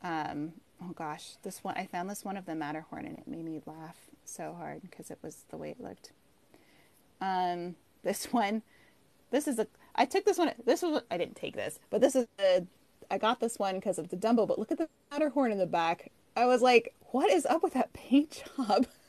[0.01, 3.45] um, oh gosh, this one, I found this one of the Matterhorn and it made
[3.45, 6.11] me laugh so hard because it was the way it looked.
[7.21, 8.61] Um, this one,
[9.31, 12.15] this is a, I took this one, this was, I didn't take this, but this
[12.15, 12.67] is the,
[13.09, 15.65] I got this one because of the Dumbo, but look at the Matterhorn in the
[15.65, 16.11] back.
[16.35, 18.87] I was like, what is up with that paint job?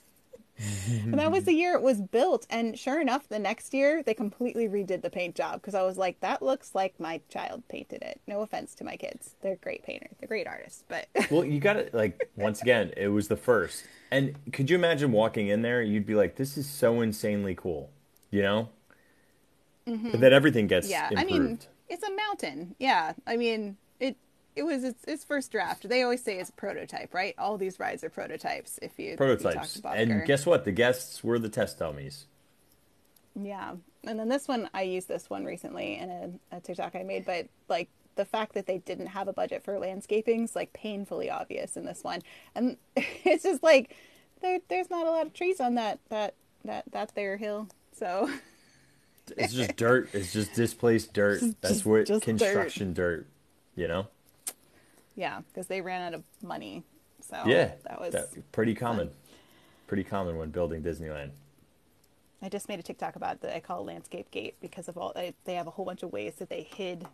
[1.11, 2.47] and that was the year it was built.
[2.51, 5.97] And sure enough, the next year they completely redid the paint job because I was
[5.99, 8.21] like, that looks like my child painted it.
[8.27, 11.75] No offense to my kids, they're great painters, they're great artists, but Well, you got
[11.75, 13.89] to like once again, it was the first.
[14.11, 15.83] And could you imagine walking in there?
[15.83, 17.91] You'd be like, "This is so insanely cool,"
[18.31, 18.69] you know.
[20.11, 20.91] But then everything gets Mm-hmm.
[20.91, 21.21] yeah, improved.
[21.21, 22.75] I mean, it's a mountain.
[22.79, 24.17] Yeah, I mean it.
[24.57, 25.89] It was its, its first draft.
[25.89, 27.35] They always say it's a prototype, right?
[27.39, 28.79] All these rides are prototypes.
[28.83, 29.81] If you if you prototypes.
[29.85, 30.65] And guess what?
[30.65, 32.27] The guests were the test dummies.
[33.41, 37.03] Yeah, and then this one I used this one recently in a, a TikTok I
[37.03, 40.73] made, but like the fact that they didn't have a budget for landscaping is like
[40.73, 42.23] painfully obvious in this one,
[42.55, 43.95] and it's just like
[44.41, 46.35] there there's not a lot of trees on that that
[46.65, 48.31] that that there hill, so.
[49.37, 50.09] It's just dirt.
[50.13, 51.41] It's just displaced dirt.
[51.61, 52.25] That's just- what just dirt.
[52.25, 53.27] construction dirt.
[53.75, 54.07] You know.
[55.17, 56.85] Yeah, because they ran out of money.
[57.21, 58.15] So yeah, that was.
[58.53, 59.11] pretty common.
[59.87, 61.31] Pretty common when building Disneyland.
[62.43, 65.55] I just made a TikTok about that I call Landscape Gate because of all they,
[65.55, 67.07] have a whole bunch of ways that they hid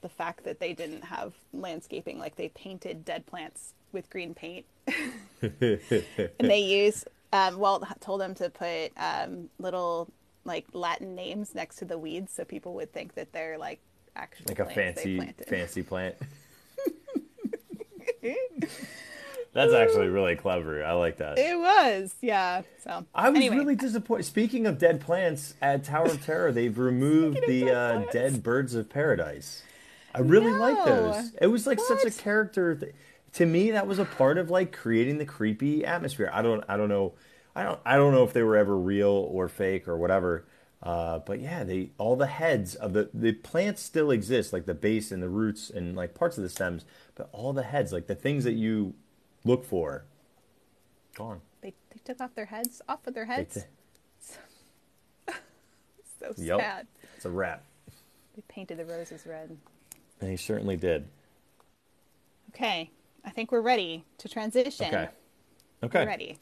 [0.00, 2.18] the fact that they didn't have landscaping.
[2.18, 4.66] Like they painted dead plants with green paint,
[5.42, 7.04] and they use.
[7.32, 10.08] Um, Walt told them to put um, little
[10.44, 13.80] like Latin names next to the weeds so people would think that they're like
[14.16, 16.16] actual like a fancy fancy plant.
[19.52, 20.84] That's actually really clever.
[20.84, 21.38] I like that.
[21.38, 22.62] It was, yeah.
[22.84, 23.56] So I was anyway.
[23.56, 24.24] really disappointed.
[24.24, 28.42] Speaking of dead plants, at Tower of Terror, they've removed Speaking the dead uh, dead
[28.42, 29.62] birds of paradise.
[30.14, 31.32] I really like those.
[31.40, 32.74] It was like such a character.
[32.74, 32.94] Th-
[33.34, 36.30] to me, that was a part of like creating the creepy atmosphere.
[36.32, 36.64] I don't.
[36.68, 37.14] I don't know.
[37.54, 37.80] I don't.
[37.84, 40.44] I don't know if they were ever real or fake or whatever.
[40.82, 44.74] Uh, but yeah, they all the heads of the the plants still exist, like the
[44.74, 46.84] base and the roots and like parts of the stems.
[47.16, 48.94] But all the heads, like the things that you
[49.44, 50.04] look for,
[51.16, 51.40] gone.
[51.62, 53.54] they, they took off their heads, off of their heads.
[55.26, 55.32] t-
[56.20, 56.60] so Yep.
[56.60, 56.86] sad.
[57.16, 57.64] It's a wrap.
[58.36, 59.56] They painted the roses red.
[60.20, 61.08] They certainly did.
[62.54, 62.90] Okay,
[63.24, 64.86] I think we're ready to transition.
[64.86, 65.08] Okay.
[65.82, 66.06] We're Okay.
[66.06, 66.38] ready.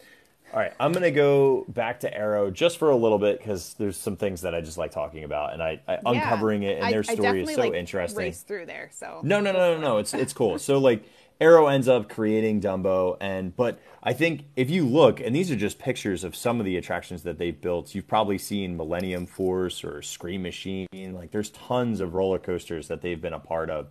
[0.55, 0.73] All right.
[0.81, 4.17] I'm going to go back to Arrow just for a little bit because there's some
[4.17, 7.05] things that I just like talking about, and I, I uncovering it and I- their
[7.09, 8.33] I story is so like, interesting.
[8.33, 9.99] Through there, so No, no, no, no, no.
[9.99, 10.59] It's it's cool.
[10.59, 11.05] So like
[11.41, 15.57] Arrow ends up creating Dumbo, and but I think if you look, and these are
[15.57, 17.95] just pictures of some of the attractions that they've built.
[17.95, 20.87] You've probably seen Millennium Force or Scream Machine.
[20.93, 23.89] Like there's tons of roller coasters that they've been a part of.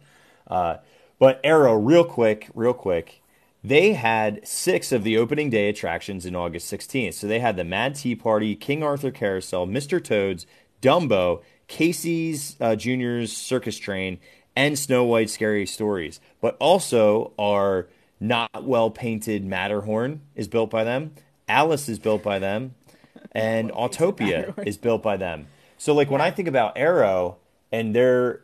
[0.48, 0.78] Uh,
[1.20, 3.22] but Arrow, real quick, real quick.
[3.68, 7.16] They had six of the opening day attractions in August 16th.
[7.16, 10.04] So they had the Mad Tea Party, King Arthur Carousel, Mr.
[10.04, 10.46] Toads,
[10.84, 14.20] Dumbo, Casey's uh, Junior's Circus Train,
[14.56, 16.20] and Snow White Scary Stories.
[16.42, 17.88] But also our
[18.20, 21.16] not well painted Matterhorn is built by them.
[21.50, 22.76] Alice is built by them,
[23.32, 25.48] and Autopia is built by them.
[25.80, 27.38] So like when I think about Arrow
[27.72, 28.42] and their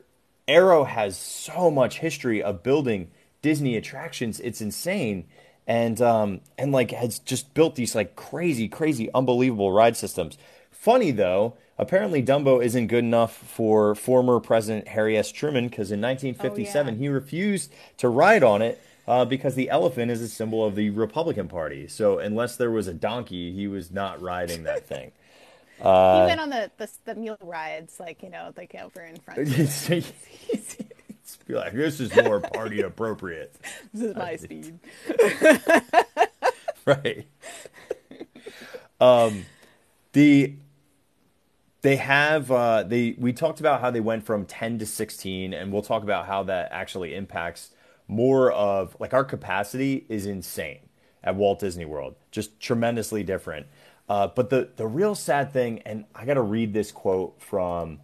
[0.47, 3.11] Arrow has so much history of building
[3.41, 4.39] Disney attractions.
[4.39, 5.25] It's insane.
[5.67, 10.37] And um and like has just built these like crazy, crazy, unbelievable ride systems.
[10.71, 15.31] Funny though, apparently Dumbo isn't good enough for former President Harry S.
[15.31, 16.99] Truman because in 1957 Oh, yeah.
[16.99, 20.89] he refused to ride on it uh, because the elephant is a symbol of the
[20.89, 21.87] Republican Party.
[21.87, 25.11] So unless there was a donkey, he was not riding that thing.
[25.77, 29.47] he went on the, the the mule rides, like you know, like over in front.
[31.37, 33.55] Be like, this is more party appropriate.
[33.93, 34.79] This is my speed.
[36.85, 37.25] right.
[38.99, 39.45] Um,
[40.13, 40.55] the
[41.81, 45.71] they have uh, they we talked about how they went from 10 to 16 and
[45.71, 47.71] we'll talk about how that actually impacts
[48.07, 50.79] more of like our capacity is insane
[51.23, 53.67] at Walt Disney World just tremendously different
[54.09, 58.01] uh, but the the real sad thing and I got to read this quote from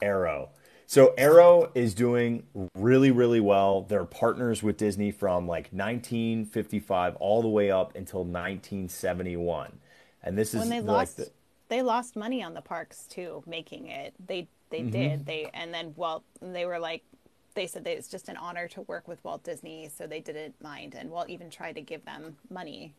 [0.00, 0.50] Arrow
[0.90, 7.42] so Arrow is doing really really well they're partners with Disney from like 1955 all
[7.42, 9.78] the way up until 1971
[10.22, 11.30] and this is When they like lost, the,
[11.68, 14.14] they lost money on the parks too, making it.
[14.26, 14.90] They they Mm-hmm.
[14.90, 15.26] did.
[15.26, 16.24] They and then Walt.
[16.42, 17.02] They were like,
[17.54, 20.60] they said that it's just an honor to work with Walt Disney, so they didn't
[20.60, 20.94] mind.
[20.98, 22.94] And Walt even tried to give them money.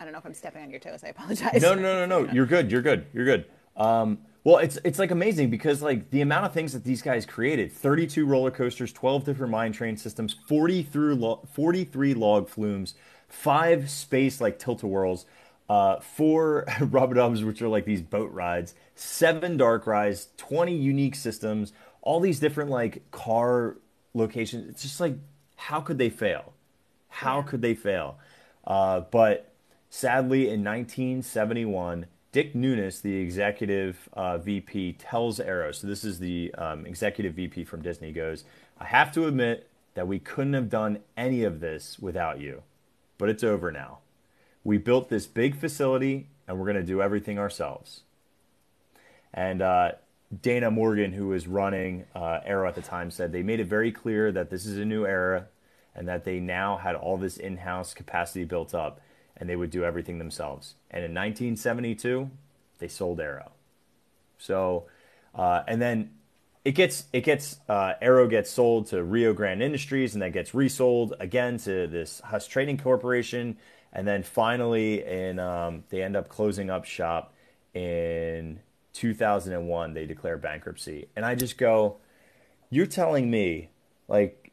[0.00, 1.04] I don't know if I'm stepping on your toes.
[1.04, 1.60] I apologize.
[1.60, 2.30] No, no, no, no.
[2.32, 2.70] You're good.
[2.72, 3.06] You're good.
[3.12, 3.44] You're good.
[3.76, 7.26] Um, well, it's it's like amazing because like the amount of things that these guys
[7.26, 12.94] created: 32 roller coasters, 12 different mine train systems, 40 through lo- 43 log flumes,
[13.28, 15.26] five space like tilt a whirls,
[15.68, 21.74] uh, four rubber-dubs, which are like these boat rides, seven dark rides, 20 unique systems,
[22.00, 23.76] all these different like car
[24.14, 24.66] locations.
[24.70, 25.18] It's just like
[25.56, 26.54] how could they fail?
[27.10, 27.42] How Yeah.
[27.42, 28.18] could they fail?
[28.66, 29.52] Uh, but
[29.90, 36.52] sadly, in 1971, Dick Nunis, the executive uh, VP, tells Arrow, so this is the
[36.58, 38.44] um, executive VP from Disney, goes,
[38.78, 42.62] I have to admit that we couldn't have done any of this without you,
[43.16, 43.98] but it's over now.
[44.62, 48.02] We built this big facility and we're going to do everything ourselves.
[49.32, 49.92] And uh,
[50.42, 53.90] Dana Morgan, who was running uh, Arrow at the time, said they made it very
[53.90, 55.46] clear that this is a new era
[55.94, 59.00] and that they now had all this in house capacity built up
[59.38, 60.74] and they would do everything themselves.
[60.90, 62.30] And in 1972,
[62.78, 63.52] they sold Arrow.
[64.38, 64.86] So,
[65.34, 66.10] uh, and then
[66.64, 70.54] it gets it gets uh, Arrow gets sold to Rio Grande Industries, and then gets
[70.54, 73.56] resold again to this Huss Trading Corporation,
[73.92, 77.32] and then finally, in um, they end up closing up shop
[77.74, 78.60] in
[78.92, 79.94] 2001.
[79.94, 81.96] They declare bankruptcy, and I just go,
[82.70, 83.70] "You're telling me,
[84.06, 84.52] like,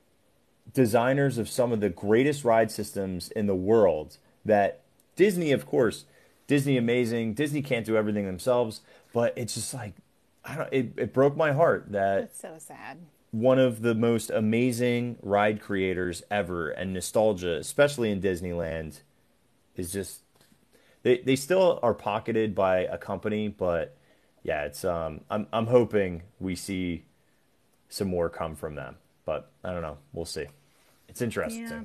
[0.74, 4.82] designers of some of the greatest ride systems in the world that
[5.16, 6.06] Disney, of course,
[6.48, 7.34] Disney amazing.
[7.34, 8.82] Disney can't do everything themselves,
[9.14, 9.94] but it's just like
[10.44, 10.70] I don't.
[10.72, 12.98] It, it broke my heart that That's so sad.
[13.32, 19.00] one of the most amazing ride creators ever and nostalgia, especially in Disneyland,
[19.76, 20.22] is just
[21.04, 23.96] they they still are pocketed by a company, but
[24.44, 27.06] yeah, it's um I'm I'm hoping we see
[27.90, 29.98] some more come from them, but I don't know.
[30.14, 30.46] We'll see.
[31.08, 31.64] It's interesting.
[31.64, 31.82] Yeah,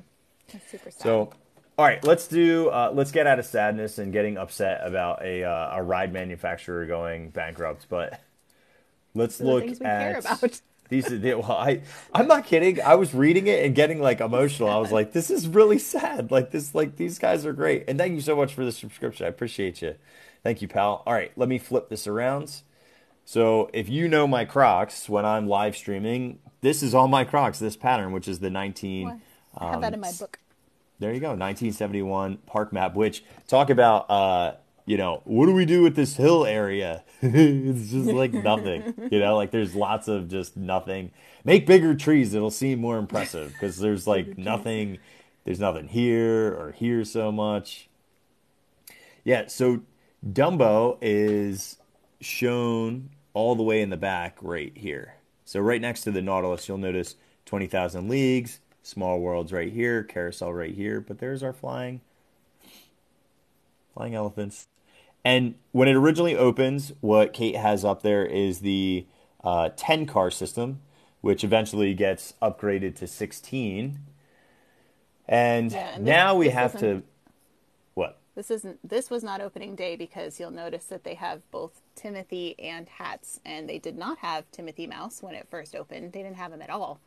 [0.51, 1.01] that's super sad.
[1.01, 1.33] So,
[1.81, 2.69] all right, let's do.
[2.69, 6.85] Uh, let's get out of sadness and getting upset about a uh, a ride manufacturer
[6.85, 7.87] going bankrupt.
[7.89, 8.21] But
[9.15, 10.61] let's the look we at care about.
[10.89, 11.11] these.
[11.11, 11.81] Are, the- well, I
[12.13, 12.79] I'm not kidding.
[12.83, 14.69] I was reading it and getting like emotional.
[14.69, 16.29] I was like, this is really sad.
[16.29, 17.85] Like this, like these guys are great.
[17.87, 19.25] And thank you so much for the subscription.
[19.25, 19.95] I appreciate you.
[20.43, 21.01] Thank you, pal.
[21.07, 22.61] All right, let me flip this around.
[23.25, 27.57] So if you know my Crocs when I'm live streaming, this is all my Crocs.
[27.57, 29.07] This pattern, which is the 19.
[29.07, 29.21] Well,
[29.57, 30.37] I have that in um, my book.
[31.01, 32.93] There you go, 1971 park map.
[32.93, 34.53] Which talk about, uh,
[34.85, 37.03] you know, what do we do with this hill area?
[37.23, 38.93] it's just like nothing.
[39.09, 41.09] You know, like there's lots of just nothing.
[41.43, 44.99] Make bigger trees; it'll seem more impressive because there's like nothing.
[45.43, 47.89] There's nothing here or here so much.
[49.23, 49.81] Yeah, so
[50.23, 51.77] Dumbo is
[52.19, 55.15] shown all the way in the back right here.
[55.45, 60.53] So right next to the Nautilus, you'll notice 20,000 leagues, small worlds right here, carousel
[60.53, 62.01] right here, but there's our flying
[63.93, 64.67] flying elephants.
[65.23, 69.05] And when it originally opens, what Kate has up there is the
[69.43, 70.81] uh, 10 car system,
[71.21, 73.99] which eventually gets upgraded to 16.
[75.27, 77.03] And Yeah, and now we have to
[77.93, 78.19] what?
[78.35, 78.79] This isn't.
[78.87, 83.39] This was not opening day because you'll notice that they have both Timothy and hats,
[83.45, 86.13] and they did not have Timothy Mouse when it first opened.
[86.13, 86.99] They didn't have him at all,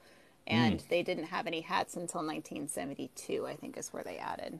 [0.46, 0.86] and Hmm.
[0.90, 3.46] they didn't have any hats until 1972.
[3.46, 4.58] I think is where they added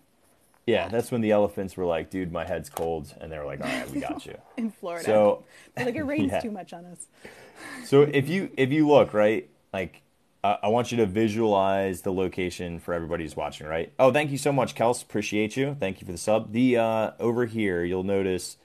[0.67, 3.61] Yeah, that's when the elephants were like, "Dude, my head's cold," and they were like,
[3.61, 5.05] "All right, we got you." in Florida.
[5.05, 6.41] So, They're like it rains yeah.
[6.41, 7.07] too much on us.
[7.85, 10.01] so if you if you look right, like
[10.43, 13.67] uh, I want you to visualize the location for everybody who's watching.
[13.67, 13.93] Right?
[13.99, 15.03] Oh, thank you so much, Kels.
[15.03, 15.77] Appreciate you.
[15.79, 16.53] Thank you for the sub.
[16.53, 18.57] The uh, over here, you'll notice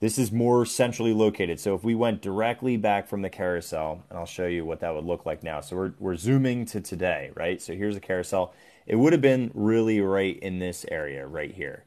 [0.00, 1.58] this is more centrally located.
[1.60, 4.94] So if we went directly back from the carousel, and I'll show you what that
[4.94, 5.60] would look like now.
[5.60, 7.60] So we're we're zooming to today, right?
[7.62, 8.54] So here's a carousel.
[8.86, 11.84] It would have been really right in this area right here.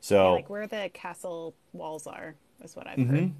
[0.00, 3.14] So Like where the castle walls are is what I've Mm-hmm.
[3.16, 3.32] heard.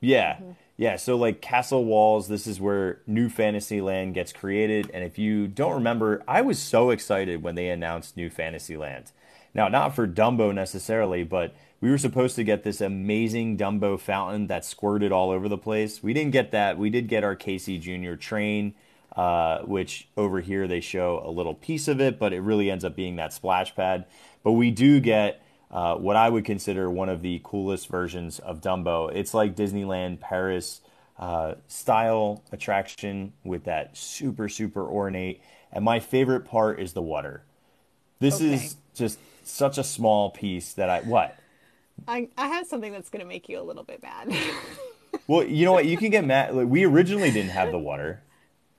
[0.00, 0.38] Yeah.
[0.78, 0.96] Yeah.
[0.96, 4.90] So, like Castle Walls, this is where New Fantasyland gets created.
[4.94, 9.12] And if you don't remember, I was so excited when they announced New Fantasyland.
[9.52, 14.46] Now, not for Dumbo necessarily, but we were supposed to get this amazing Dumbo fountain
[14.48, 16.02] that squirted all over the place.
[16.02, 16.78] We didn't get that.
[16.78, 18.14] We did get our Casey Jr.
[18.14, 18.74] train,
[19.16, 22.84] uh, which over here they show a little piece of it, but it really ends
[22.84, 24.04] up being that splash pad.
[24.42, 28.60] But we do get uh, what I would consider one of the coolest versions of
[28.60, 29.10] Dumbo.
[29.14, 30.80] It's like Disneyland Paris
[31.18, 35.40] uh, style attraction with that super, super ornate.
[35.72, 37.42] And my favorite part is the water.
[38.18, 38.54] This Okay.
[38.54, 41.00] is just such a small piece that I.
[41.00, 41.36] What?
[42.08, 44.32] I I have something that's going to make you a little bit mad.
[45.26, 45.86] Well, you know what?
[45.86, 46.54] You can get mad.
[46.54, 48.22] Like, we originally didn't have the water.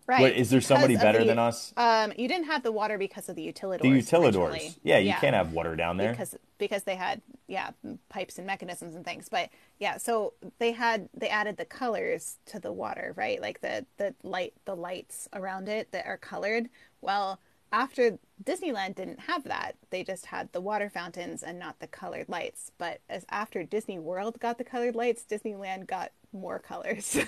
[0.08, 0.36] right?
[0.36, 1.74] Is there somebody better the- than us?
[1.78, 3.82] Um, you didn't have the water because of the utilidors.
[3.82, 4.78] The utilidors.
[4.84, 6.12] Yeah, you can't have water down there.
[6.12, 7.72] because because they had yeah
[8.10, 9.50] pipes and mechanisms and things but
[9.80, 14.14] yeah so they had they added the colors to the water right like the the
[14.22, 16.70] light the lights around it that are colored
[17.02, 17.40] well
[17.72, 22.28] after disneyland didn't have that they just had the water fountains and not the colored
[22.28, 27.18] lights but as after disney world got the colored lights disneyland got more colors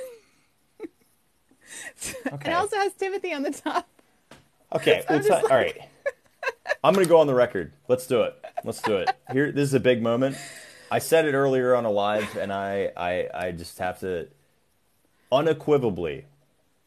[2.27, 2.51] Okay.
[2.51, 3.87] it also has timothy on the top
[4.73, 5.77] Okay, just t- all right.
[6.83, 7.73] I'm gonna go on the record.
[7.87, 8.35] Let's do it.
[8.63, 9.09] Let's do it.
[9.31, 10.35] Here, this is a big moment.
[10.91, 14.27] I said it earlier on a live, and I, I, I just have to
[15.31, 16.25] unequivocally,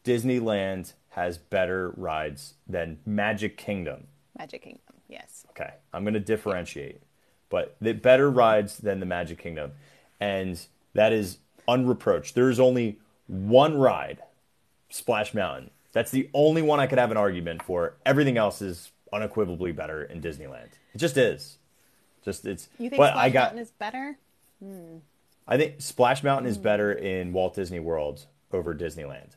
[0.03, 4.07] Disneyland has better rides than Magic Kingdom.
[4.37, 7.01] magic kingdom yes Okay, I'm going to differentiate,
[7.49, 9.71] but the better rides than the Magic Kingdom,
[10.19, 10.59] and
[10.93, 12.35] that is unreproached.
[12.35, 14.19] There is only one ride,
[14.89, 15.71] Splash Mountain.
[15.93, 17.95] That's the only one I could have an argument for.
[18.05, 20.69] Everything else is unequivocally better in Disneyland.
[20.93, 21.57] It just is.
[22.23, 22.69] Just it's.
[22.77, 23.43] you think but Splash I got.
[23.43, 24.17] Mountain is better
[24.61, 24.97] Hmm.
[25.47, 29.31] I think Splash Mountain is better in Walt Disney World over Disneyland.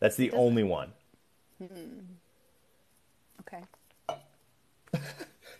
[0.00, 0.92] That's the only one.
[1.72, 2.04] Mm.
[3.40, 4.98] Okay.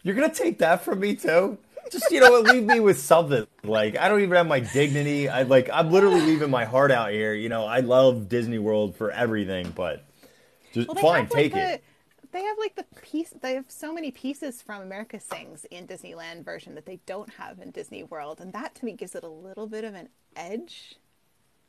[0.02, 1.59] You're gonna take that from me too?
[1.90, 3.46] Just you know, leave me with something.
[3.62, 5.28] Like I don't even have my dignity.
[5.28, 7.34] I like I'm literally leaving my heart out here.
[7.34, 10.05] You know, I love Disney World for everything, but
[10.72, 11.84] just Well, fine, have, like, take the, it.
[12.32, 13.32] They have like the piece.
[13.40, 17.61] They have so many pieces from America Sings in Disneyland version that they don't have
[17.61, 20.96] in Disney World, and that to me gives it a little bit of an edge.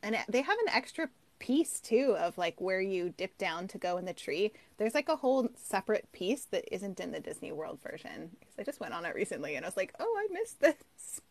[0.02, 1.10] And they have an extra
[1.46, 4.52] piece too of like where you dip down to go in the tree.
[4.78, 8.32] There's like a whole separate piece that isn't in the Disney World version.
[8.40, 11.22] Because I just went on it recently, and I was like, oh, I missed this.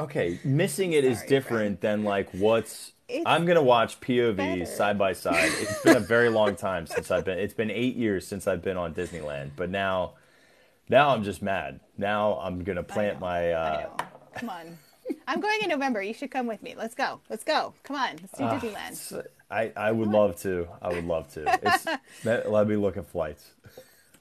[0.00, 2.92] Okay, missing it is Sorry, different than like what's.
[3.08, 4.66] It's I'm gonna watch POV better.
[4.66, 5.52] side by side.
[5.60, 7.38] It's been a very long time since I've been.
[7.38, 10.14] It's been eight years since I've been on Disneyland, but now,
[10.88, 11.78] now I'm just mad.
[11.96, 13.52] Now I'm gonna plant my.
[13.52, 13.90] Uh.
[14.34, 14.78] Come on.
[15.28, 16.02] I'm going in November.
[16.02, 16.74] You should come with me.
[16.76, 17.20] Let's go.
[17.28, 17.74] Let's go.
[17.82, 18.16] Come on.
[18.22, 19.26] Let's do Ah, Disneyland.
[19.52, 20.68] I I would love to.
[20.80, 21.58] I would love to.
[21.62, 21.86] It's,
[22.24, 23.50] let, let me look at flights.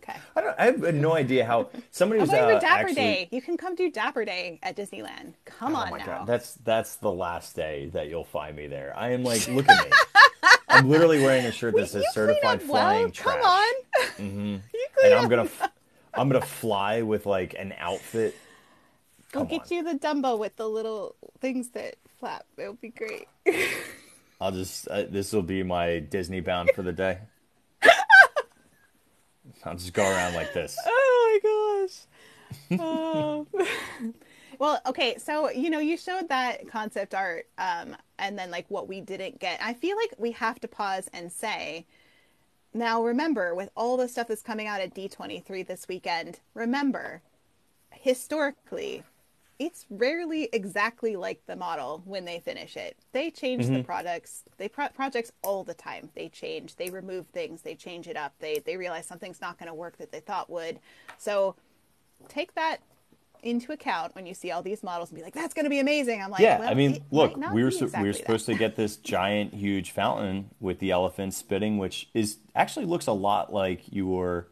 [0.03, 0.17] Okay.
[0.36, 0.55] I don't.
[0.59, 2.95] I have no idea how somebody I'm was going uh, Dapper actually.
[2.95, 3.29] Day.
[3.32, 5.34] You can come do Dapper Day at Disneyland.
[5.45, 6.05] Come Oh on my now.
[6.05, 8.93] god, that's that's the last day that you'll find me there.
[8.97, 9.91] I am like, look at me.
[10.67, 13.11] I'm literally wearing a shirt that says you certified flying well.
[13.11, 13.36] trash.
[13.36, 13.73] Come on.
[14.19, 15.13] you clean and.
[15.13, 15.71] I'm gonna f-
[16.13, 18.36] I'm gonna fly with like an outfit.
[19.32, 19.67] Come get on.
[19.69, 22.45] you the Dumbo with the little things that flap.
[22.57, 23.27] It'll be great.
[24.42, 27.20] I'll just uh, this will be my Disney bound for the day.
[29.64, 30.76] I'll just go around like this.
[30.84, 32.80] oh my gosh.
[32.80, 33.46] Oh.
[34.60, 38.88] well, okay, so you know, you showed that concept art, um, and then like what
[38.88, 39.60] we didn't get.
[39.62, 41.86] I feel like we have to pause and say,
[42.74, 47.22] now remember, with all the stuff that's coming out at D23 this weekend, remember,
[47.92, 49.04] historically,
[49.62, 52.97] it's rarely exactly like the model when they finish it.
[53.12, 53.82] They change the mm-hmm.
[53.84, 56.09] products, they pro- projects all the time.
[56.16, 58.34] They change, they remove things, they change it up.
[58.39, 60.80] They they realize something's not going to work that they thought would.
[61.20, 61.55] So
[62.28, 62.78] take that
[63.43, 65.80] into account when you see all these models and be like, "That's going to be
[65.80, 68.55] amazing." I'm like, Yeah, well, I mean, look, we were su- we were supposed to
[68.55, 73.53] get this giant, huge fountain with the elephant spitting, which is actually looks a lot
[73.53, 74.47] like your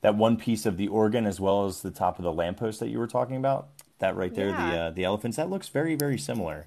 [0.00, 2.88] that one piece of the organ as well as the top of the lamppost that
[2.88, 3.68] you were talking about.
[3.98, 5.36] That right there, the uh, the elephants.
[5.38, 6.66] That looks very, very similar.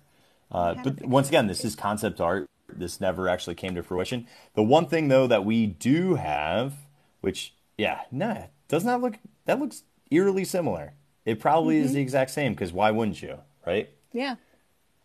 [0.51, 2.47] Uh, but once again, this is concept art.
[2.71, 4.27] This never actually came to fruition.
[4.55, 6.73] The one thing though that we do have,
[7.21, 10.93] which yeah, nah, does not look that looks eerily similar.
[11.25, 11.85] It probably Mm-hmm.
[11.85, 13.89] is the exact same because why wouldn't you, right?
[14.11, 14.35] Yeah.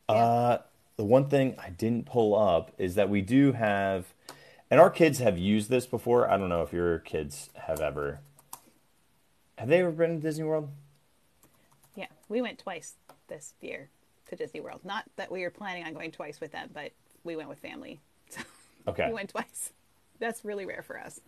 [0.09, 0.59] Uh,
[0.97, 4.07] the one thing I didn't pull up is that we do have,
[4.71, 6.31] and our kids have used this before.
[6.31, 8.21] I don't know if your kids have ever.
[9.59, 10.69] Have they ever been to Disney World?
[12.29, 12.95] We went twice
[13.29, 13.89] this year
[14.29, 14.81] to Disney World.
[14.85, 18.01] Not that we were planning on going twice with them, but we went with family.
[18.87, 19.07] So Okay.
[19.09, 19.73] we went twice.
[20.19, 21.19] That's really rare for us.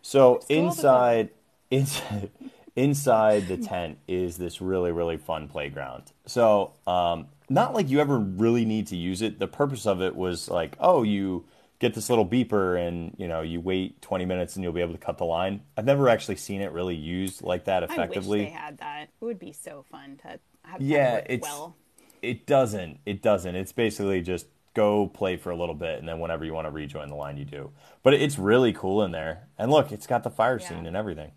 [0.00, 1.30] So Still all the inside,
[1.70, 2.30] inside,
[2.76, 6.04] inside the tent is this really really fun playground.
[6.26, 9.38] So um, not like you ever really need to use it.
[9.38, 11.44] The purpose of it was like, oh, you
[11.78, 14.92] get this little beeper and you know you wait 20 minutes and you'll be able
[14.92, 15.62] to cut the line.
[15.76, 18.40] I've never actually seen it really used like that effectively.
[18.40, 19.02] I wish they had that.
[19.20, 21.76] It would be so fun to have Yeah, it's well.
[22.22, 23.00] it doesn't.
[23.06, 23.54] It doesn't.
[23.54, 26.70] It's basically just go play for a little bit and then whenever you want to
[26.70, 27.70] rejoin the line you do.
[28.02, 29.48] But it's really cool in there.
[29.58, 30.68] And look, it's got the fire Yeah.
[30.68, 31.32] scene and everything.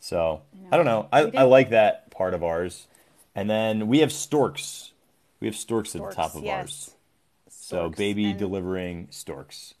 [0.00, 1.08] So, I don't know.
[1.12, 2.88] I, I like that part of ours.
[3.36, 4.92] And then we have storks.
[5.38, 6.60] We have storks, at the top of yes.
[6.60, 6.90] ours.
[7.72, 9.74] So baby and, delivering storks.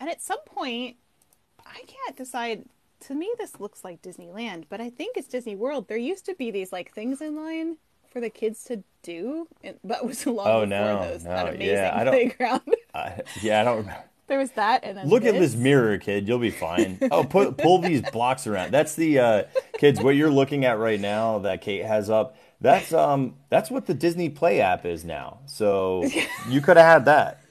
[0.00, 0.96] and at some point,
[1.66, 2.64] I can't decide.
[3.08, 5.88] To me, this looks like Disneyland, but I think it's Disney World.
[5.88, 7.76] There used to be these like things in line
[8.10, 11.30] for the kids to do, and, but it was long Oh, before no, those no,
[11.30, 12.74] that yeah, amazing I don't- playground.
[12.94, 14.04] I, yeah, I don't remember.
[14.28, 16.26] there was that, and then Look at this mirror, kid.
[16.28, 16.96] You'll be fine.
[17.10, 18.70] Oh, put, pull these blocks around.
[18.70, 19.42] That's the uh,
[19.76, 20.00] kids.
[20.00, 22.36] What you're looking at right now that Kate has up.
[22.60, 23.36] That's um.
[23.50, 25.40] That's what the Disney Play app is now.
[25.46, 26.04] So
[26.48, 27.42] you could have had that,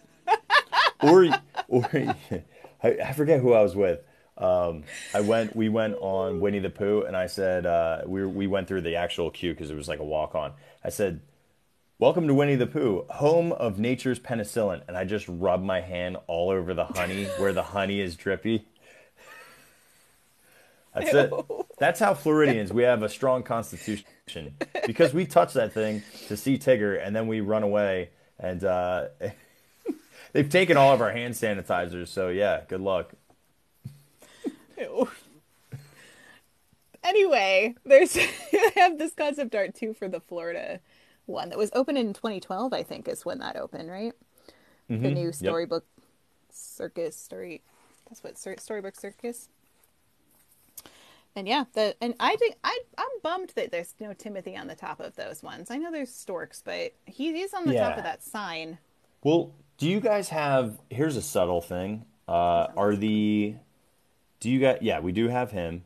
[1.02, 1.30] or
[1.68, 1.90] or
[2.84, 4.00] I, I forget who I was with.
[4.38, 5.56] Um, I went.
[5.56, 8.96] We went on Winnie the Pooh, and I said uh, we we went through the
[8.96, 10.54] actual queue because it was like a walk on.
[10.84, 11.22] I said
[12.04, 14.82] Welcome to Winnie the Pooh, home of nature's penicillin.
[14.90, 18.68] And I just rub my hand all over the honey where the honey is drippy.
[20.96, 21.34] That's it.
[21.78, 24.06] That's how Floridians, we have a strong constitution
[24.86, 28.10] because we touch that thing to see Tigger and then we run away.
[28.40, 29.08] And uh,
[30.34, 32.10] they've taken all of our hand sanitizers.
[32.10, 33.14] So, yeah, good luck.
[34.78, 35.10] Ew.
[37.04, 38.16] Anyway, there's
[38.54, 40.80] I have this concept art too for the Florida
[41.26, 42.72] one that was open in 2012.
[42.72, 44.14] I think is when that opened, right?
[44.90, 45.86] The new storybook
[46.52, 47.64] Circus story.
[48.08, 49.50] That's what Storybook Circus.
[51.36, 54.76] And yeah, the and I think I I'm bummed that there's no Timothy on the
[54.76, 55.72] top of those ones.
[55.72, 58.78] I know there's storks, but he is on the top of that sign.
[59.24, 60.78] Well, do you guys have?
[60.90, 62.06] Here's a subtle thing.
[62.28, 63.56] Uh, are the?
[64.40, 64.78] Do you guys?
[64.82, 65.84] Yeah, we do have him.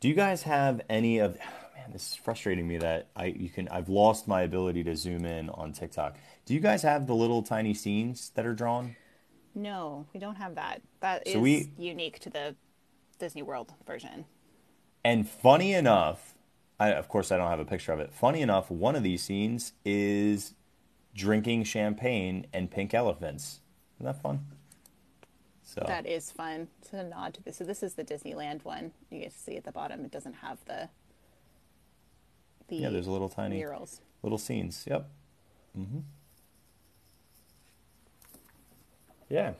[0.00, 1.36] Do you guys have any of?
[1.76, 3.68] Man, this is frustrating me that I you can.
[3.68, 6.16] I've lost my ability to zoom in on TikTok.
[6.44, 8.96] Do you guys have the little tiny scenes that are drawn?
[9.54, 10.82] No, we don't have that.
[11.00, 12.54] That is So we- unique to the
[13.18, 14.26] Disney World version.
[15.04, 16.34] And funny enough,
[16.78, 18.12] I, of course I don't have a picture of it.
[18.12, 20.54] Funny enough, one of these scenes is
[21.14, 23.60] drinking champagne and pink elephants.
[23.96, 24.46] Isn't that fun?
[25.62, 26.68] So That is fun.
[26.82, 27.56] It's a nod to this.
[27.58, 28.92] So this is the Disneyland one.
[29.10, 30.04] You get to see at the bottom.
[30.04, 30.88] It doesn't have the
[32.68, 34.00] the yeah, there's a little tiny murals.
[34.22, 34.84] little scenes.
[34.88, 35.08] Yep.
[35.78, 35.98] Mm-hmm.
[39.28, 39.52] Yeah.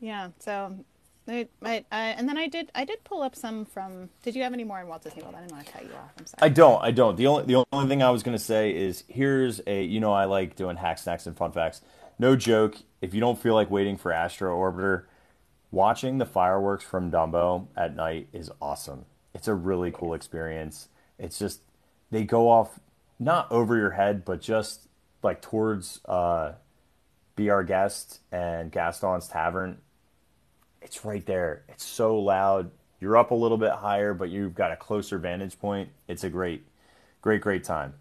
[0.00, 0.28] Yeah.
[0.38, 0.78] So,
[1.26, 4.10] Uh, and then I did I did pull up some from.
[4.22, 5.34] Did you have any more in Walt Disney World?
[5.36, 6.12] I didn't want to cut you off.
[6.18, 6.38] I'm sorry.
[6.42, 6.82] I don't.
[6.82, 7.16] I don't.
[7.16, 10.26] The only the only thing I was gonna say is here's a you know I
[10.26, 11.80] like doing hack snacks and fun facts.
[12.18, 12.76] No joke.
[13.00, 15.04] If you don't feel like waiting for Astro Orbiter,
[15.70, 19.06] watching the fireworks from Dumbo at night is awesome.
[19.34, 20.88] It's a really cool experience.
[21.18, 21.62] It's just
[22.10, 22.78] they go off
[23.18, 24.88] not over your head, but just
[25.22, 26.52] like towards uh,
[27.34, 29.78] Be Our Guest and Gaston's Tavern.
[30.84, 31.64] It's right there.
[31.68, 32.70] It's so loud.
[33.00, 35.88] You're up a little bit higher, but you've got a closer vantage point.
[36.06, 36.62] It's a great,
[37.22, 37.94] great, great time.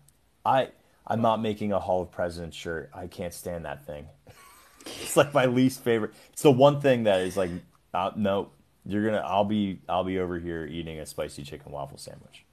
[0.45, 0.69] I
[1.07, 2.91] I'm not making a Hall of Presidents shirt.
[2.93, 4.07] I can't stand that thing.
[4.85, 6.13] it's like my least favorite.
[6.31, 7.51] It's the one thing that is like,
[7.93, 8.51] uh, no,
[8.85, 9.23] you're gonna.
[9.25, 12.45] I'll be I'll be over here eating a spicy chicken waffle sandwich.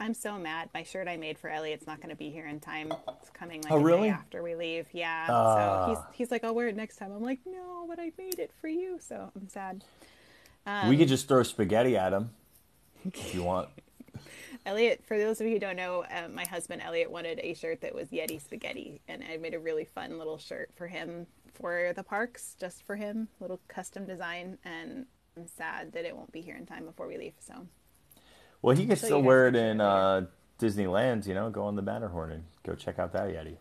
[0.00, 0.70] I'm so mad.
[0.72, 2.92] My shirt I made for Elliot's not going to be here in time.
[3.20, 4.08] It's coming like Oh, a really?
[4.08, 4.86] day after we leave.
[4.92, 5.26] Yeah.
[5.28, 5.84] Ah.
[5.86, 7.12] so he's he's like, I'll wear it next time.
[7.12, 8.98] I'm like, no, but I made it for you.
[9.00, 9.84] So I'm sad.
[10.66, 12.30] Um, we could just throw spaghetti at him
[13.04, 13.68] if you want.
[14.66, 17.80] Elliot, for those of you who don't know, uh, my husband Elliot wanted a shirt
[17.82, 21.92] that was Yeti spaghetti, and I made a really fun little shirt for him for
[21.96, 24.58] the parks, just for him, little custom design.
[24.64, 25.06] And
[25.36, 27.34] I'm sad that it won't be here in time before we leave.
[27.38, 27.66] So
[28.62, 30.26] Well, he could show still wear it in uh,
[30.58, 31.26] Disneyland.
[31.26, 33.56] You know, go on the Matterhorn and go check out that Yeti.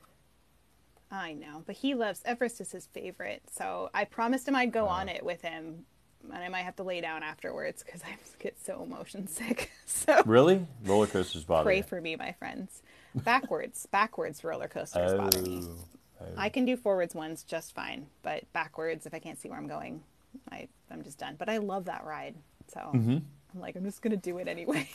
[1.11, 3.41] I know, but he loves Everest is his favorite.
[3.51, 5.85] So I promised him I'd go on it with him,
[6.31, 9.71] and I might have to lay down afterwards because I get so motion sick.
[9.85, 11.83] So Really, roller coasters bother pray you?
[11.83, 12.83] for me, my friends.
[13.15, 15.63] Backwards, backwards roller coasters bother me.
[16.21, 19.57] Oh, I can do forwards ones just fine, but backwards, if I can't see where
[19.57, 20.03] I'm going,
[20.51, 21.37] I I'm just done.
[21.39, 22.35] But I love that ride,
[22.67, 23.17] so Mm-hmm.
[23.53, 24.89] I'm like I'm just gonna do it anyway.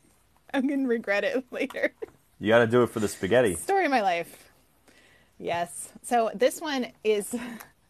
[0.54, 1.92] I'm gonna regret it later.
[2.38, 3.54] You got to do it for the spaghetti.
[3.54, 4.50] Story of my life.
[5.38, 5.90] Yes.
[6.02, 7.34] So this one is,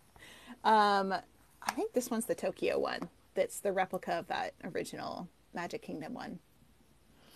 [0.65, 3.09] um, I think this one's the Tokyo one.
[3.35, 6.39] That's the replica of that original Magic Kingdom one,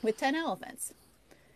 [0.03, 0.95] with ten elephants.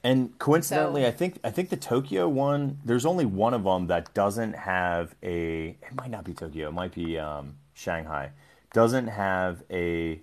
[0.02, 2.78] And coincidentally, So- I think I think the Tokyo one.
[2.84, 5.76] There's only one of them that doesn't have a.
[5.80, 6.68] It might not be Tokyo.
[6.68, 8.30] It might be um, Shanghai.
[8.72, 10.20] Doesn't have a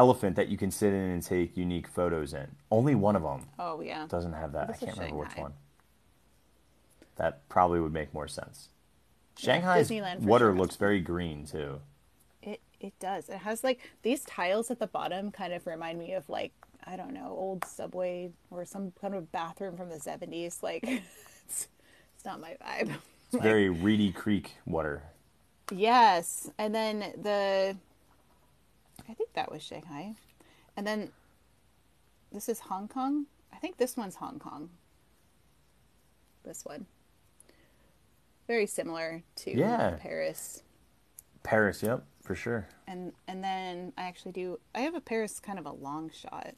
[0.00, 2.46] elephant that you can sit in and take unique photos in.
[2.70, 4.06] Only one of them Oh yeah.
[4.08, 4.64] doesn't have that.
[4.64, 5.52] I This can't remember which one.
[7.16, 8.70] That probably would make more sense.
[9.36, 9.90] Shanghai's
[10.22, 11.80] water sure looks very green too.
[12.42, 13.28] It it does.
[13.28, 16.52] It has like these tiles at the bottom kind of remind me of like
[16.86, 20.62] I don't know old subway or some kind of bathroom from the seventies.
[20.62, 20.82] Like
[21.46, 21.68] it's
[22.14, 22.94] it's not my vibe.
[23.32, 25.02] It's very Reedy Creek water.
[25.70, 27.76] Yes, and then the
[29.08, 30.14] I think that was Shanghai.
[30.76, 31.10] And then
[32.32, 33.26] this is Hong Kong.
[33.52, 34.70] I think this one's Hong Kong.
[36.44, 36.86] This one.
[38.46, 39.96] Very similar to Yeah.
[40.00, 40.62] Paris.
[41.42, 42.68] Paris, yep, for sure.
[42.86, 46.54] And and then I actually do I have a Paris kind of a long shot.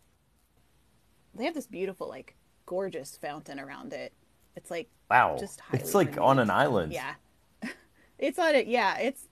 [1.34, 2.34] They have this beautiful like
[2.66, 4.12] gorgeous fountain around it.
[4.56, 5.36] It's like Wow.
[5.38, 6.92] just it's like on an island.
[6.92, 7.14] Yeah.
[8.18, 8.66] it's on it.
[8.66, 9.28] Yeah, it's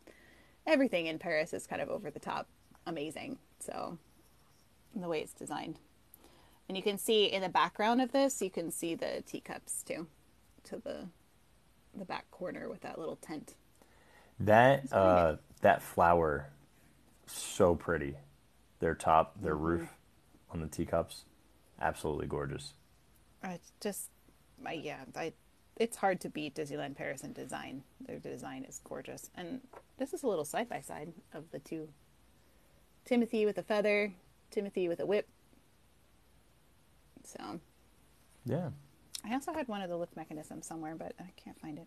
[0.67, 2.47] everything in Paris is kind of over the top
[2.91, 3.39] amazing.
[3.61, 3.99] So
[4.95, 5.79] the way it's designed.
[6.69, 10.07] And you can see in the background of this, you can see the teacups too
[10.65, 11.09] to the
[11.97, 13.55] the back corner with that little tent.
[14.39, 16.51] That uh, that flower,
[17.27, 18.17] so pretty.
[18.79, 19.65] Their top, their Mm-hmm.
[19.65, 19.89] roof,
[20.51, 21.25] on the teacups,
[21.81, 22.73] absolutely gorgeous.
[23.45, 24.09] It's just,
[24.65, 25.33] I, yeah, I,
[25.77, 27.83] it's hard to beat Disneyland Paris in design.
[28.07, 29.61] Their design is gorgeous, and
[29.99, 31.89] this is a little side by side of the two.
[33.05, 34.13] Timothy with a feather,
[34.51, 35.29] Timothy with a whip.
[37.25, 37.61] So
[38.45, 38.71] Yeah.
[39.25, 41.87] I also had one of the lift mechanisms somewhere, but I can't find it.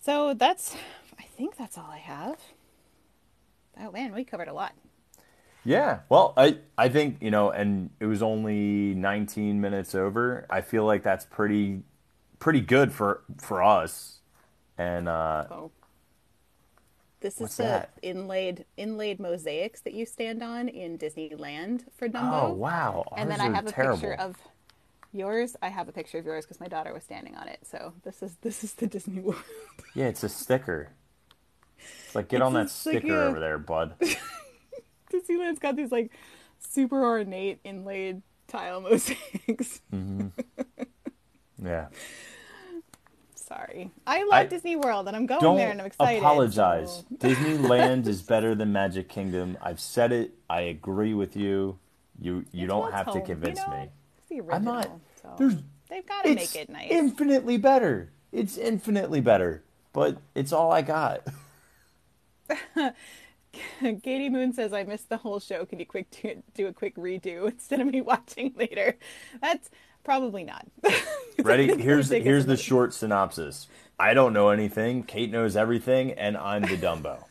[0.00, 0.74] So that's,
[1.18, 2.38] I think that's all I have.
[3.78, 4.72] Oh man, we covered a lot.
[5.64, 6.00] Yeah.
[6.08, 10.46] Well, I I think you know, and it was only 19 minutes over.
[10.50, 11.82] I feel like that's pretty
[12.38, 14.20] pretty good for for us.
[14.76, 15.70] And uh, Oh.
[17.24, 17.90] This What's is the that?
[18.02, 22.50] inlaid inlaid mosaics that you stand on in Disneyland for Dumbo.
[22.50, 23.96] oh wow, and then I have a terrible.
[23.96, 24.36] picture of
[25.10, 25.56] yours.
[25.62, 27.60] I have a picture of yours because my daughter was standing on it.
[27.62, 29.42] So this is this is the Disney World.
[29.94, 30.90] Yeah, it's a sticker.
[31.78, 33.94] It's like get on that It's like sticker a- over there, bud.
[35.10, 36.10] Disneyland's got these like
[36.58, 39.80] super ornate inlaid tile mosaics.
[39.90, 40.26] Mm-hmm.
[41.64, 41.86] Yeah.
[43.46, 46.20] Sorry, I love I- Disney World and I'm going there and I'm excited.
[46.20, 47.04] Don't apologize.
[47.20, 49.58] so- Disneyland is better than Magic Kingdom.
[49.60, 50.32] I've said it.
[50.48, 51.78] I agree with you.
[52.20, 53.68] You you It's don't have to home, you convince know?
[53.68, 53.88] me.
[54.18, 54.54] It's the original.
[54.56, 54.90] I'm not-
[55.20, 56.90] So there's- they've got to make it nice.
[56.90, 58.10] infinitely better.
[58.32, 59.62] It's infinitely better.
[59.92, 61.20] But it's all I got.
[64.02, 65.64] Katie Moon says, "I missed the whole show.
[65.64, 68.96] Can you quick do, do a quick redo instead of me watching later?"
[69.40, 69.70] That's
[70.04, 70.66] probably not.
[71.42, 71.80] Ready?
[71.80, 73.66] Here's here's the short synopsis.
[73.98, 75.02] I don't know anything.
[75.02, 77.24] Kate knows everything, and I'm the Dumbo.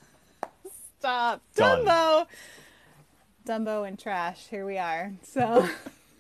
[0.99, 1.85] Stop, Done.
[1.85, 2.25] Dumbo,
[3.45, 4.47] Dumbo and trash.
[4.49, 5.11] Here we are.
[5.23, 5.67] So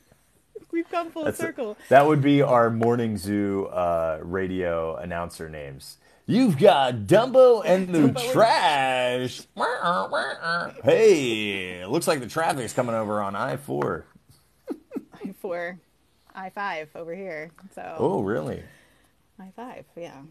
[0.71, 1.77] we've come full That's circle.
[1.89, 5.97] that would be our morning zoo uh, radio announcer names.
[6.25, 9.41] You've got Dumbo and the Dumbo and- trash.
[10.83, 14.05] Hey, looks like the traffic's coming over on I four.
[15.39, 15.79] for
[16.35, 17.51] I five over here.
[17.73, 18.63] So Oh, really?
[19.39, 20.21] I five, yeah.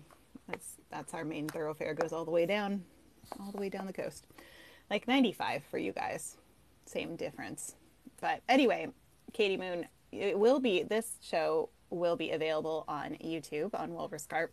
[0.49, 1.95] That's that's our main thoroughfare.
[1.95, 2.85] Goes all the way down,
[3.41, 4.27] all the way down the coast,
[4.91, 6.37] like ninety five for you guys.
[6.87, 7.77] Same difference,
[8.21, 8.89] but anyway,
[9.33, 9.87] Katie Moon.
[10.11, 14.53] It will be this show will be available on YouTube on Walrus Carp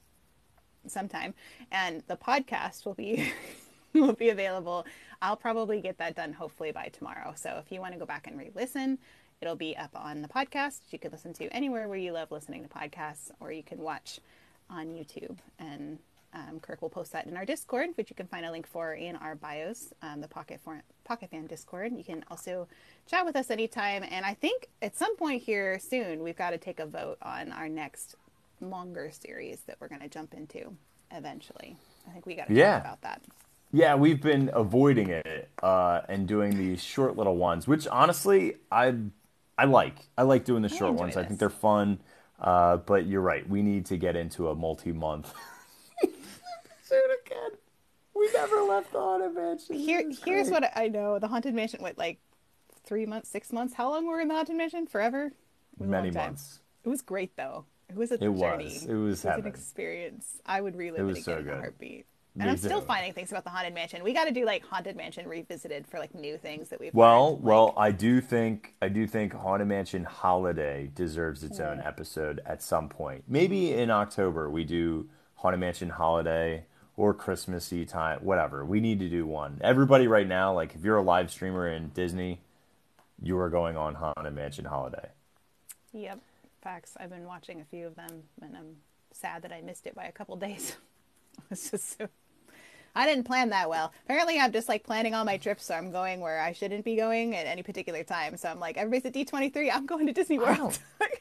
[0.88, 1.34] sometime,
[1.72, 3.32] and the podcast will be
[3.94, 4.86] will be available.
[5.22, 7.34] I'll probably get that done hopefully by tomorrow.
[7.36, 9.00] So if you want to go back and re-listen,
[9.41, 10.80] it'll be up on the podcast.
[10.91, 14.20] You can listen to anywhere where you love listening to podcasts, or you can watch
[14.70, 15.38] on YouTube.
[15.57, 15.99] And
[16.34, 18.94] um, Kirk will post that in our Discord, which you can find a link for
[18.94, 21.94] in our bios, um, the Pocket for- Pocket Fan Discord.
[21.95, 22.68] You can also
[23.10, 24.03] chat with us anytime.
[24.10, 27.52] And I think at some point here soon, we've got to take a vote on
[27.52, 28.16] our next
[28.61, 30.76] longer series that we're going to jump into
[31.11, 31.78] eventually.
[32.07, 32.74] I think we got to Yeah.
[32.74, 33.22] talk about that.
[33.72, 38.95] Yeah, we've been avoiding it uh, and doing these short little ones, which honestly I
[39.60, 39.95] I like.
[40.18, 41.18] I like doing the short enjoy ones.
[41.18, 41.99] I think they're fun.
[42.40, 43.48] Uh, but you're right.
[43.48, 45.34] We need to get into a multi-month.
[46.84, 47.52] Soon again.
[48.15, 49.76] We never left the haunted mansion.
[49.76, 50.61] Here, here's great.
[50.61, 51.81] what I know: the haunted mansion.
[51.81, 52.19] What, like
[52.86, 53.73] three months, six months?
[53.73, 54.88] How long were we in the haunted mansion?
[54.88, 55.26] Forever.
[55.27, 55.34] It
[55.80, 56.60] was a Many months.
[56.84, 57.65] It was great though.
[57.90, 58.41] It was a It was.
[58.41, 58.80] journey.
[58.88, 60.41] It was an experience.
[60.45, 61.53] I would relive It it, was again so in a good.
[61.60, 62.06] heartbeat.
[62.40, 64.03] And I'm still finding things about the haunted mansion.
[64.03, 66.94] We got to do like haunted mansion revisited for like new things that we've.
[66.94, 71.60] Well, learned, well, like- I do think I do think Haunted Mansion Holiday deserves its
[71.60, 71.88] own mm.
[71.88, 73.24] episode at some point.
[73.28, 78.66] Maybe in October we do Haunted Mansion Holiday or Christmassy time, whatever.
[78.66, 79.60] We need to do one.
[79.61, 82.41] Everybody right now, like if you're a live streamer in Disney,
[83.22, 85.10] you are going on Haunted Mansion Holiday.
[85.94, 86.20] Yep,
[86.61, 86.95] facts.
[86.99, 88.76] I've been watching a few of them, and I'm
[89.11, 90.76] sad that I missed it by a couple days.
[91.52, 92.10] it's just so.
[93.00, 93.94] I didn't plan that well.
[94.04, 96.98] Apparently, I'm just like planning all my trips, so I'm going where I shouldn't be
[96.98, 98.36] going at any particular time.
[98.36, 99.70] So I'm like, everybody's at D23.
[99.74, 100.78] I'm going to Disney World.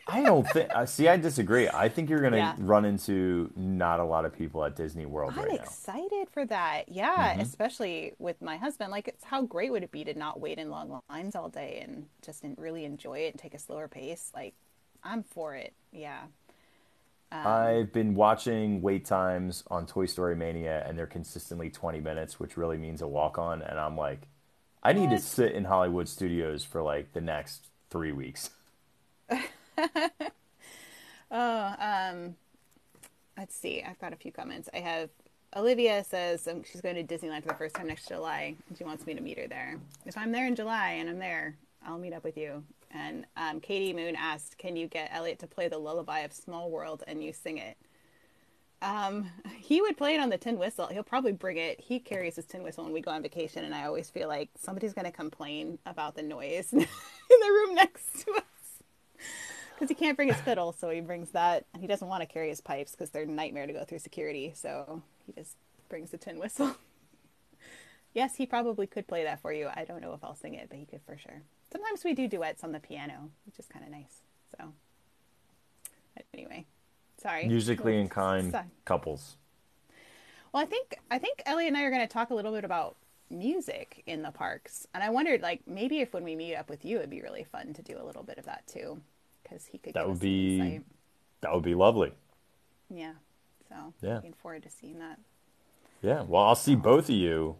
[0.08, 0.74] I don't think.
[0.74, 1.06] I see.
[1.06, 1.68] I disagree.
[1.68, 2.54] I think you're gonna Yeah.
[2.58, 5.54] run into not a lot of people at Disney World I'm right now.
[5.54, 5.62] Mm-hmm.
[5.64, 6.88] excited for that.
[6.88, 8.90] Yeah, especially with my husband.
[8.90, 11.80] Like, it's how great would it be to not wait in long lines all day
[11.86, 14.32] and just really enjoy it and take a slower pace?
[14.34, 14.54] Like,
[15.04, 15.74] I'm for it.
[15.92, 16.22] Yeah.
[17.30, 22.40] Um, I've been watching wait times on Toy Story Mania, and they're consistently 20 minutes,
[22.40, 23.62] which really means a walk on.
[23.62, 24.22] And I'm like,
[24.82, 28.50] I need to sit in Hollywood studios for like the next three weeks.
[31.30, 32.36] Oh, um,
[33.36, 33.82] let's see.
[33.82, 34.68] I've got a few comments.
[34.72, 35.10] I have
[35.56, 38.84] Olivia says um, she's going to Disneyland for the first time next July, and she
[38.84, 39.78] wants me to meet her there.
[40.06, 41.56] If I'm there in July and I'm there,
[41.86, 42.64] I'll meet up with you.
[42.90, 46.70] And um, Katie Moon asked, "Can you get Elliot to play the lullaby of Small
[46.70, 47.76] World and you sing it?"
[48.80, 49.28] Um,
[49.58, 50.86] he would play it on the tin whistle.
[50.86, 51.80] He'll probably bring it.
[51.80, 54.50] He carries his tin whistle when we go on vacation, and I always feel like
[54.56, 58.42] somebody's going to complain about the noise in the room next to us
[59.78, 62.26] because he can't bring his fiddle, so he brings that, and he doesn't want to
[62.26, 64.52] carry his pipes because they're a nightmare to go through security.
[64.56, 65.56] So he just
[65.88, 66.76] brings the tin whistle.
[68.12, 69.68] yes, he probably could play that for you.
[69.72, 71.42] I don't know if I'll sing it, but he could for sure.
[71.70, 74.22] Sometimes we do duets on the piano, which is kind of nice.
[74.58, 74.72] So
[76.34, 76.64] anyway,
[77.22, 77.46] sorry.
[77.46, 78.64] Musically in kind Sorry.
[78.84, 79.36] couples.
[80.52, 82.64] Well, I think I think Ellie and I are going to talk a little bit
[82.64, 82.96] about
[83.30, 86.84] music in the parks, and I wondered, like, maybe if when we meet up with
[86.86, 89.00] you, it'd be really fun to do a little bit of that too,
[89.42, 89.92] because he could.
[89.94, 90.80] That would be
[91.42, 92.12] that would be lovely.
[92.88, 93.12] Yeah.
[93.68, 94.14] So Yeah.
[94.16, 95.18] looking forward to seeing that.
[96.00, 96.22] Yeah.
[96.22, 97.56] Well, I'll see both of you,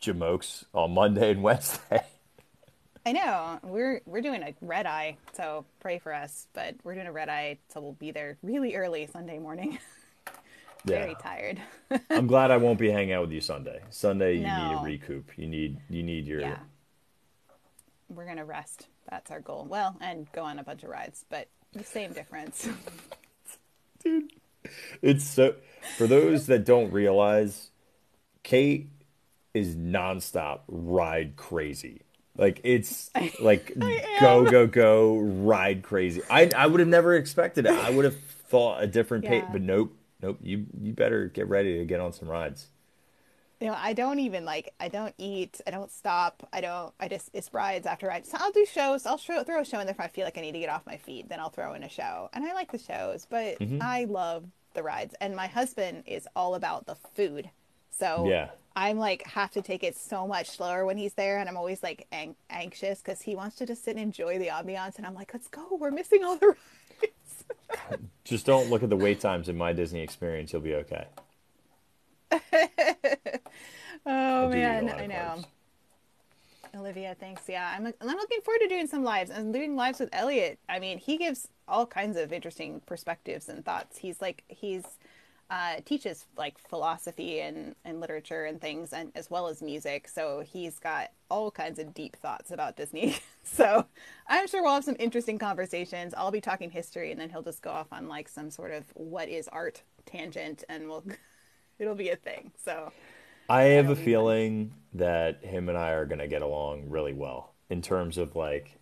[0.00, 2.04] Jamokes, on Monday and Wednesday.
[3.04, 6.46] I know we're we're doing a red eye, so pray for us.
[6.52, 9.78] But we're doing a red eye, so we'll be there really early Sunday morning.
[10.84, 11.60] Very tired.
[12.10, 13.80] I'm glad I won't be hanging out with you Sunday.
[13.90, 14.68] Sunday, you No.
[14.68, 15.30] need a recoup.
[15.36, 16.58] You need you need your yeah.
[18.08, 18.86] We're gonna rest.
[19.10, 19.66] That's our goal.
[19.68, 22.68] Well, and go on a bunch of rides, but the same difference.
[24.04, 24.32] Dude,
[25.00, 25.54] it's so
[25.96, 27.70] for those that don't realize,
[28.44, 28.88] Kate
[29.54, 32.02] is nonstop ride crazy.
[32.42, 33.08] Like it's
[33.40, 33.72] like
[34.20, 36.22] go go go ride crazy.
[36.28, 37.72] I I would have never expected it.
[37.72, 40.38] I would have thought a different pace, but nope, nope.
[40.42, 42.66] You you better get ready to get on some rides.
[43.60, 44.74] you know, I don't even like.
[44.80, 45.60] I don't eat.
[45.68, 46.48] I don't stop.
[46.52, 46.92] I don't.
[46.98, 48.28] I just it's rides after rides.
[48.28, 49.06] So I'll do shows.
[49.06, 50.68] I'll show, throw a show in there if I feel like I need to get
[50.68, 51.28] off my feet.
[51.28, 53.78] Then I'll throw in a show, and I like the shows, but Mm-hmm.
[53.80, 54.44] I love
[54.74, 55.14] the rides.
[55.20, 57.50] And my husband is all about the food,
[57.90, 58.48] so Yeah.
[58.74, 61.82] I'm like have to take it so much slower when he's there, and I'm always
[61.82, 65.14] like ang- anxious because he wants to just sit and enjoy the ambiance, and I'm
[65.14, 65.76] like, let's go.
[65.78, 66.48] We're missing all the
[67.02, 67.44] rides.
[68.24, 70.52] Just don't look at the wait times in my Disney experience.
[70.52, 71.06] You'll be okay.
[74.04, 75.44] Oh I do eat a man, I know.
[76.74, 77.42] Olivia, thanks.
[77.48, 80.58] Yeah, I'm I'm looking forward to doing some lives and doing lives with Elliot.
[80.68, 83.98] I mean, he gives all kinds of interesting perspectives and thoughts.
[83.98, 84.84] He's like he's
[85.52, 90.08] uh, teaches like philosophy and, and literature and things, and as well as music.
[90.08, 93.18] So he's got all kinds of deep thoughts about Disney.
[93.44, 93.84] so
[94.26, 96.14] I'm sure we'll have some interesting conversations.
[96.16, 98.86] I'll be talking history, and then he'll just go off on like some sort of
[98.94, 101.04] what is art tangent, and we'll
[101.78, 102.52] it'll be a thing.
[102.64, 102.90] So
[103.48, 104.04] I have a That'll fun.
[104.04, 108.36] feeling that him and I are going to get along really well in terms of
[108.36, 108.78] like,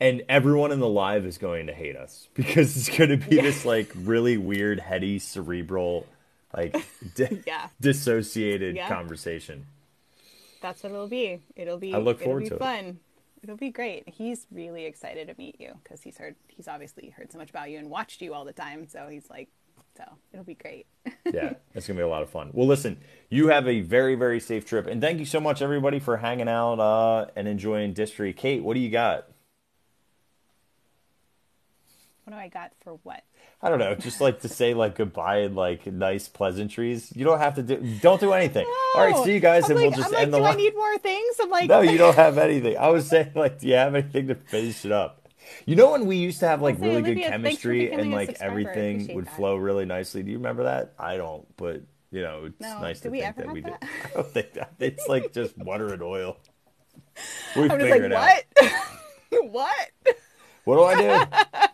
[0.00, 3.36] and everyone in the live is going to hate us because it's going to be
[3.40, 6.06] this like really weird, heady, cerebral,
[6.56, 6.76] like
[7.14, 7.68] di- Yeah.
[7.80, 8.88] dissociated Yeah.
[8.88, 9.66] conversation.
[10.62, 11.40] That's what it'll be.
[11.56, 11.92] It'll be.
[11.92, 12.84] I look forward it'll to be it.
[12.84, 12.98] fun.
[13.42, 14.08] It'll be great.
[14.08, 16.36] He's really excited to meet you because he's heard.
[16.48, 18.88] He's obviously heard so much about you and watched you all the time.
[18.88, 19.48] So he's like,
[19.98, 20.86] so it'll be great.
[21.32, 22.50] Yeah, it's going to be a lot of fun.
[22.52, 22.98] Well, listen,
[23.30, 24.86] you have a very, very safe trip.
[24.86, 28.36] And thank you so much, everybody, for hanging out uh, and enjoying Distory.
[28.36, 29.26] Kate, what do you got?
[32.24, 33.22] what do I got for what?
[33.62, 37.10] I don't know, just like to say like goodbye and like nice pleasantries.
[37.16, 38.66] You don't have to do don't do anything.
[38.94, 40.44] All right, see you guys, I'm and like, we'll just I'm like, end the do
[40.44, 41.36] I need more things?
[41.40, 42.76] I'm like, No, you don't have anything.
[42.76, 45.20] I was saying like, do you have anything to finish it up?
[45.66, 48.36] You know when we used to have like really good Olivia, for chemistry and like
[48.40, 49.36] everything would that.
[49.36, 50.22] flow really nicely.
[50.22, 50.92] Do you remember that?
[50.98, 52.80] I don't, but you know, it's No.
[52.80, 53.80] nice to think that we that?
[53.80, 53.88] did.
[54.04, 54.72] I don't think that.
[54.78, 56.36] It's like just water and oil.
[57.56, 59.52] We I'm figured like, it out.
[59.52, 59.52] what?
[59.52, 59.90] what?
[60.64, 61.68] What do I do?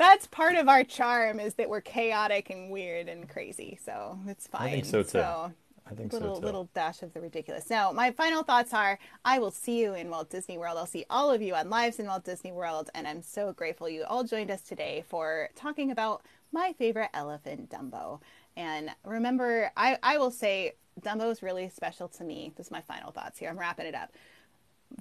[0.00, 3.78] That's part of our charm is that we're chaotic and weird and crazy.
[3.84, 4.68] So it's fine.
[4.68, 5.18] I think so, too.
[5.18, 6.46] I think little so too.
[6.46, 7.68] little dash of the ridiculous.
[7.68, 10.78] Now, my final thoughts are: I will see you in Walt Disney World.
[10.78, 13.90] I'll see all of you on lives in Walt Disney World, and I'm so grateful
[13.90, 18.22] you all joined us today for talking about my favorite elephant, Dumbo.
[18.56, 22.52] And remember, I I will say Dumbo is really special to me.
[22.56, 23.50] This is my final thoughts here.
[23.50, 24.12] I'm wrapping it up.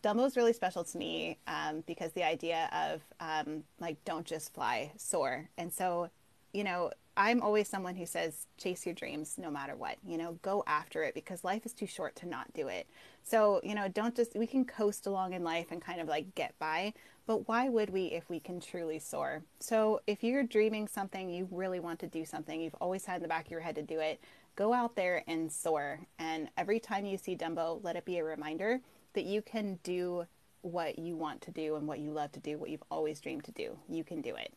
[0.02, 4.53] Dumbo is really special to me um, because the idea of um, like don't just
[4.53, 6.10] fly, soar, and so
[6.53, 9.98] you know I'm always someone who says chase your dreams no matter what.
[10.07, 12.88] You know, go after it because life is too short to not do it.
[13.24, 16.34] So you know, don't just we can coast along in life and kind of like
[16.36, 16.94] get by,
[17.28, 19.44] but why would we if we can truly soar?
[19.60, 23.24] So if you're dreaming something, you really want to do something, you've always had in
[23.24, 24.22] the back of your head to do it.
[24.56, 25.99] Go out there and soar.
[26.20, 28.80] And every time you see Dumbo, let it be a reminder
[29.14, 30.26] that you can do
[30.61, 33.44] what you want to do and what you love to do, what you've always dreamed
[33.45, 33.77] to do.
[33.88, 34.53] You can do it.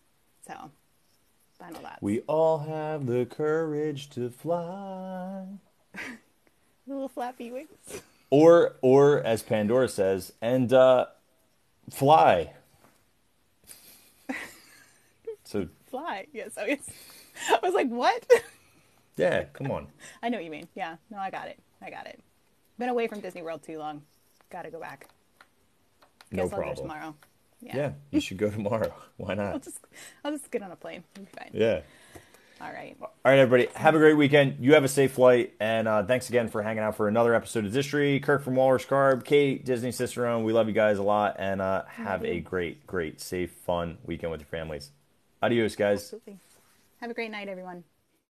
[0.46, 0.70] So,
[1.58, 2.02] final thoughts.
[2.02, 5.46] We all have the courage to fly.
[6.86, 8.02] little flappy wings.
[8.30, 11.06] Or or as Pandora says, and uh
[11.90, 12.54] fly.
[15.44, 16.26] So Fly.
[16.32, 16.52] Yes.
[16.56, 16.88] Oh, yes.
[17.50, 18.26] I was like, what?
[19.18, 19.88] yeah, come on.
[20.22, 20.66] I know what you mean.
[20.74, 20.96] Yeah.
[21.10, 21.58] No, I got it.
[21.82, 22.18] I got it.
[22.78, 24.02] Been away from Disney World too long.
[24.52, 25.08] Got to go back.
[26.30, 26.76] No Guess I'll problem.
[26.76, 27.14] tomorrow.
[27.62, 27.76] Yeah.
[27.76, 28.92] Yeah, you should go tomorrow.
[29.16, 29.62] Why I'll not?
[29.62, 29.78] just,
[30.22, 31.02] I'll just get on a plane.
[31.14, 31.50] It'll be fine.
[31.54, 31.80] Yeah.
[32.60, 32.94] All right.
[33.00, 33.72] All right, everybody.
[33.74, 34.58] Have a great weekend.
[34.60, 37.64] You have a safe flight, and uh, thanks again for hanging out for another episode
[37.64, 38.22] of Distory.
[38.22, 40.44] Kirk from Walrus Carp, Kate, Disney Cicerone.
[40.44, 44.30] We love you guys a lot, and uh, have a great, great, safe, fun weekend
[44.30, 44.90] with your families.
[45.42, 46.02] Adios, guys.
[46.02, 46.38] Absolutely.
[47.00, 47.82] Have a great night, everyone.